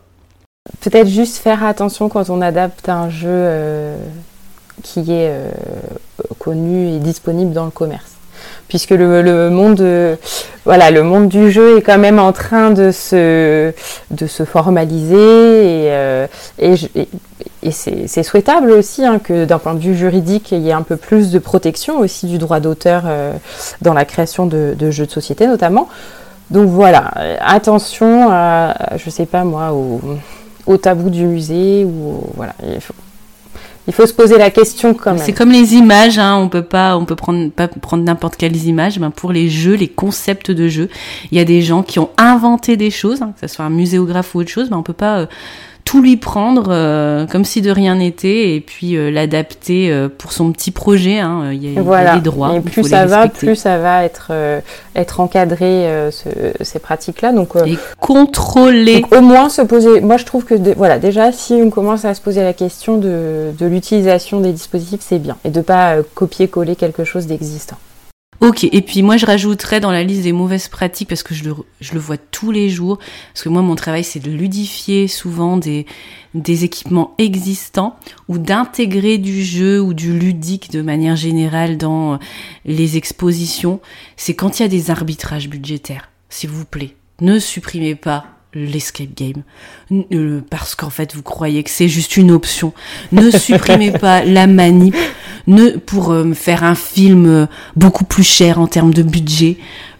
Peut-être 0.80 1.08
juste 1.08 1.36
faire 1.36 1.64
attention 1.64 2.08
quand 2.08 2.28
on 2.28 2.42
adapte 2.42 2.88
un 2.88 3.08
jeu 3.08 3.94
qui 4.82 5.12
est 5.12 5.32
connu 6.40 6.88
et 6.88 6.98
disponible 6.98 7.52
dans 7.52 7.64
le 7.64 7.70
commerce 7.70 8.15
puisque 8.68 8.90
le, 8.90 9.50
monde, 9.50 9.84
voilà, 10.64 10.90
le 10.90 11.02
monde 11.02 11.28
du 11.28 11.50
jeu 11.50 11.78
est 11.78 11.82
quand 11.82 11.98
même 11.98 12.18
en 12.18 12.32
train 12.32 12.70
de 12.70 12.90
se, 12.90 13.72
de 14.10 14.26
se 14.26 14.44
formaliser 14.44 15.14
et, 15.14 15.90
euh, 15.92 16.26
et, 16.58 16.74
c'est 17.70 18.22
souhaitable 18.22 18.70
aussi 18.70 19.04
hein, 19.04 19.18
que 19.18 19.44
d'un 19.44 19.58
point 19.58 19.74
de 19.74 19.80
vue 19.80 19.96
juridique, 19.96 20.52
il 20.52 20.60
y 20.60 20.68
ait 20.68 20.72
un 20.72 20.82
peu 20.82 20.96
plus 20.96 21.30
de 21.30 21.38
protection 21.38 21.98
aussi 21.98 22.26
du 22.26 22.38
droit 22.38 22.60
d'auteur 22.60 23.02
euh, 23.06 23.32
dans 23.82 23.92
la 23.92 24.04
création 24.04 24.46
de, 24.46 24.76
jeux 24.90 25.06
de 25.06 25.10
société 25.10 25.46
notamment. 25.46 25.88
Donc 26.50 26.68
voilà, 26.68 27.12
attention, 27.40 28.28
à, 28.30 28.96
je 28.96 29.10
sais 29.10 29.26
pas 29.26 29.42
moi, 29.42 29.72
au, 29.72 30.00
au 30.66 30.76
tabou 30.76 31.10
du 31.10 31.24
musée 31.24 31.84
ou 31.84 32.22
voilà, 32.36 32.54
il 32.64 32.80
faut, 32.80 32.94
il 33.88 33.92
faut 33.94 34.06
se 34.06 34.12
poser 34.12 34.38
la 34.38 34.50
question 34.50 34.94
quand. 34.94 35.16
C'est 35.18 35.32
comme 35.32 35.52
les 35.52 35.74
images, 35.74 36.18
hein, 36.18 36.36
on 36.36 36.48
peut 36.48 36.62
pas, 36.62 36.96
on 36.96 37.04
peut 37.04 37.14
prendre 37.14 37.50
pas 37.50 37.68
prendre 37.68 38.02
n'importe 38.02 38.36
quelles 38.36 38.64
images. 38.66 38.98
Ben 38.98 39.10
pour 39.10 39.32
les 39.32 39.48
jeux, 39.48 39.74
les 39.74 39.88
concepts 39.88 40.50
de 40.50 40.68
jeux, 40.68 40.88
il 41.30 41.38
y 41.38 41.40
a 41.40 41.44
des 41.44 41.62
gens 41.62 41.82
qui 41.82 41.98
ont 41.98 42.10
inventé 42.16 42.76
des 42.76 42.90
choses, 42.90 43.22
hein, 43.22 43.32
que 43.40 43.46
ce 43.46 43.54
soit 43.54 43.64
un 43.64 43.70
muséographe 43.70 44.34
ou 44.34 44.40
autre 44.40 44.50
chose, 44.50 44.70
ben 44.70 44.76
on 44.76 44.82
peut 44.82 44.92
pas 44.92 45.18
euh, 45.18 45.26
tout 45.86 46.02
lui 46.02 46.16
prendre 46.16 46.66
euh, 46.68 47.26
comme 47.26 47.44
si 47.44 47.62
de 47.62 47.70
rien 47.70 47.94
n'était 47.94 48.56
et 48.56 48.60
puis 48.60 48.96
euh, 48.96 49.08
l'adapter 49.08 49.90
euh, 49.90 50.08
pour 50.08 50.32
son 50.32 50.50
petit 50.50 50.72
projet. 50.72 51.20
Hein. 51.20 51.52
Il, 51.52 51.72
y 51.72 51.78
a, 51.78 51.80
voilà. 51.80 52.16
des 52.16 52.22
droits. 52.22 52.56
Et 52.56 52.60
plus 52.60 52.82
ça 52.82 53.06
va, 53.06 53.28
plus 53.28 53.54
ça 53.54 53.78
va 53.78 54.04
être 54.04 54.32
être 54.96 55.20
encadré 55.20 55.88
ce, 56.10 56.28
ces 56.60 56.80
pratiques-là. 56.80 57.32
Donc 57.32 57.54
et 57.64 57.78
contrôler. 58.00 59.04
au 59.16 59.20
moins 59.20 59.48
se 59.48 59.62
poser. 59.62 60.00
Moi, 60.00 60.16
je 60.16 60.24
trouve 60.24 60.44
que 60.44 60.54
voilà, 60.74 60.98
déjà, 60.98 61.30
si 61.30 61.54
on 61.54 61.70
commence 61.70 62.04
à 62.04 62.14
se 62.14 62.20
poser 62.20 62.42
la 62.42 62.52
question 62.52 62.98
de, 62.98 63.52
de 63.56 63.66
l'utilisation 63.66 64.40
des 64.40 64.52
dispositifs, 64.52 65.00
c'est 65.00 65.20
bien 65.20 65.36
et 65.44 65.50
de 65.50 65.60
pas 65.60 65.98
copier-coller 66.14 66.74
quelque 66.74 67.04
chose 67.04 67.26
d'existant. 67.26 67.76
Ok, 68.40 68.64
et 68.64 68.82
puis 68.82 69.02
moi 69.02 69.16
je 69.16 69.24
rajouterais 69.24 69.80
dans 69.80 69.90
la 69.90 70.02
liste 70.02 70.22
des 70.22 70.32
mauvaises 70.32 70.68
pratiques, 70.68 71.08
parce 71.08 71.22
que 71.22 71.34
je 71.34 71.44
le, 71.44 71.54
je 71.80 71.94
le 71.94 72.00
vois 72.00 72.18
tous 72.18 72.50
les 72.50 72.68
jours, 72.68 72.98
parce 73.32 73.42
que 73.42 73.48
moi 73.48 73.62
mon 73.62 73.74
travail 73.74 74.04
c'est 74.04 74.20
de 74.20 74.30
ludifier 74.30 75.08
souvent 75.08 75.56
des, 75.56 75.86
des 76.34 76.64
équipements 76.64 77.14
existants, 77.18 77.96
ou 78.28 78.36
d'intégrer 78.36 79.16
du 79.16 79.42
jeu 79.42 79.80
ou 79.80 79.94
du 79.94 80.18
ludique 80.18 80.70
de 80.70 80.82
manière 80.82 81.16
générale 81.16 81.78
dans 81.78 82.14
euh, 82.14 82.16
les 82.66 82.98
expositions, 82.98 83.80
c'est 84.16 84.34
quand 84.34 84.58
il 84.58 84.62
y 84.62 84.66
a 84.66 84.68
des 84.68 84.90
arbitrages 84.90 85.48
budgétaires, 85.48 86.10
s'il 86.28 86.50
vous 86.50 86.66
plaît. 86.66 86.94
Ne 87.22 87.38
supprimez 87.38 87.94
pas 87.94 88.26
l'escape 88.52 89.14
game 89.14 89.42
euh, 90.12 90.40
parce 90.50 90.74
qu'en 90.74 90.90
fait 90.90 91.14
vous 91.14 91.22
croyez 91.22 91.62
que 91.62 91.70
c'est 91.70 91.88
juste 91.88 92.16
une 92.16 92.30
option. 92.30 92.72
Ne 93.12 93.30
supprimez 93.30 93.90
pas 93.98 94.24
la 94.24 94.46
manip 94.46 94.96
ne 95.46 95.70
pour 95.70 96.12
euh, 96.12 96.32
faire 96.34 96.64
un 96.64 96.74
film 96.74 97.26
euh, 97.26 97.46
beaucoup 97.76 98.04
plus 98.04 98.24
cher 98.24 98.60
en 98.60 98.66
termes 98.66 98.94
de 98.94 99.02
budget. 99.02 99.56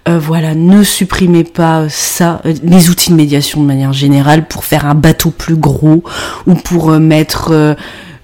voilà, 0.06 0.54
ne 0.54 0.84
supprimez 0.84 1.42
pas 1.42 1.88
ça, 1.88 2.40
les 2.44 2.90
outils 2.90 3.10
de 3.10 3.16
médiation 3.16 3.60
de 3.60 3.66
manière 3.66 3.92
générale 3.92 4.46
pour 4.46 4.64
faire 4.64 4.86
un 4.86 4.94
bateau 4.94 5.30
plus 5.30 5.56
gros 5.56 6.04
ou 6.46 6.54
pour 6.54 6.92
mettre, 6.92 7.76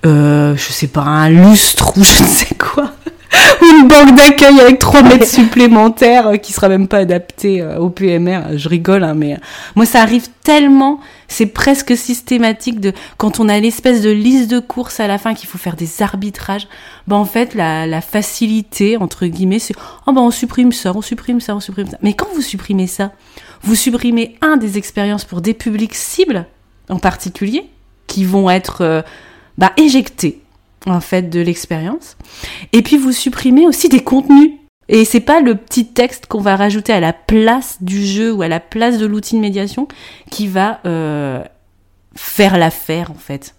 je 0.05 0.55
sais 0.71 0.87
pas, 0.87 1.03
un 1.03 1.29
lustre 1.29 1.99
ou 1.99 2.05
je 2.05 2.23
ne 2.23 2.29
sais 2.29 2.55
quoi 2.55 2.93
une 3.63 3.89
banque 3.89 4.15
d'accueil 4.15 4.61
avec 4.61 4.79
3 4.79 5.03
mètres 5.03 5.27
supplémentaires 5.27 6.29
euh, 6.29 6.37
qui 6.37 6.53
sera 6.53 6.69
même 6.69 6.89
pas 6.89 6.99
adaptée 6.99 7.61
euh, 7.61 7.79
au 7.79 7.89
PMR. 7.89 8.57
Je 8.57 8.69
rigole, 8.69 9.05
hein, 9.05 9.15
mais 9.15 9.35
euh, 9.35 9.39
moi 9.75 9.87
ça 9.87 10.03
arrive 10.03 10.29
tellement, 10.43 11.01
c'est 11.29 11.47
presque 11.47 11.97
systématique 11.97 12.81
de 12.81 12.93
quand 13.17 13.41
on 13.41 13.49
a 13.49 13.59
l'espèce 13.59 14.03
de 14.03 14.11
liste 14.11 14.51
de 14.51 14.59
courses 14.59 15.01
à 15.01 15.07
la 15.07 15.19
fin 15.19 15.35
qu'il 15.35 15.49
faut 15.49 15.59
faire 15.59 15.77
des 15.77 16.03
arbitrages. 16.03 16.69
Ben 17.07 17.17
en 17.17 17.25
fait 17.25 17.55
la, 17.55 17.87
la 17.87 18.01
facilité 18.01 18.97
entre 18.97 19.27
guillemets 19.27 19.59
c'est 19.59 19.75
oh 20.07 20.13
ben 20.13 20.21
on 20.21 20.31
supprime 20.31 20.73
ça, 20.73 20.93
on 20.95 21.03
supprime 21.03 21.41
ça, 21.41 21.55
on 21.57 21.61
supprime 21.61 21.89
ça. 21.89 21.99
Mais 22.03 22.15
quand 22.15 22.29
vous 22.35 22.43
supprimez 22.43 22.87
ça, 22.87 23.13
vous 23.63 23.75
supprimez 23.75 24.37
un 24.43 24.57
des 24.57 24.79
expériences 24.79 25.25
pour 25.25 25.41
des 25.41 25.55
publics 25.55 25.95
cibles 25.95 26.47
en 26.89 26.99
particulier 26.99 27.65
qui 28.07 28.25
vont 28.25 28.51
être 28.51 29.05
bah, 29.57 29.73
éjectés 29.77 30.42
en 30.87 31.01
fait 31.01 31.31
de 31.31 31.41
l'expérience. 31.41 32.17
Et 32.73 32.83
puis 32.83 32.97
vous 32.97 33.13
supprimez 33.13 33.67
aussi 33.67 33.89
des 33.89 34.03
contenus. 34.03 34.53
Et 34.89 35.05
c'est 35.05 35.21
pas 35.21 35.41
le 35.41 35.55
petit 35.55 35.87
texte 35.87 36.27
qu'on 36.27 36.41
va 36.41 36.57
rajouter 36.57 36.93
à 36.93 37.01
la 37.01 37.13
place 37.13 37.79
du 37.81 38.05
jeu 38.05 38.33
ou 38.33 38.43
à 38.43 38.49
la 38.49 38.61
place 38.61 38.99
de 38.99 39.07
l'outil 39.07 39.37
de 39.37 39.41
médiation 39.41 39.89
qui 40.31 40.49
va 40.49 40.81
euh, 40.87 41.43
faire 42.15 42.59
l'affaire 42.59 43.11
en 43.11 43.19
fait. 43.19 43.55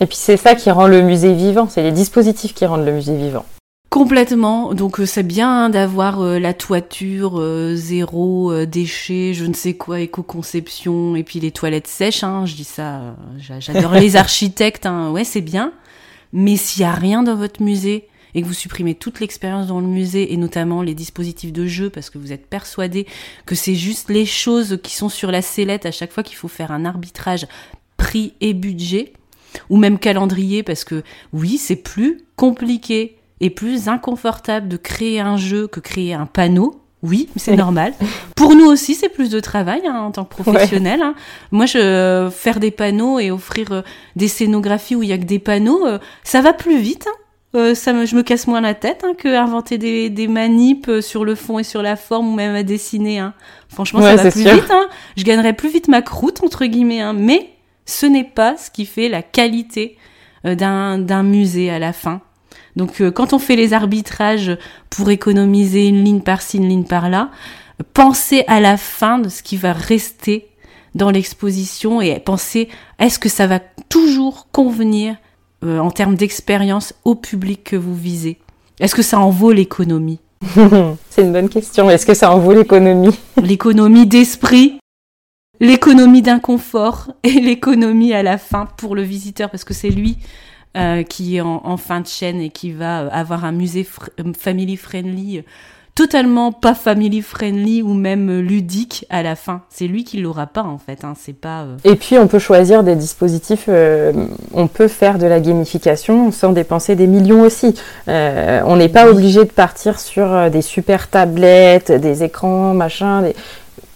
Et 0.00 0.06
puis 0.06 0.16
c'est 0.16 0.36
ça 0.36 0.54
qui 0.54 0.70
rend 0.70 0.86
le 0.86 1.02
musée 1.02 1.34
vivant, 1.34 1.68
c'est 1.68 1.82
les 1.82 1.92
dispositifs 1.92 2.54
qui 2.54 2.64
rendent 2.64 2.86
le 2.86 2.92
musée 2.92 3.16
vivant. 3.16 3.44
Complètement. 3.90 4.72
Donc 4.72 5.00
euh, 5.00 5.06
c'est 5.06 5.22
bien 5.22 5.64
hein, 5.64 5.68
d'avoir 5.68 6.20
euh, 6.20 6.38
la 6.38 6.54
toiture 6.54 7.42
zéro 7.74 8.64
déchet, 8.66 9.34
je 9.34 9.46
ne 9.46 9.54
sais 9.54 9.74
quoi, 9.74 10.00
éco-conception 10.00 11.16
et 11.16 11.24
puis 11.24 11.40
les 11.40 11.50
toilettes 11.50 11.88
sèches. 11.88 12.22
Hein, 12.22 12.46
je 12.46 12.54
dis 12.54 12.64
ça, 12.64 13.16
j'adore 13.38 13.92
les 13.94 14.16
architectes. 14.16 14.86
Hein, 14.86 15.10
ouais, 15.10 15.24
c'est 15.24 15.40
bien. 15.40 15.72
Mais 16.32 16.56
s'il 16.56 16.82
n'y 16.82 16.88
a 16.88 16.94
rien 16.94 17.22
dans 17.22 17.36
votre 17.36 17.62
musée 17.62 18.08
et 18.34 18.42
que 18.42 18.46
vous 18.46 18.52
supprimez 18.52 18.94
toute 18.94 19.20
l'expérience 19.20 19.66
dans 19.66 19.80
le 19.80 19.86
musée 19.86 20.32
et 20.32 20.36
notamment 20.36 20.82
les 20.82 20.94
dispositifs 20.94 21.52
de 21.52 21.66
jeu 21.66 21.90
parce 21.90 22.10
que 22.10 22.18
vous 22.18 22.32
êtes 22.32 22.46
persuadé 22.46 23.06
que 23.46 23.54
c'est 23.54 23.74
juste 23.74 24.10
les 24.10 24.26
choses 24.26 24.78
qui 24.82 24.94
sont 24.94 25.08
sur 25.08 25.30
la 25.30 25.42
sellette 25.42 25.86
à 25.86 25.90
chaque 25.90 26.12
fois 26.12 26.22
qu'il 26.22 26.36
faut 26.36 26.48
faire 26.48 26.70
un 26.70 26.84
arbitrage 26.84 27.46
prix 27.96 28.34
et 28.40 28.52
budget 28.52 29.14
ou 29.70 29.76
même 29.76 29.98
calendrier 29.98 30.62
parce 30.62 30.84
que 30.84 31.02
oui, 31.32 31.56
c'est 31.56 31.76
plus 31.76 32.20
compliqué 32.36 33.16
et 33.40 33.50
plus 33.50 33.88
inconfortable 33.88 34.68
de 34.68 34.76
créer 34.76 35.20
un 35.20 35.36
jeu 35.36 35.66
que 35.66 35.80
créer 35.80 36.14
un 36.14 36.26
panneau 36.26 36.82
oui, 37.06 37.28
c'est 37.36 37.56
normal. 37.56 37.92
Pour 38.34 38.54
nous 38.54 38.66
aussi, 38.66 38.94
c'est 38.94 39.08
plus 39.08 39.30
de 39.30 39.40
travail 39.40 39.82
hein, 39.86 39.94
en 39.94 40.10
tant 40.10 40.24
que 40.24 40.34
professionnel. 40.34 41.00
Hein. 41.02 41.14
Moi, 41.52 41.66
je 41.66 42.30
faire 42.32 42.60
des 42.60 42.70
panneaux 42.70 43.18
et 43.18 43.30
offrir 43.30 43.72
euh, 43.72 43.82
des 44.16 44.28
scénographies 44.28 44.96
où 44.96 45.02
il 45.02 45.08
y 45.08 45.12
a 45.12 45.18
que 45.18 45.24
des 45.24 45.38
panneaux, 45.38 45.86
euh, 45.86 45.98
ça 46.24 46.40
va 46.40 46.52
plus 46.52 46.78
vite. 46.78 47.06
Hein. 47.08 47.18
Euh, 47.54 47.74
ça 47.74 47.92
me, 47.92 48.04
je 48.04 48.16
me 48.16 48.22
casse 48.22 48.46
moins 48.46 48.60
la 48.60 48.74
tête 48.74 49.04
que 49.18 49.28
inventer 49.28 49.78
des, 49.78 50.10
des 50.10 50.28
manips 50.28 51.00
sur 51.00 51.24
le 51.24 51.34
fond 51.34 51.58
et 51.58 51.64
sur 51.64 51.80
la 51.80 51.96
forme 51.96 52.28
ou 52.28 52.34
même 52.34 52.54
à 52.54 52.62
dessiner. 52.62 53.26
Franchement, 53.68 54.02
ça 54.02 54.16
va 54.16 54.30
plus 54.30 54.42
vite. 54.42 54.72
Je 55.16 55.24
gagnerais 55.24 55.54
plus 55.54 55.70
vite 55.70 55.88
ma 55.88 56.02
croûte 56.02 56.42
entre 56.42 56.66
guillemets. 56.66 57.12
Mais 57.14 57.50
ce 57.86 58.04
n'est 58.04 58.24
pas 58.24 58.56
ce 58.56 58.70
qui 58.70 58.84
fait 58.84 59.08
la 59.08 59.22
qualité 59.22 59.96
d'un 60.44 61.22
musée 61.22 61.70
à 61.70 61.78
la 61.78 61.92
fin. 61.92 62.20
Donc 62.76 63.00
euh, 63.00 63.10
quand 63.10 63.32
on 63.32 63.38
fait 63.38 63.56
les 63.56 63.72
arbitrages 63.72 64.56
pour 64.90 65.10
économiser 65.10 65.88
une 65.88 66.04
ligne 66.04 66.20
par-ci, 66.20 66.58
une 66.58 66.68
ligne 66.68 66.84
par-là, 66.84 67.30
pensez 67.94 68.44
à 68.46 68.60
la 68.60 68.76
fin 68.76 69.18
de 69.18 69.28
ce 69.28 69.42
qui 69.42 69.56
va 69.56 69.72
rester 69.72 70.48
dans 70.94 71.10
l'exposition 71.10 72.00
et 72.00 72.18
pensez 72.20 72.68
est-ce 72.98 73.18
que 73.18 73.28
ça 73.28 73.46
va 73.46 73.60
toujours 73.88 74.48
convenir 74.52 75.16
euh, 75.64 75.78
en 75.78 75.90
termes 75.90 76.14
d'expérience 76.14 76.94
au 77.04 77.14
public 77.14 77.64
que 77.64 77.76
vous 77.76 77.94
visez? 77.94 78.38
Est-ce 78.78 78.94
que 78.94 79.02
ça 79.02 79.18
en 79.18 79.30
vaut 79.30 79.52
l'économie? 79.52 80.20
C'est 81.10 81.22
une 81.22 81.32
bonne 81.32 81.48
question. 81.48 81.88
Est-ce 81.88 82.04
que 82.04 82.14
ça 82.14 82.30
en 82.30 82.38
vaut 82.38 82.52
l'économie? 82.52 83.18
L'économie 83.42 84.06
d'esprit, 84.06 84.78
l'économie 85.60 86.20
d'inconfort 86.20 87.12
et 87.22 87.40
l'économie 87.40 88.12
à 88.12 88.22
la 88.22 88.36
fin 88.36 88.66
pour 88.76 88.94
le 88.94 89.02
visiteur 89.02 89.50
parce 89.50 89.64
que 89.64 89.72
c'est 89.72 89.88
lui 89.88 90.18
euh, 90.76 91.04
qui 91.04 91.36
est 91.36 91.40
en, 91.40 91.76
fin 91.78 92.02
de 92.02 92.06
chaîne 92.06 92.38
et 92.38 92.50
qui 92.50 92.70
va 92.70 93.00
euh, 93.00 93.08
avoir 93.10 93.46
un 93.46 93.52
musée 93.52 93.86
euh, 94.20 94.32
family 94.38 94.76
friendly 94.76 95.42
totalement 95.94 96.52
pas 96.52 96.74
family 96.74 97.22
friendly 97.22 97.80
ou 97.80 97.94
même 97.94 98.40
ludique 98.40 99.06
à 99.08 99.22
la 99.22 99.36
fin. 99.36 99.62
C'est 99.70 99.86
lui 99.86 100.04
qui 100.04 100.18
l'aura 100.20 100.46
pas 100.46 100.64
en 100.64 100.76
fait. 100.76 101.02
Hein. 101.04 101.14
C'est 101.18 101.32
pas. 101.32 101.64
Et 101.84 101.96
puis 101.96 102.18
on 102.18 102.26
peut 102.26 102.38
choisir 102.38 102.84
des 102.84 102.94
dispositifs. 102.94 103.70
on 104.52 104.66
peut 104.66 104.88
faire 104.88 105.18
de 105.18 105.26
la 105.26 105.40
gamification 105.40 106.30
sans 106.30 106.52
dépenser 106.52 106.94
des 106.94 107.06
millions 107.06 107.40
aussi. 107.40 107.74
on 108.06 108.76
n'est 108.76 108.90
pas 108.90 109.08
obligé 109.08 109.46
de 109.46 109.52
partir 109.52 109.98
sur 109.98 110.50
des 110.50 110.60
super 110.60 111.08
tablettes, 111.08 111.90
des 111.90 112.22
écrans, 112.22 112.74
machin. 112.74 113.30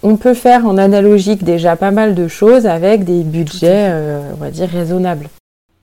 On 0.03 0.17
peut 0.17 0.33
faire 0.33 0.65
en 0.65 0.79
analogique 0.79 1.45
déjà 1.45 1.77
pas 1.77 1.91
mal 1.91 2.15
de 2.15 2.27
choses 2.27 2.67
avec 2.67 3.05
des 3.05 3.23
budgets, 3.23 3.93
on 4.33 4.43
va 4.43 4.51
dire 4.51 4.71
raisonnables. 4.71 5.29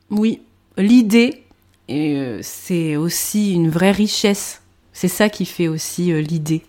Oui, 0.09 0.39
l'idée, 0.77 1.43
euh, 1.89 2.39
c'est 2.41 2.95
aussi 2.95 3.53
une 3.53 3.69
vraie 3.69 3.91
richesse. 3.91 4.61
C'est 4.93 5.07
ça 5.07 5.29
qui 5.29 5.45
fait 5.45 5.67
aussi 5.67 6.11
euh, 6.11 6.21
l'idée. 6.21 6.63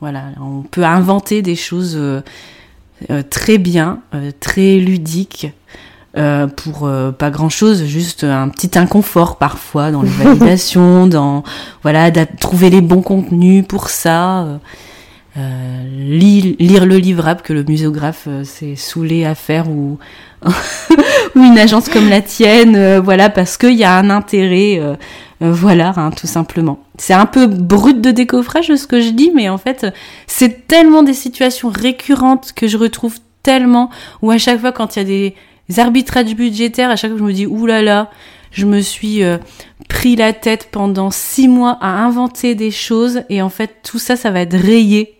Voilà, 0.00 0.24
on 0.40 0.62
peut 0.62 0.84
inventer 0.84 1.42
des 1.42 1.56
choses 1.56 1.96
euh, 1.96 2.22
très 3.30 3.58
bien, 3.58 4.00
très 4.40 4.76
ludiques. 4.76 5.48
pour 6.56 6.90
pas 7.18 7.30
grand 7.30 7.48
chose, 7.48 7.84
juste 7.84 8.22
un 8.24 8.48
petit 8.50 8.78
inconfort 8.78 9.36
parfois 9.36 9.90
dans 9.90 10.02
les 10.02 10.10
validations, 10.22 11.06
dans 11.06 11.42
voilà, 11.82 12.10
trouver 12.10 12.70
les 12.70 12.82
bons 12.82 13.02
contenus 13.02 13.64
pour 13.66 13.88
ça. 13.88 14.42
Euh, 14.42 14.56
lire, 15.36 16.86
le 16.86 16.96
livrable 16.96 17.42
que 17.42 17.52
le 17.52 17.64
muséographe 17.64 18.24
euh, 18.28 18.44
s'est 18.44 18.76
saoulé 18.76 19.24
à 19.24 19.34
faire 19.34 19.68
ou, 19.68 19.98
ou 20.46 21.40
une 21.42 21.58
agence 21.58 21.88
comme 21.88 22.08
la 22.08 22.22
tienne, 22.22 22.76
euh, 22.76 23.00
voilà, 23.00 23.30
parce 23.30 23.56
qu'il 23.56 23.74
y 23.74 23.84
a 23.84 23.96
un 23.96 24.10
intérêt, 24.10 24.80
voilà, 25.40 25.92
hein, 25.96 26.10
tout 26.10 26.26
simplement. 26.26 26.78
C'est 26.96 27.14
un 27.14 27.26
peu 27.26 27.46
brut 27.46 28.00
de 28.00 28.10
décoffrage 28.10 28.74
ce 28.74 28.86
que 28.86 29.00
je 29.00 29.10
dis, 29.10 29.32
mais 29.34 29.48
en 29.48 29.58
fait, 29.58 29.86
c'est 30.26 30.66
tellement 30.68 31.02
des 31.02 31.14
situations 31.14 31.68
récurrentes 31.68 32.52
que 32.54 32.66
je 32.66 32.78
retrouve 32.78 33.18
tellement, 33.42 33.90
où 34.22 34.30
à 34.30 34.38
chaque 34.38 34.60
fois 34.60 34.72
quand 34.72 34.96
il 34.96 34.98
y 35.00 35.02
a 35.02 35.34
des 35.68 35.80
arbitrages 35.80 36.34
budgétaires, 36.34 36.90
à 36.90 36.96
chaque 36.96 37.10
fois 37.10 37.18
je 37.18 37.24
me 37.24 37.32
dis, 37.32 37.46
oulala, 37.46 37.82
là 37.82 37.94
là, 37.94 38.10
je 38.52 38.66
me 38.66 38.80
suis 38.80 39.20
pris 39.88 40.14
la 40.14 40.32
tête 40.32 40.68
pendant 40.70 41.10
six 41.10 41.48
mois 41.48 41.76
à 41.80 41.88
inventer 41.88 42.54
des 42.54 42.70
choses 42.70 43.22
et 43.28 43.42
en 43.42 43.48
fait 43.48 43.80
tout 43.82 43.98
ça 43.98 44.14
ça 44.14 44.30
va 44.30 44.40
être 44.40 44.56
rayé 44.56 45.13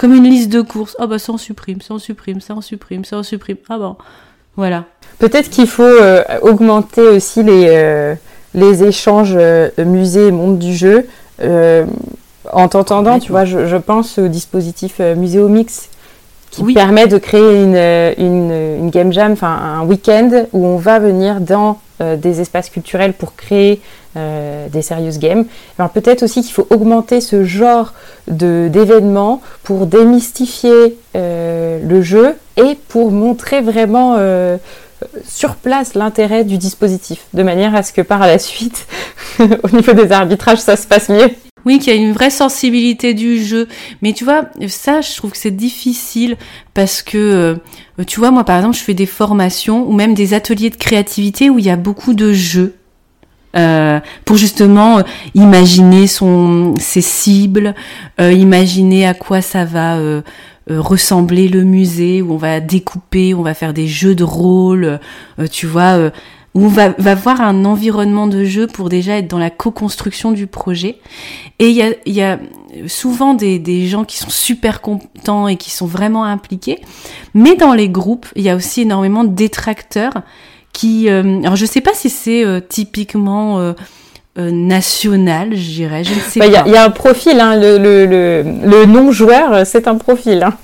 comme 0.00 0.14
une 0.14 0.24
liste 0.24 0.48
de 0.48 0.62
courses. 0.62 0.96
Ah 0.98 1.06
bah 1.06 1.18
ça 1.18 1.30
on 1.30 1.36
supprime, 1.36 1.82
ça 1.82 1.92
on 1.92 1.98
supprime, 1.98 2.40
ça 2.40 2.54
on 2.56 2.62
supprime, 2.62 3.04
ça 3.04 3.18
on 3.18 3.22
supprime. 3.22 3.58
Ah 3.68 3.76
bon, 3.76 3.96
voilà. 4.56 4.84
Peut-être 5.18 5.50
qu'il 5.50 5.66
faut 5.66 5.82
euh, 5.82 6.22
augmenter 6.40 7.02
aussi 7.02 7.42
les, 7.42 7.66
euh, 7.68 8.14
les 8.54 8.82
échanges 8.82 9.34
euh, 9.36 9.68
musée 9.76 10.30
monde 10.30 10.58
du 10.58 10.74
jeu. 10.74 11.06
en 12.50 12.68
t'entendant, 12.68 13.18
tu 13.18 13.30
vois, 13.30 13.44
je, 13.44 13.76
pense 13.76 14.18
au 14.18 14.28
dispositif 14.28 15.00
Muséomix 15.00 15.90
qui 16.50 16.72
permet 16.72 17.06
de 17.06 17.18
créer 17.18 17.62
une, 17.62 17.76
une, 18.26 18.52
une 18.52 18.90
game 18.90 19.12
jam, 19.12 19.32
enfin 19.32 19.52
un 19.52 19.84
week-end 19.84 20.46
où 20.54 20.64
on 20.64 20.78
va 20.78 20.98
venir 20.98 21.42
dans 21.42 21.78
des 22.00 22.40
espaces 22.40 22.70
culturels 22.70 23.12
pour 23.12 23.36
créer 23.36 23.82
euh, 24.16 24.66
des 24.68 24.82
serious 24.82 25.18
games. 25.20 25.44
peut-être 25.94 26.24
aussi 26.24 26.42
qu'il 26.42 26.52
faut 26.52 26.66
augmenter 26.70 27.20
ce 27.20 27.44
genre 27.44 27.94
d'événements 28.26 29.40
pour 29.62 29.86
démystifier 29.86 30.96
euh, 31.14 31.78
le 31.86 32.02
jeu 32.02 32.34
et 32.56 32.76
pour 32.88 33.12
montrer 33.12 33.60
vraiment 33.60 34.16
euh, 34.18 34.56
sur 35.24 35.54
place 35.54 35.94
l'intérêt 35.94 36.42
du 36.42 36.58
dispositif, 36.58 37.26
de 37.34 37.44
manière 37.44 37.76
à 37.76 37.84
ce 37.84 37.92
que 37.92 38.02
par 38.02 38.18
la 38.18 38.40
suite, 38.40 38.88
au 39.38 39.76
niveau 39.76 39.92
des 39.92 40.10
arbitrages, 40.10 40.58
ça 40.58 40.74
se 40.74 40.88
passe 40.88 41.08
mieux. 41.08 41.30
Oui, 41.64 41.78
qu'il 41.78 41.94
y 41.94 41.96
a 41.96 42.00
une 42.00 42.12
vraie 42.12 42.30
sensibilité 42.30 43.14
du 43.14 43.40
jeu. 43.40 43.68
Mais 44.02 44.12
tu 44.12 44.24
vois, 44.24 44.46
ça, 44.66 45.02
je 45.02 45.14
trouve 45.14 45.30
que 45.30 45.38
c'est 45.38 45.52
difficile 45.52 46.36
parce 46.74 47.02
que, 47.02 47.58
tu 48.08 48.18
vois, 48.18 48.32
moi, 48.32 48.42
par 48.42 48.56
exemple, 48.56 48.76
je 48.76 48.82
fais 48.82 48.94
des 48.94 49.06
formations 49.06 49.86
ou 49.86 49.92
même 49.92 50.14
des 50.14 50.34
ateliers 50.34 50.70
de 50.70 50.76
créativité 50.76 51.48
où 51.48 51.60
il 51.60 51.66
y 51.66 51.70
a 51.70 51.76
beaucoup 51.76 52.14
de 52.14 52.32
jeux. 52.32 52.74
Euh, 53.56 53.98
pour 54.24 54.36
justement 54.36 54.98
euh, 54.98 55.02
imaginer 55.34 56.06
son 56.06 56.74
ses 56.78 57.00
cibles, 57.00 57.74
euh, 58.20 58.32
imaginer 58.32 59.08
à 59.08 59.14
quoi 59.14 59.42
ça 59.42 59.64
va 59.64 59.98
ressembler 60.68 61.48
le 61.48 61.64
musée 61.64 62.22
où 62.22 62.34
on 62.34 62.36
va 62.36 62.60
découper, 62.60 63.34
on 63.34 63.42
va 63.42 63.54
faire 63.54 63.74
des 63.74 63.88
jeux 63.88 64.14
de 64.14 64.22
rôle, 64.22 65.00
tu 65.50 65.66
vois, 65.66 65.98
où 66.54 66.64
on 66.64 66.68
va, 66.68 66.90
va 66.90 67.16
voir 67.16 67.40
un 67.40 67.64
environnement 67.64 68.28
de 68.28 68.44
jeu 68.44 68.68
pour 68.68 68.88
déjà 68.88 69.16
être 69.16 69.26
dans 69.26 69.38
la 69.38 69.50
co-construction 69.50 70.30
du 70.30 70.46
projet. 70.46 71.00
Et 71.58 71.70
il 71.70 71.76
y 71.76 71.82
a, 71.82 71.90
y 72.06 72.22
a 72.22 72.38
souvent 72.86 73.34
des, 73.34 73.58
des 73.58 73.88
gens 73.88 74.04
qui 74.04 74.18
sont 74.18 74.30
super 74.30 74.80
contents 74.80 75.48
et 75.48 75.56
qui 75.56 75.70
sont 75.70 75.86
vraiment 75.86 76.22
impliqués, 76.22 76.80
mais 77.34 77.56
dans 77.56 77.72
les 77.72 77.88
groupes, 77.88 78.26
il 78.36 78.42
y 78.42 78.48
a 78.48 78.54
aussi 78.54 78.82
énormément 78.82 79.24
de 79.24 79.34
détracteurs 79.34 80.22
qui, 80.80 81.10
euh, 81.10 81.40
alors 81.42 81.56
je 81.56 81.66
sais 81.66 81.82
pas 81.82 81.92
si 81.92 82.08
c'est 82.08 82.42
euh, 82.42 82.58
typiquement 82.66 83.60
euh, 83.60 83.74
national, 84.36 85.54
je 85.54 85.72
dirais, 85.72 86.04
je 86.04 86.14
ne 86.14 86.20
sais 86.20 86.40
bah, 86.40 86.46
pas. 86.48 86.62
Il 86.66 86.72
y, 86.72 86.76
a 86.76 86.84
un 86.84 86.90
profil, 86.90 87.38
hein, 87.38 87.54
le, 87.54 87.76
le, 87.76 88.06
le, 88.06 88.42
le 88.64 88.86
non-joueur, 88.86 89.66
c'est 89.66 89.86
un 89.88 89.96
profil. 89.96 90.42
Hein. 90.42 90.56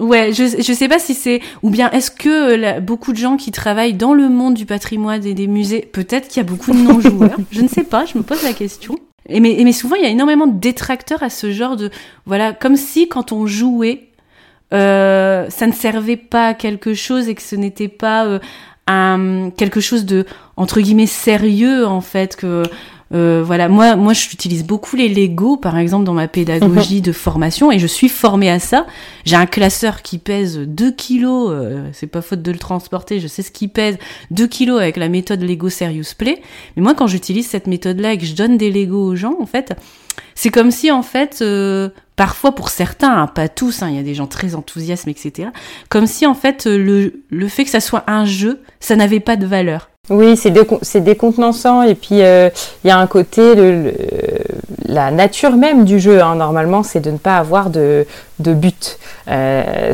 Ouais, 0.00 0.32
je 0.32 0.44
je 0.44 0.72
sais 0.72 0.86
pas 0.86 1.00
si 1.00 1.12
c'est 1.12 1.40
ou 1.64 1.70
bien 1.70 1.90
est-ce 1.90 2.12
que 2.12 2.78
beaucoup 2.78 3.12
de 3.12 3.18
gens 3.18 3.36
qui 3.36 3.50
travaillent 3.50 3.94
dans 3.94 4.14
le 4.14 4.28
monde 4.28 4.54
du 4.54 4.64
patrimoine 4.64 5.26
et 5.26 5.34
des 5.34 5.48
musées, 5.48 5.80
peut-être 5.80 6.28
qu'il 6.28 6.36
y 6.36 6.46
a 6.46 6.48
beaucoup 6.48 6.70
de 6.70 6.78
non-joueurs. 6.78 7.36
je 7.50 7.62
ne 7.62 7.68
sais 7.68 7.82
pas, 7.82 8.04
je 8.04 8.16
me 8.16 8.22
pose 8.22 8.44
la 8.44 8.52
question. 8.52 8.96
Et 9.28 9.40
mais, 9.40 9.58
mais 9.64 9.72
souvent 9.72 9.96
il 9.96 10.04
y 10.04 10.06
a 10.06 10.10
énormément 10.10 10.46
de 10.46 10.56
détracteurs 10.56 11.24
à 11.24 11.30
ce 11.30 11.50
genre 11.50 11.74
de 11.74 11.90
voilà, 12.26 12.52
comme 12.52 12.76
si 12.76 13.08
quand 13.08 13.32
on 13.32 13.48
jouait 13.48 14.08
euh, 14.74 15.48
ça 15.48 15.66
ne 15.66 15.72
servait 15.72 16.18
pas 16.18 16.48
à 16.48 16.54
quelque 16.54 16.92
chose 16.92 17.28
et 17.28 17.34
que 17.34 17.40
ce 17.40 17.56
n'était 17.56 17.88
pas 17.88 18.26
euh, 18.26 18.38
un, 18.88 19.50
quelque 19.50 19.80
chose 19.80 20.04
de 20.04 20.26
entre 20.56 20.80
guillemets 20.80 21.06
sérieux 21.06 21.86
en 21.86 22.00
fait 22.00 22.34
que 22.34 22.64
euh, 23.14 23.42
voilà, 23.44 23.68
moi, 23.68 23.96
moi, 23.96 24.12
j'utilise 24.12 24.64
beaucoup 24.64 24.96
les 24.96 25.08
Lego, 25.08 25.56
par 25.56 25.78
exemple, 25.78 26.04
dans 26.04 26.12
ma 26.12 26.28
pédagogie 26.28 27.00
de 27.00 27.12
formation, 27.12 27.72
et 27.72 27.78
je 27.78 27.86
suis 27.86 28.08
formée 28.08 28.50
à 28.50 28.58
ça. 28.58 28.86
J'ai 29.24 29.36
un 29.36 29.46
classeur 29.46 30.02
qui 30.02 30.18
pèse 30.18 30.58
2 30.58 30.90
kilos, 30.92 31.50
euh, 31.50 31.88
c'est 31.92 32.06
pas 32.06 32.22
faute 32.22 32.42
de 32.42 32.52
le 32.52 32.58
transporter, 32.58 33.20
je 33.20 33.26
sais 33.26 33.42
ce 33.42 33.50
qui 33.50 33.68
pèse, 33.68 33.98
2 34.30 34.46
kilos 34.46 34.80
avec 34.80 34.96
la 34.96 35.08
méthode 35.08 35.42
Lego 35.42 35.70
Serious 35.70 36.14
Play. 36.16 36.42
Mais 36.76 36.82
moi, 36.82 36.94
quand 36.94 37.06
j'utilise 37.06 37.46
cette 37.46 37.66
méthode-là 37.66 38.12
et 38.12 38.18
que 38.18 38.26
je 38.26 38.34
donne 38.34 38.58
des 38.58 38.70
Lego 38.70 39.02
aux 39.02 39.16
gens, 39.16 39.36
en 39.40 39.46
fait, 39.46 39.74
c'est 40.34 40.50
comme 40.50 40.70
si, 40.70 40.90
en 40.90 41.02
fait, 41.02 41.38
euh, 41.40 41.88
parfois 42.16 42.54
pour 42.54 42.68
certains, 42.68 43.22
hein, 43.22 43.26
pas 43.26 43.48
tous, 43.48 43.82
hein, 43.82 43.88
il 43.88 43.96
y 43.96 43.98
a 43.98 44.02
des 44.02 44.14
gens 44.14 44.26
très 44.26 44.54
enthousiastes, 44.54 45.08
etc. 45.08 45.48
Comme 45.88 46.06
si, 46.06 46.26
en 46.26 46.34
fait, 46.34 46.66
le, 46.66 47.22
le 47.30 47.48
fait 47.48 47.64
que 47.64 47.70
ça 47.70 47.80
soit 47.80 48.04
un 48.06 48.26
jeu, 48.26 48.60
ça 48.80 48.96
n'avait 48.96 49.20
pas 49.20 49.36
de 49.36 49.46
valeur. 49.46 49.88
Oui, 50.10 50.38
c'est 50.38 51.00
décontenançant 51.00 51.82
et 51.82 51.94
puis 51.94 52.22
euh, 52.22 52.48
il 52.82 52.88
y 52.88 52.90
a 52.90 52.96
un 52.98 53.06
côté, 53.06 53.54
la 54.86 55.10
nature 55.10 55.54
même 55.54 55.84
du 55.84 56.00
jeu, 56.00 56.22
hein, 56.22 56.34
normalement, 56.34 56.82
c'est 56.82 57.00
de 57.00 57.10
ne 57.10 57.18
pas 57.18 57.36
avoir 57.36 57.68
de, 57.68 58.06
de 58.38 58.54
but. 58.54 58.98
Euh, 59.28 59.92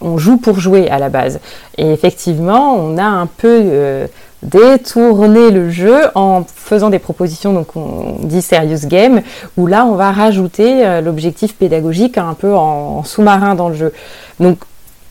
on 0.00 0.18
joue 0.18 0.36
pour 0.36 0.58
jouer 0.58 0.90
à 0.90 0.98
la 0.98 1.10
base. 1.10 1.38
Et 1.78 1.92
effectivement, 1.92 2.74
on 2.74 2.98
a 2.98 3.04
un 3.04 3.26
peu 3.26 3.60
euh, 3.62 4.08
détourné 4.42 5.52
le 5.52 5.70
jeu 5.70 6.00
en 6.16 6.42
faisant 6.42 6.90
des 6.90 6.98
propositions, 6.98 7.52
donc 7.52 7.76
on 7.76 8.16
dit 8.24 8.42
serious 8.42 8.88
game, 8.88 9.22
où 9.56 9.68
là, 9.68 9.84
on 9.86 9.94
va 9.94 10.10
rajouter 10.10 11.00
l'objectif 11.02 11.54
pédagogique 11.54 12.18
un 12.18 12.34
peu 12.34 12.52
en, 12.52 12.98
en 12.98 13.04
sous-marin 13.04 13.54
dans 13.54 13.68
le 13.68 13.76
jeu. 13.76 13.92
Donc 14.40 14.58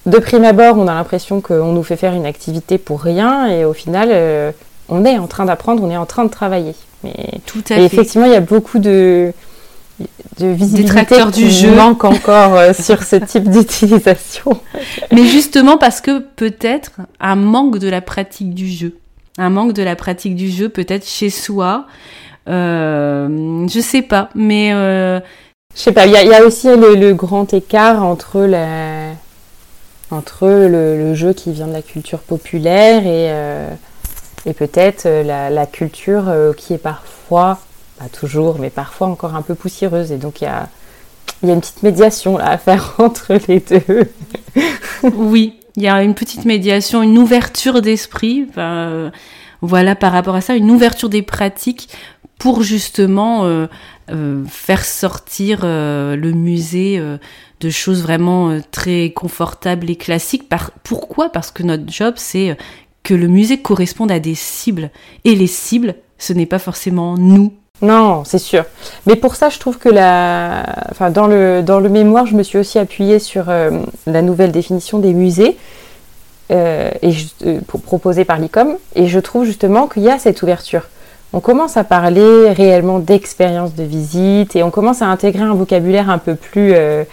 de 0.05 0.19
prime 0.19 0.43
abord, 0.43 0.77
on 0.77 0.87
a 0.87 0.93
l'impression 0.93 1.41
qu'on 1.41 1.71
nous 1.71 1.83
fait 1.83 1.95
faire 1.97 2.13
une 2.13 2.25
activité 2.25 2.77
pour 2.77 3.01
rien 3.01 3.47
et 3.47 3.65
au 3.65 3.73
final, 3.73 4.09
euh, 4.11 4.51
on 4.87 5.03
est 5.03 5.17
en 5.17 5.27
train 5.27 5.45
d'apprendre, 5.45 5.83
on 5.83 5.89
est 5.89 5.97
en 5.97 6.05
train 6.05 6.25
de 6.25 6.29
travailler. 6.29 6.75
Mais 7.03 7.39
Tout 7.45 7.63
à 7.69 7.79
et 7.79 7.83
effectivement, 7.85 8.25
il 8.25 8.31
y 8.31 8.35
a 8.35 8.41
beaucoup 8.41 8.77
de, 8.77 9.33
de 10.39 10.47
visibilité 10.47 11.15
qui 11.31 11.43
du 11.43 11.49
jeu. 11.49 11.71
manque 11.75 12.03
encore 12.03 12.55
euh, 12.55 12.73
sur 12.73 13.03
ce 13.03 13.15
type 13.15 13.49
d'utilisation. 13.49 14.59
Mais 15.11 15.25
justement 15.25 15.77
parce 15.77 16.01
que 16.01 16.19
peut-être 16.19 16.91
un 17.19 17.35
manque 17.35 17.79
de 17.79 17.89
la 17.89 18.01
pratique 18.01 18.53
du 18.53 18.67
jeu. 18.67 18.97
Un 19.39 19.49
manque 19.49 19.73
de 19.73 19.83
la 19.83 19.95
pratique 19.95 20.35
du 20.35 20.49
jeu 20.49 20.69
peut-être 20.69 21.07
chez 21.07 21.31
soi. 21.31 21.87
Euh, 22.47 23.67
je 23.67 23.79
sais 23.79 24.03
pas, 24.03 24.29
mais... 24.35 24.71
Euh... 24.73 25.19
Je 25.75 25.81
sais 25.81 25.91
pas, 25.91 26.05
il 26.05 26.11
y, 26.11 26.27
y, 26.29 26.33
a 26.33 26.45
aussi 26.45 26.67
le, 26.67 26.95
le 26.95 27.13
grand 27.13 27.53
écart 27.53 28.05
entre 28.05 28.41
la 28.41 29.09
entre 30.15 30.47
le, 30.47 31.13
jeu 31.13 31.33
qui 31.33 31.51
vient 31.51 31.67
de 31.67 31.73
la 31.73 31.81
culture 31.81 32.19
populaire 32.19 33.03
et, 33.03 33.29
euh, 33.29 33.69
et 34.45 34.53
peut-être 34.53 35.05
euh, 35.05 35.49
la, 35.49 35.65
culture 35.65 36.25
euh, 36.27 36.53
qui 36.53 36.73
est 36.73 36.79
parfois, 36.79 37.59
pas 37.99 38.09
toujours, 38.09 38.57
mais 38.59 38.69
parfois 38.69 39.07
encore 39.07 39.35
un 39.35 39.41
peu 39.41 39.55
poussiéreuse. 39.55 40.11
Et 40.11 40.17
donc 40.17 40.41
il 40.41 40.45
y 40.45 40.47
a, 40.47 40.69
y 41.43 41.49
a 41.49 41.53
une 41.53 41.59
petite 41.59 41.83
médiation 41.83 42.37
à 42.37 42.57
faire 42.57 42.95
entre 42.97 43.37
les 43.47 43.59
deux. 43.59 44.09
oui, 45.13 45.59
il 45.75 45.83
y 45.83 45.87
a 45.87 46.01
une 46.01 46.15
petite 46.15 46.45
médiation, 46.45 47.03
une 47.03 47.17
ouverture 47.17 47.81
d'esprit. 47.81 48.47
voilà, 49.61 49.95
par 49.95 50.11
rapport 50.13 50.35
à 50.35 50.41
ça, 50.41 50.55
une 50.55 50.71
ouverture 50.71 51.09
des 51.09 51.21
pratiques 51.21 51.89
pour 52.37 52.63
justement 52.63 53.67
faire 54.47 54.85
sortir 54.85 55.61
le 55.63 56.31
musée 56.31 57.01
de 57.59 57.69
choses 57.69 58.01
vraiment 58.01 58.49
euh, 58.49 58.59
très 58.71 59.11
confortables 59.11 59.89
et 59.89 59.95
classiques. 59.95 60.49
Par... 60.49 60.71
Pourquoi? 60.83 61.29
Parce 61.29 61.51
que 61.51 61.63
notre 61.63 61.91
job, 61.91 62.15
c'est 62.17 62.51
euh, 62.51 62.55
que 63.03 63.13
le 63.13 63.27
musée 63.27 63.59
corresponde 63.61 64.11
à 64.11 64.19
des 64.19 64.35
cibles. 64.35 64.89
Et 65.23 65.35
les 65.35 65.47
cibles, 65.47 65.95
ce 66.17 66.33
n'est 66.33 66.45
pas 66.45 66.59
forcément 66.59 67.17
nous. 67.17 67.53
Non, 67.81 68.23
c'est 68.23 68.39
sûr. 68.39 68.63
Mais 69.05 69.15
pour 69.15 69.35
ça, 69.35 69.49
je 69.49 69.59
trouve 69.59 69.77
que 69.77 69.89
la... 69.89 70.65
enfin, 70.91 71.11
dans, 71.11 71.27
le, 71.27 71.61
dans 71.61 71.79
le 71.79 71.89
mémoire, 71.89 72.25
je 72.25 72.35
me 72.35 72.43
suis 72.43 72.57
aussi 72.57 72.79
appuyée 72.79 73.19
sur 73.19 73.49
euh, 73.49 73.71
la 74.05 74.21
nouvelle 74.21 74.51
définition 74.51 74.99
des 74.99 75.13
musées. 75.13 75.57
proposée 77.67 78.23
par 78.23 78.37
l'ICOM, 78.37 78.77
et 78.95 79.07
je 79.07 79.19
trouve 79.19 79.45
justement 79.45 79.87
qu'il 79.87 80.03
y 80.03 80.09
a 80.09 80.19
cette 80.19 80.43
ouverture. 80.43 80.83
On 81.35 81.41
commence 81.41 81.75
à 81.75 81.83
parler 81.83 82.49
réellement 82.51 82.99
d'expérience 82.99 83.75
de 83.75 83.83
visite 83.83 84.55
et 84.55 84.63
on 84.63 84.71
commence 84.71 85.01
à 85.01 85.07
intégrer 85.07 85.43
un 85.43 85.53
vocabulaire 85.53 86.09
un 86.09 86.17
peu 86.17 86.35
plus 86.35 86.71
euh, 86.73 87.03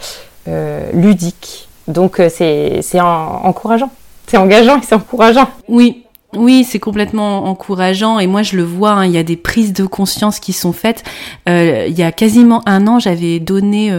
ludique. 0.92 1.68
Donc 1.88 2.20
euh, 2.20 2.28
c'est 2.30 3.00
encourageant, 3.00 3.90
c'est 4.28 4.36
engageant 4.36 4.78
et 4.78 4.82
c'est 4.84 4.94
encourageant. 4.94 5.48
Oui, 5.66 6.04
oui, 6.36 6.62
c'est 6.62 6.78
complètement 6.78 7.46
encourageant 7.46 8.20
et 8.20 8.28
moi 8.28 8.44
je 8.44 8.54
le 8.54 8.62
vois, 8.62 8.92
hein, 8.92 9.06
il 9.06 9.10
y 9.10 9.18
a 9.18 9.24
des 9.24 9.36
prises 9.36 9.72
de 9.72 9.86
conscience 9.86 10.38
qui 10.38 10.52
sont 10.52 10.72
faites. 10.72 11.02
Euh, 11.48 11.86
il 11.88 11.98
y 11.98 12.04
a 12.04 12.12
quasiment 12.12 12.62
un 12.64 12.86
an, 12.86 13.00
j'avais 13.00 13.40
donné 13.40 13.92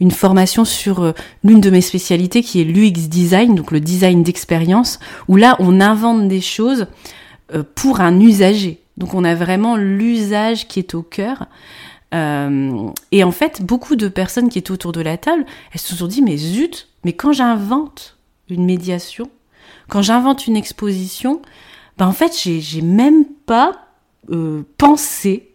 une 0.00 0.10
formation 0.10 0.66
sur 0.66 1.14
l'une 1.44 1.62
de 1.62 1.70
mes 1.70 1.80
spécialités 1.80 2.42
qui 2.42 2.60
est 2.60 2.64
l'UX 2.64 3.08
design, 3.08 3.54
donc 3.54 3.70
le 3.70 3.80
design 3.80 4.22
d'expérience, 4.22 5.00
où 5.28 5.36
là 5.36 5.56
on 5.60 5.80
invente 5.80 6.28
des 6.28 6.42
choses 6.42 6.88
pour 7.74 8.02
un 8.02 8.20
usager. 8.20 8.81
Donc 8.96 9.14
on 9.14 9.24
a 9.24 9.34
vraiment 9.34 9.76
l'usage 9.76 10.68
qui 10.68 10.78
est 10.78 10.94
au 10.94 11.02
cœur. 11.02 11.46
Euh, 12.14 12.90
et 13.10 13.24
en 13.24 13.32
fait, 13.32 13.62
beaucoup 13.62 13.96
de 13.96 14.08
personnes 14.08 14.48
qui 14.48 14.58
étaient 14.58 14.70
autour 14.70 14.92
de 14.92 15.00
la 15.00 15.16
table, 15.16 15.46
elles 15.72 15.80
se 15.80 15.94
sont 15.94 16.06
dit, 16.06 16.22
mais 16.22 16.36
zut, 16.36 16.88
mais 17.04 17.14
quand 17.14 17.32
j'invente 17.32 18.18
une 18.48 18.64
médiation, 18.64 19.30
quand 19.88 20.02
j'invente 20.02 20.46
une 20.46 20.56
exposition, 20.56 21.40
ben 21.98 22.06
en 22.06 22.12
fait, 22.12 22.36
j'ai 22.36 22.82
même 22.82 23.24
pas 23.24 23.86
euh, 24.30 24.62
pensé 24.78 25.50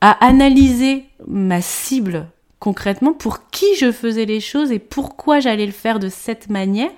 à 0.00 0.24
analyser 0.24 1.04
ma 1.26 1.60
cible 1.60 2.28
concrètement 2.60 3.12
pour 3.12 3.50
qui 3.50 3.66
je 3.76 3.92
faisais 3.92 4.24
les 4.24 4.40
choses 4.40 4.72
et 4.72 4.78
pourquoi 4.78 5.40
j'allais 5.40 5.66
le 5.66 5.72
faire 5.72 5.98
de 5.98 6.08
cette 6.08 6.50
manière. 6.50 6.90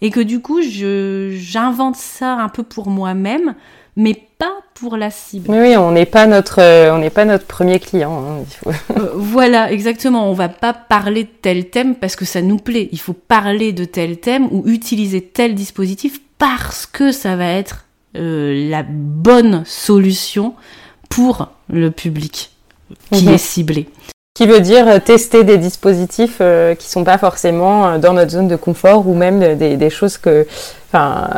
Et 0.00 0.10
que 0.10 0.20
du 0.20 0.40
coup, 0.40 0.60
j'invente 0.60 1.96
ça 1.96 2.34
un 2.34 2.48
peu 2.48 2.62
pour 2.62 2.88
moi-même, 2.88 3.54
mais 3.96 4.14
pas 4.38 4.52
pour 4.74 4.96
la 4.96 5.10
cible. 5.10 5.50
Oui, 5.50 5.76
on 5.76 5.92
n'est 5.92 6.06
pas 6.06 6.26
notre, 6.26 6.60
euh, 6.60 6.94
on 6.94 6.98
n'est 6.98 7.10
pas 7.10 7.24
notre 7.24 7.46
premier 7.46 7.78
client. 7.78 8.44
Hein, 8.66 8.72
euh, 8.96 9.10
voilà, 9.14 9.70
exactement. 9.72 10.28
On 10.28 10.34
va 10.34 10.48
pas 10.48 10.72
parler 10.72 11.24
de 11.24 11.30
tel 11.42 11.70
thème 11.70 11.94
parce 11.94 12.16
que 12.16 12.24
ça 12.24 12.42
nous 12.42 12.58
plaît. 12.58 12.88
Il 12.92 12.98
faut 12.98 13.12
parler 13.12 13.72
de 13.72 13.84
tel 13.84 14.18
thème 14.18 14.48
ou 14.50 14.64
utiliser 14.66 15.22
tel 15.22 15.54
dispositif 15.54 16.20
parce 16.38 16.86
que 16.86 17.12
ça 17.12 17.36
va 17.36 17.46
être 17.46 17.86
euh, 18.16 18.68
la 18.68 18.82
bonne 18.82 19.62
solution 19.64 20.54
pour 21.08 21.48
le 21.68 21.90
public 21.90 22.50
qui 23.12 23.26
mhm. 23.26 23.34
est 23.34 23.38
ciblé. 23.38 23.88
Qui 24.36 24.48
veut 24.48 24.58
dire 24.58 24.88
euh, 24.88 24.98
tester 24.98 25.44
des 25.44 25.58
dispositifs 25.58 26.38
euh, 26.40 26.74
qui 26.74 26.90
sont 26.90 27.04
pas 27.04 27.18
forcément 27.18 27.86
euh, 27.86 27.98
dans 27.98 28.14
notre 28.14 28.32
zone 28.32 28.48
de 28.48 28.56
confort 28.56 29.06
ou 29.06 29.14
même 29.14 29.56
des, 29.56 29.90
choses 29.90 30.18
que, 30.18 30.44
enfin, 30.88 31.28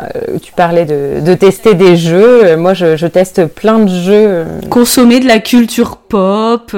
tu 0.41 0.51
parlais 0.51 0.85
de, 0.85 1.33
tester 1.35 1.75
des 1.75 1.95
jeux. 1.95 2.57
Moi, 2.57 2.73
je, 2.73 3.05
teste 3.05 3.45
plein 3.45 3.77
de 3.77 3.87
jeux. 3.87 4.45
Consommer 4.71 5.19
de 5.19 5.27
la 5.27 5.37
culture 5.37 5.97
pop, 5.97 6.75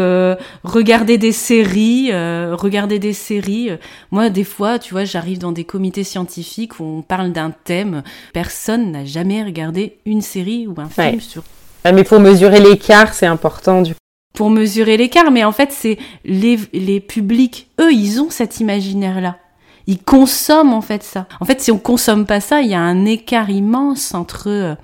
regarder 0.66 1.18
des 1.18 1.32
séries, 1.32 2.12
regarder 2.12 3.00
des 3.00 3.14
séries. 3.14 3.70
Moi, 4.12 4.30
des 4.30 4.44
fois, 4.44 4.78
tu 4.78 4.94
vois, 4.94 5.06
j'arrive 5.06 5.38
dans 5.38 5.54
des 5.54 5.64
comités 5.64 6.04
scientifiques 6.04 6.82
où 6.82 6.84
on 6.84 7.02
parle 7.02 7.32
d'un 7.32 7.54
thème. 7.64 8.04
Personne 8.34 8.92
n'a 8.92 9.06
jamais 9.06 9.42
regardé 9.42 10.00
une 10.06 10.22
série 10.22 10.68
ou 10.68 10.76
un 10.82 10.90
film 10.90 11.22
sur 11.22 11.44
ah, 11.86 11.94
mais 11.94 12.04
pour 12.04 12.20
mesurer 12.20 12.60
l'écart, 12.60 13.14
c'est 13.14 13.26
important 13.26 13.82
du 13.82 13.94
pour 14.34 14.50
mesurer 14.50 14.98
l'écart, 14.98 15.32
mais 15.32 15.44
en 15.44 15.52
fait, 15.52 15.72
c'est 15.72 15.98
les, 16.24 16.60
les 16.74 17.00
publics, 17.00 17.70
eux, 17.80 17.92
ils 17.92 18.22
ont 18.22 18.30
cet 18.30 18.60
imaginaire-là. 18.60 19.38
Ils 19.88 20.02
consomment 20.02 20.74
en 20.74 20.82
fait 20.82 21.04
ça. 21.04 21.26
En 21.40 21.46
fait, 21.46 21.62
si 21.62 21.72
on 21.72 21.80
consomme 21.80 22.26
pas 22.26 22.42
ça, 22.42 22.62
il 22.62 22.70
y 22.70 22.76
a 22.76 22.80
un 22.80 23.06
écart 23.06 23.50
immense 23.50 24.14
entre 24.14 24.48
euh, 24.48 24.76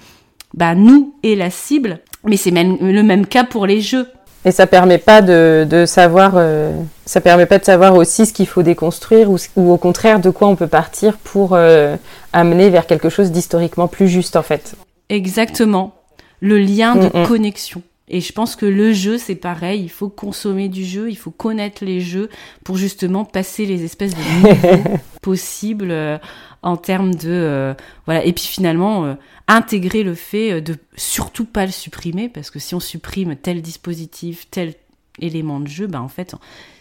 bah, 0.55 0.73
nous 0.73 1.13
et 1.21 1.35
la 1.35 1.51
cible. 1.51 1.99
Mais 2.23 2.37
c'est 2.37 2.49
même 2.49 2.77
le 2.81 3.03
même 3.03 3.27
cas 3.27 3.43
pour 3.43 3.67
les 3.67 3.81
jeux. 3.81 4.07
Et 4.45 4.51
ça 4.51 4.67
permet 4.67 4.99
pas 4.99 5.21
de, 5.21 5.65
de 5.69 5.85
savoir, 5.85 6.33
euh, 6.35 6.71
ça 7.05 7.19
permet 7.19 7.45
pas 7.45 7.57
de 7.57 7.65
savoir 7.65 7.95
aussi 7.95 8.25
ce 8.25 8.33
qu'il 8.33 8.47
faut 8.47 8.61
déconstruire 8.61 9.29
ou, 9.31 9.37
ou, 9.55 9.71
au 9.71 9.77
contraire 9.77 10.19
de 10.19 10.29
quoi 10.29 10.47
on 10.47 10.55
peut 10.55 10.67
partir 10.67 11.17
pour 11.17 11.53
euh, 11.53 11.95
amener 12.31 12.69
vers 12.69 12.85
quelque 12.85 13.09
chose 13.09 13.31
d'historiquement 13.31 13.87
plus 13.87 14.07
juste 14.07 14.35
en 14.35 14.43
fait. 14.43 14.75
Exactement. 15.09 15.93
Le 16.41 16.57
lien 16.59 16.95
de 16.95 17.07
mm, 17.07 17.21
mm. 17.23 17.27
connexion. 17.27 17.81
Et 18.07 18.21
je 18.21 18.31
pense 18.33 18.55
que 18.55 18.67
le 18.67 18.93
jeu, 18.93 19.17
c'est 19.17 19.35
pareil, 19.35 19.81
il 19.81 19.89
faut 19.89 20.09
consommer 20.09 20.69
du 20.69 20.85
jeu, 20.85 21.09
il 21.09 21.15
faut 21.15 21.31
connaître 21.31 21.83
les 21.83 22.01
jeux 22.01 22.29
pour 22.63 22.77
justement 22.77 23.25
passer 23.25 23.65
les 23.65 23.83
espèces 23.83 24.13
de 24.13 24.21
niveaux 24.47 24.99
possibles 25.23 25.89
euh, 25.89 26.19
en 26.61 26.77
termes 26.77 27.15
de... 27.15 27.29
Euh, 27.31 27.73
voilà, 28.05 28.23
et 28.23 28.31
puis 28.31 28.43
finalement, 28.45 29.05
euh, 29.05 29.15
intégrer 29.47 30.03
le 30.03 30.13
fait 30.13 30.61
de 30.61 30.75
surtout 30.95 31.45
pas 31.45 31.65
le 31.65 31.71
supprimer, 31.71 32.29
parce 32.29 32.51
que 32.51 32.59
si 32.59 32.75
on 32.75 32.79
supprime 32.79 33.35
tel 33.35 33.63
dispositif, 33.63 34.47
tel 34.51 34.75
élément 35.19 35.59
de 35.59 35.67
jeu, 35.67 35.87
ben 35.87 36.01
en 36.01 36.07
fait, 36.07 36.35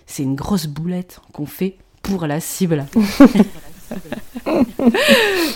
c'est 0.04 0.24
une 0.24 0.34
grosse 0.34 0.66
boulette 0.66 1.20
qu'on 1.32 1.46
fait 1.46 1.78
pour 2.02 2.26
la 2.26 2.40
cible. 2.40 2.84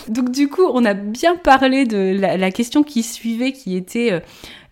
Donc 0.09 0.31
du 0.31 0.49
coup, 0.49 0.65
on 0.73 0.87
a 0.87 0.95
bien 0.95 1.37
parlé 1.37 1.85
de 1.85 2.17
la, 2.19 2.51
question 2.53 2.83
qui 2.83 3.03
suivait, 3.03 3.53
qui 3.53 3.77
était 3.77 4.23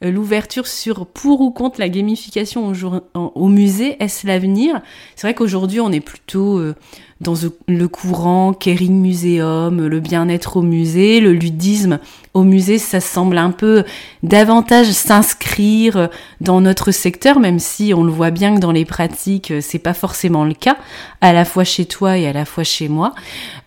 l'ouverture 0.02 0.66
sur 0.66 1.06
pour 1.06 1.40
ou 1.40 1.50
contre 1.50 1.80
la 1.80 1.88
gamification 1.88 2.72
au, 3.14 3.48
musée, 3.48 3.96
est-ce 4.02 4.26
l'avenir? 4.26 4.80
C'est 5.14 5.26
vrai 5.26 5.34
qu'aujourd'hui, 5.34 5.80
on 5.80 5.90
est 5.90 6.00
plutôt 6.00 6.58
euh, 6.58 6.74
dans 7.20 7.34
le 7.66 7.88
courant 7.88 8.52
caring 8.52 9.00
muséum, 9.00 9.86
le 9.86 10.00
bien-être 10.00 10.58
au 10.58 10.62
musée, 10.62 11.20
le 11.20 11.32
ludisme 11.32 11.98
au 12.34 12.42
musée, 12.42 12.78
ça 12.78 13.00
semble 13.00 13.38
un 13.38 13.50
peu 13.50 13.84
davantage 14.22 14.90
s'inscrire 14.90 16.10
dans 16.42 16.60
notre 16.60 16.90
secteur, 16.90 17.40
même 17.40 17.58
si 17.58 17.94
on 17.94 18.04
le 18.04 18.12
voit 18.12 18.30
bien 18.30 18.54
que 18.54 18.60
dans 18.60 18.72
les 18.72 18.84
pratiques, 18.84 19.54
c'est 19.62 19.78
pas 19.78 19.94
forcément 19.94 20.44
le 20.44 20.52
cas, 20.52 20.76
à 21.22 21.32
la 21.32 21.46
fois 21.46 21.64
chez 21.64 21.86
toi 21.86 22.18
et 22.18 22.26
à 22.26 22.34
la 22.34 22.44
fois 22.44 22.64
chez 22.64 22.88
moi. 22.88 23.14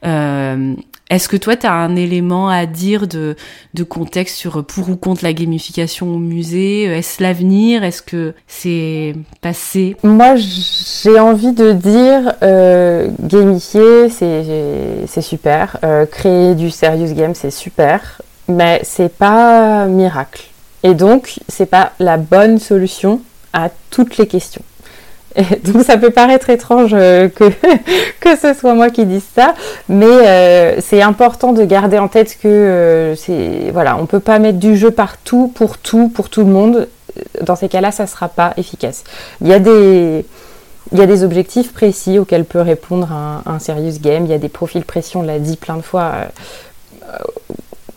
Euh, 0.06 0.76
est-ce 1.10 1.28
que 1.28 1.38
toi, 1.38 1.56
tu 1.56 1.66
as 1.66 1.74
un 1.74 1.96
élément 1.96 2.50
à 2.50 2.68
dire 2.68 3.08
de, 3.08 3.36
contexte 3.88 4.36
sur 4.36 4.64
pour 4.64 4.90
ou 4.90 4.96
contre 4.96 5.24
la 5.24 5.34
gamification 5.34 6.08
au 6.14 6.20
musée? 6.20 6.84
Est-ce 6.84 7.24
l'avenir? 7.24 7.84
Est-ce 7.84 8.04
que 8.04 8.36
c'est 8.48 9.16
passé? 9.42 9.98
Moi, 10.04 10.36
j'ai 10.36 11.20
envie 11.20 11.54
de 11.54 11.72
dire 11.72 12.34
euh, 12.44 13.10
gamifier, 13.22 14.10
c'est 14.10 15.22
super. 15.22 15.78
Euh, 15.84 16.06
créer 16.06 16.54
du 16.54 16.70
serious 16.70 17.14
game, 17.14 17.34
c'est 17.34 17.52
super. 17.52 18.22
Mais 18.48 18.80
c'est 18.84 19.14
pas 19.14 19.86
miracle. 19.86 20.44
Et 20.84 20.94
donc, 20.94 21.40
c'est 21.48 21.66
pas 21.66 21.94
la 22.00 22.18
bonne 22.18 22.60
solution 22.60 23.22
à 23.52 23.70
toutes 23.90 24.18
les 24.18 24.28
questions. 24.28 24.62
Donc 25.64 25.84
ça 25.84 25.98
peut 25.98 26.10
paraître 26.10 26.50
étrange 26.50 26.92
euh, 26.94 27.30
que, 27.30 27.46
que 28.20 28.36
ce 28.36 28.54
soit 28.54 28.74
moi 28.74 28.90
qui 28.90 29.06
dise 29.06 29.24
ça, 29.36 29.54
mais 29.88 30.06
euh, 30.06 30.82
c'est 30.82 31.02
important 31.02 31.54
de 31.54 31.64
garder 31.64 32.00
en 32.00 32.08
tête 32.08 32.38
que 32.42 32.48
euh, 32.48 33.16
c'est 33.16 33.70
voilà, 33.72 33.98
on 33.98 34.06
peut 34.06 34.20
pas 34.20 34.40
mettre 34.40 34.58
du 34.58 34.76
jeu 34.76 34.92
partout 34.92 35.52
pour 35.54 35.78
tout 35.78 36.10
pour 36.10 36.30
tout 36.30 36.42
le 36.42 36.52
monde. 36.52 36.88
Dans 37.42 37.56
ces 37.56 37.68
cas-là, 37.68 37.92
ça 37.92 38.08
sera 38.08 38.30
pas 38.30 38.54
efficace. 38.58 39.04
Il 39.42 39.48
y 39.48 39.54
a 39.54 39.60
des 39.60 40.26
il 40.92 40.98
y 40.98 41.02
a 41.02 41.06
des 41.06 41.24
objectifs 41.24 41.74
précis 41.74 42.18
auxquels 42.18 42.46
peut 42.46 42.62
répondre 42.62 43.12
un, 43.12 43.44
un 43.46 43.60
serious 43.60 44.00
game. 44.02 44.26
Il 44.26 44.32
y 44.32 44.34
a 44.34 44.40
des 44.40 44.50
profils 44.50 44.84
précis, 44.84 45.18
on 45.18 45.22
l'a 45.22 45.38
dit 45.38 45.58
plein 45.58 45.78
de 45.78 45.84
fois, 45.84 46.14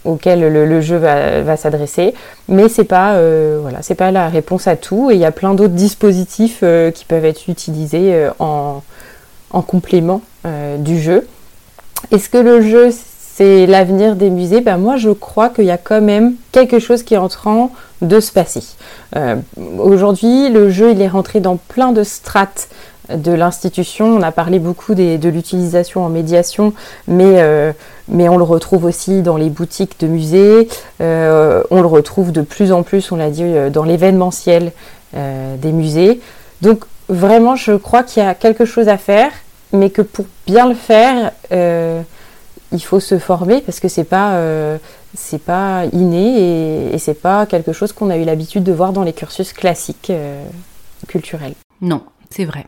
auquel 0.05 0.40
le, 0.40 0.80
jeu 0.80 0.96
va, 0.96 1.57
s'adresser, 1.57 2.14
mais 2.48 2.68
c'est 2.68 2.84
pas 2.84 3.14
euh, 3.14 3.59
voilà, 3.62 3.80
pas 3.96 4.11
la 4.11 4.28
réponse 4.28 4.66
à 4.66 4.76
tout 4.76 5.11
et 5.11 5.14
il 5.14 5.20
y 5.20 5.24
a 5.24 5.30
plein 5.30 5.55
d'autres 5.55 5.74
dispositifs 5.74 6.61
euh, 6.62 6.90
qui 6.90 7.05
peuvent 7.05 7.24
être 7.24 7.48
utilisés 7.48 8.14
euh, 8.14 8.30
en, 8.38 8.82
complément 9.66 10.22
du 10.78 10.98
jeu. 10.98 11.26
Est-ce 12.11 12.30
que 12.30 12.38
le 12.38 12.62
jeu 12.62 12.88
c'est 13.34 13.66
l'avenir 13.66 14.16
des 14.16 14.30
musées? 14.30 14.62
Ben 14.62 14.78
moi 14.78 14.96
je 14.96 15.11
crois 15.11 15.50
qu'il 15.50 15.66
y 15.66 15.70
a 15.70 15.76
quand 15.76 16.00
même 16.00 16.34
quelque 16.53 16.78
chose 16.78 17.03
qui 17.03 17.14
est 17.14 17.18
en 17.18 17.28
train 17.28 17.68
de 18.00 18.18
se 18.18 18.32
passer. 18.32 18.64
Aujourd'hui 19.78 20.48
le 20.48 20.70
jeu 20.70 20.92
il 20.92 21.03
est 21.03 21.09
rentré 21.09 21.40
dans 21.40 21.57
plein 21.57 21.92
de 21.92 22.03
strates 22.03 22.68
de 23.16 23.32
l'institution. 23.32 24.06
On 24.06 24.22
a 24.22 24.32
parlé 24.32 24.58
beaucoup 24.58 24.94
de 24.94 25.28
l'utilisation 25.28 26.04
en 26.04 26.08
médiation, 26.08 26.72
mais, 27.08 27.40
euh, 27.42 27.72
mais 28.08 28.28
on 28.28 28.36
le 28.36 28.44
retrouve 28.44 28.84
aussi 28.84 29.22
dans 29.22 29.36
les 29.36 29.50
boutiques 29.50 29.98
de 30.00 30.06
musées. 30.06 30.68
Euh, 31.00 31.62
on 31.70 31.80
le 31.80 31.86
retrouve 31.86 32.32
de 32.32 32.42
plus 32.42 32.72
en 32.72 32.82
plus, 32.82 33.12
on 33.12 33.16
l'a 33.16 33.30
dit, 33.30 33.44
euh, 33.44 33.70
dans 33.70 33.84
l'événementiel 33.84 34.72
des 35.14 35.72
musées. 35.72 36.22
Donc 36.62 36.84
vraiment, 37.10 37.54
je 37.54 37.72
crois 37.72 38.02
qu'il 38.02 38.22
y 38.22 38.26
a 38.26 38.32
quelque 38.34 38.64
chose 38.64 38.88
à 38.88 38.96
faire, 38.96 39.30
mais 39.74 39.90
que 39.90 40.00
pour 40.00 40.24
bien 40.46 40.66
le 40.66 40.74
faire, 40.74 41.32
il 41.50 42.82
faut 42.82 42.98
se 42.98 43.18
former 43.18 43.60
parce 43.60 43.78
que 43.78 43.88
c'est 43.88 44.04
pas 44.04 44.40
c'est 45.14 45.42
pas 45.42 45.84
inné 45.92 46.38
et, 46.38 46.94
et 46.94 46.98
c'est 46.98 47.20
pas 47.20 47.44
quelque 47.44 47.74
chose 47.74 47.92
qu'on 47.92 48.08
a 48.08 48.16
eu 48.16 48.24
l'habitude 48.24 48.64
de 48.64 48.72
voir 48.72 48.94
dans 48.94 49.02
les 49.02 49.12
cursus 49.12 49.52
classiques 49.52 50.10
culturels. 51.06 51.52
Non, 51.82 52.02
c'est 52.30 52.46
vrai. 52.46 52.64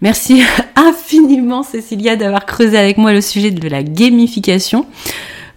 Merci 0.00 0.42
infiniment 0.76 1.62
Cécilia 1.62 2.16
d'avoir 2.16 2.46
creusé 2.46 2.78
avec 2.78 2.98
moi 2.98 3.12
le 3.12 3.20
sujet 3.20 3.50
de 3.50 3.68
la 3.68 3.82
gamification 3.82 4.86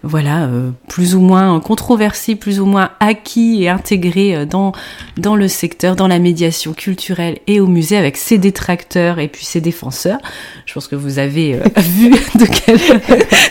voilà, 0.02 0.44
euh, 0.44 0.70
plus 0.88 1.14
ou 1.14 1.20
moins 1.20 1.60
controversé, 1.60 2.34
plus 2.34 2.58
ou 2.60 2.64
moins 2.64 2.90
acquis 3.00 3.64
et 3.64 3.68
intégré 3.68 4.34
euh, 4.34 4.44
dans, 4.46 4.72
dans 5.18 5.36
le 5.36 5.46
secteur, 5.46 5.94
dans 5.94 6.08
la 6.08 6.18
médiation 6.18 6.72
culturelle 6.72 7.38
et 7.46 7.60
au 7.60 7.66
musée 7.66 7.98
avec 7.98 8.16
ses 8.16 8.38
détracteurs 8.38 9.18
et 9.18 9.28
puis 9.28 9.44
ses 9.44 9.60
défenseurs. 9.60 10.18
Je 10.64 10.72
pense 10.72 10.88
que 10.88 10.96
vous 10.96 11.18
avez 11.18 11.54
euh, 11.54 11.58
vu 11.76 12.10
de 12.10 12.46
quel, 12.46 12.78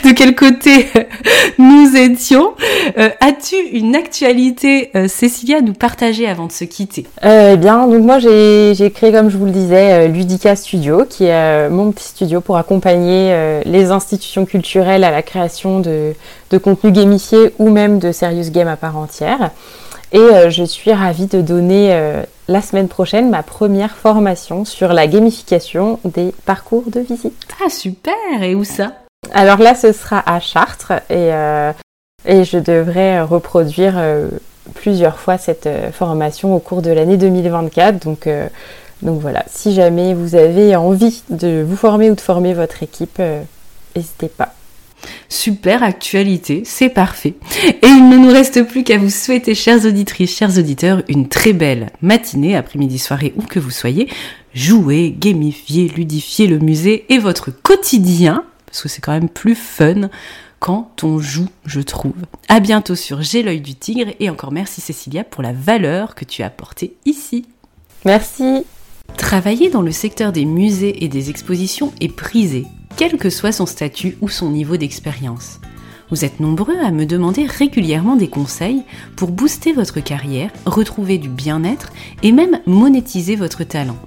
de 0.06 0.16
quel 0.16 0.36
côté 0.36 0.88
nous 1.60 1.95
étions. 1.95 2.54
As-tu 2.95 3.56
une 3.74 3.95
actualité, 3.95 4.91
Cécilia, 5.08 5.58
à 5.58 5.62
nous 5.62 5.74
partager 5.74 6.28
avant 6.28 6.47
de 6.47 6.52
se 6.52 6.64
quitter? 6.64 7.06
Eh 7.24 7.58
bien, 7.58 7.88
donc 7.88 8.04
moi 8.04 8.20
j'ai 8.20 8.91
créé, 8.93 9.12
comme 9.12 9.30
je 9.30 9.38
vous 9.38 9.45
le 9.45 9.52
disais, 9.52 10.08
Ludica 10.08 10.56
Studio, 10.56 11.06
qui 11.08 11.26
est 11.26 11.70
mon 11.70 11.91
petit 11.91 12.06
studio 12.06 12.41
pour 12.41 12.58
accompagner 12.58 13.62
les 13.66 13.91
institutions 13.91 14.45
culturelles 14.45 15.04
à 15.04 15.12
la 15.12 15.22
création 15.22 15.80
de 15.80 16.14
de 16.52 16.58
contenu 16.58 16.91
gamifié 16.91 17.54
ou 17.60 17.70
même 17.70 18.00
de 18.00 18.12
serious 18.12 18.50
game 18.52 18.68
à 18.68 18.78
part 18.78 18.97
entière. 18.97 19.52
Et 20.12 20.18
euh, 20.18 20.50
je 20.50 20.64
suis 20.64 20.91
ravie 20.91 21.28
de 21.28 21.41
donner 21.41 21.93
euh, 21.93 22.24
la 22.47 22.62
semaine 22.62 22.88
prochaine 22.88 23.30
ma 23.30 23.43
première 23.43 23.95
formation 23.95 24.66
sur 24.66 24.91
la 24.93 25.06
gamification 25.06 26.00
des 26.04 26.34
parcours 26.45 26.86
de 26.88 27.00
visite. 27.00 27.47
Ah 27.64 27.70
super 27.70 28.14
Et 28.41 28.56
où 28.56 28.64
ça? 28.64 28.93
Alors 29.34 29.60
là, 29.60 29.76
ce 29.76 29.91
sera 29.91 30.24
à 30.26 30.39
Chartres 30.39 30.93
et, 31.10 31.32
euh, 31.34 31.72
et 32.26 32.43
je 32.43 32.58
devrais 32.58 33.22
reproduire 33.22 34.02
plusieurs 34.74 35.20
fois 35.20 35.38
cette 35.38 35.70
formation 35.93 36.56
au 36.56 36.60
cours 36.60 36.82
de 36.82 36.89
l'année 36.89 37.18
2024. 37.18 38.04
Donc 38.04 38.28
Donc 39.04 39.20
voilà, 39.22 39.43
si 39.47 39.74
jamais 39.74 40.14
vous 40.16 40.36
avez 40.36 40.76
envie 40.76 41.22
de 41.30 41.64
vous 41.68 41.76
former 41.76 42.10
ou 42.10 42.16
de 42.16 42.22
former 42.22 42.54
votre 42.54 42.82
équipe, 42.82 43.22
n'hésitez 43.95 44.30
pas. 44.30 44.54
Super 45.30 45.84
actualité, 45.84 46.64
c'est 46.66 46.89
parfait. 46.89 47.36
Et 47.68 47.88
il 47.88 48.10
ne 48.10 48.18
nous 48.18 48.32
reste 48.32 48.64
plus 48.64 48.84
qu'à 48.84 48.97
vous 48.97 49.10
souhaiter, 49.10 49.56
chères 49.56 49.86
auditrices, 49.86 50.36
chers 50.36 50.58
auditeurs, 50.58 51.04
une 51.08 51.28
très 51.28 51.54
belle 51.54 51.91
matinée, 52.02 52.56
après-midi, 52.56 53.00
soirée, 53.00 53.34
où 53.38 53.43
que 53.43 53.60
vous 53.60 53.72
soyez. 53.72 54.10
Jouez, 54.54 55.16
gamifiez, 55.18 55.88
ludifiez 55.88 56.47
le 56.47 56.60
musée 56.60 57.06
et 57.10 57.20
votre 57.20 57.52
quotidien, 57.52 58.43
parce 58.66 58.82
que 58.82 58.89
c'est 58.89 59.02
quand 59.02 59.14
même 59.14 59.30
plus 59.30 59.56
fun 59.56 60.10
quand 60.60 61.04
on 61.04 61.20
joue, 61.20 61.47
je 61.66 61.80
trouve. 61.80 62.16
À 62.50 62.60
bientôt 62.60 62.95
sur 62.95 63.22
J'ai 63.22 63.43
l'œil 63.43 63.62
du 63.62 63.76
tigre 63.76 64.12
et 64.20 64.30
encore 64.30 64.52
merci 64.52 64.82
Cécilia 64.82 65.24
pour 65.24 65.41
la 65.41 65.54
valeur 65.54 66.16
que 66.16 66.26
tu 66.26 66.43
as 66.43 66.47
apportée 66.47 66.95
ici. 67.06 67.45
Merci. 68.06 68.66
Travailler 69.18 69.70
dans 69.70 69.82
le 69.82 69.91
secteur 69.91 70.32
des 70.32 70.45
musées 70.45 71.04
et 71.04 71.08
des 71.08 71.30
expositions 71.30 71.93
est 72.02 72.14
prisé 72.14 72.66
quel 72.97 73.17
que 73.17 73.29
soit 73.29 73.51
son 73.51 73.65
statut 73.65 74.17
ou 74.21 74.29
son 74.29 74.51
niveau 74.51 74.77
d'expérience. 74.77 75.59
Vous 76.09 76.25
êtes 76.25 76.39
nombreux 76.39 76.77
à 76.77 76.91
me 76.91 77.05
demander 77.05 77.45
régulièrement 77.45 78.15
des 78.15 78.29
conseils 78.29 78.83
pour 79.15 79.29
booster 79.29 79.73
votre 79.73 79.99
carrière, 79.99 80.51
retrouver 80.65 81.17
du 81.17 81.29
bien-être 81.29 81.91
et 82.23 82.31
même 82.31 82.59
monétiser 82.65 83.35
votre 83.35 83.63
talent. 83.63 83.97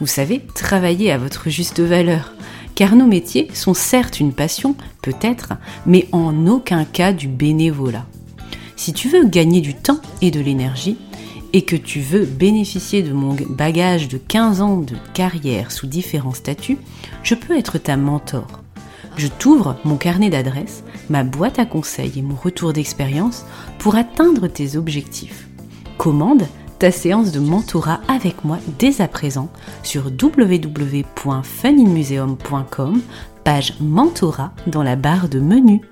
Vous 0.00 0.06
savez, 0.06 0.42
travailler 0.54 1.10
à 1.12 1.18
votre 1.18 1.48
juste 1.48 1.80
valeur, 1.80 2.34
car 2.74 2.94
nos 2.94 3.06
métiers 3.06 3.48
sont 3.54 3.74
certes 3.74 4.20
une 4.20 4.32
passion, 4.32 4.74
peut-être, 5.02 5.54
mais 5.86 6.08
en 6.12 6.46
aucun 6.46 6.84
cas 6.84 7.12
du 7.12 7.28
bénévolat. 7.28 8.06
Si 8.76 8.92
tu 8.92 9.08
veux 9.08 9.26
gagner 9.26 9.60
du 9.60 9.74
temps 9.74 10.00
et 10.22 10.30
de 10.30 10.40
l'énergie, 10.40 10.96
et 11.52 11.62
que 11.62 11.76
tu 11.76 12.00
veux 12.00 12.24
bénéficier 12.24 13.02
de 13.02 13.12
mon 13.12 13.36
bagage 13.48 14.08
de 14.08 14.18
15 14.18 14.60
ans 14.60 14.78
de 14.78 14.96
carrière 15.14 15.72
sous 15.72 15.86
différents 15.86 16.34
statuts, 16.34 16.78
je 17.22 17.34
peux 17.34 17.56
être 17.56 17.78
ta 17.78 17.96
mentor. 17.96 18.46
Je 19.16 19.26
t'ouvre 19.26 19.76
mon 19.84 19.96
carnet 19.96 20.30
d'adresses, 20.30 20.84
ma 21.08 21.24
boîte 21.24 21.58
à 21.58 21.66
conseils 21.66 22.18
et 22.18 22.22
mon 22.22 22.36
retour 22.36 22.72
d'expérience 22.72 23.44
pour 23.78 23.96
atteindre 23.96 24.46
tes 24.46 24.76
objectifs. 24.76 25.48
Commande 25.98 26.46
ta 26.78 26.90
séance 26.90 27.30
de 27.30 27.40
mentorat 27.40 28.00
avec 28.08 28.42
moi 28.44 28.58
dès 28.78 29.02
à 29.02 29.08
présent 29.08 29.50
sur 29.82 30.06
www.funinmuseum.com, 30.06 33.02
page 33.44 33.74
mentorat 33.80 34.54
dans 34.66 34.82
la 34.82 34.96
barre 34.96 35.28
de 35.28 35.40
menu. 35.40 35.82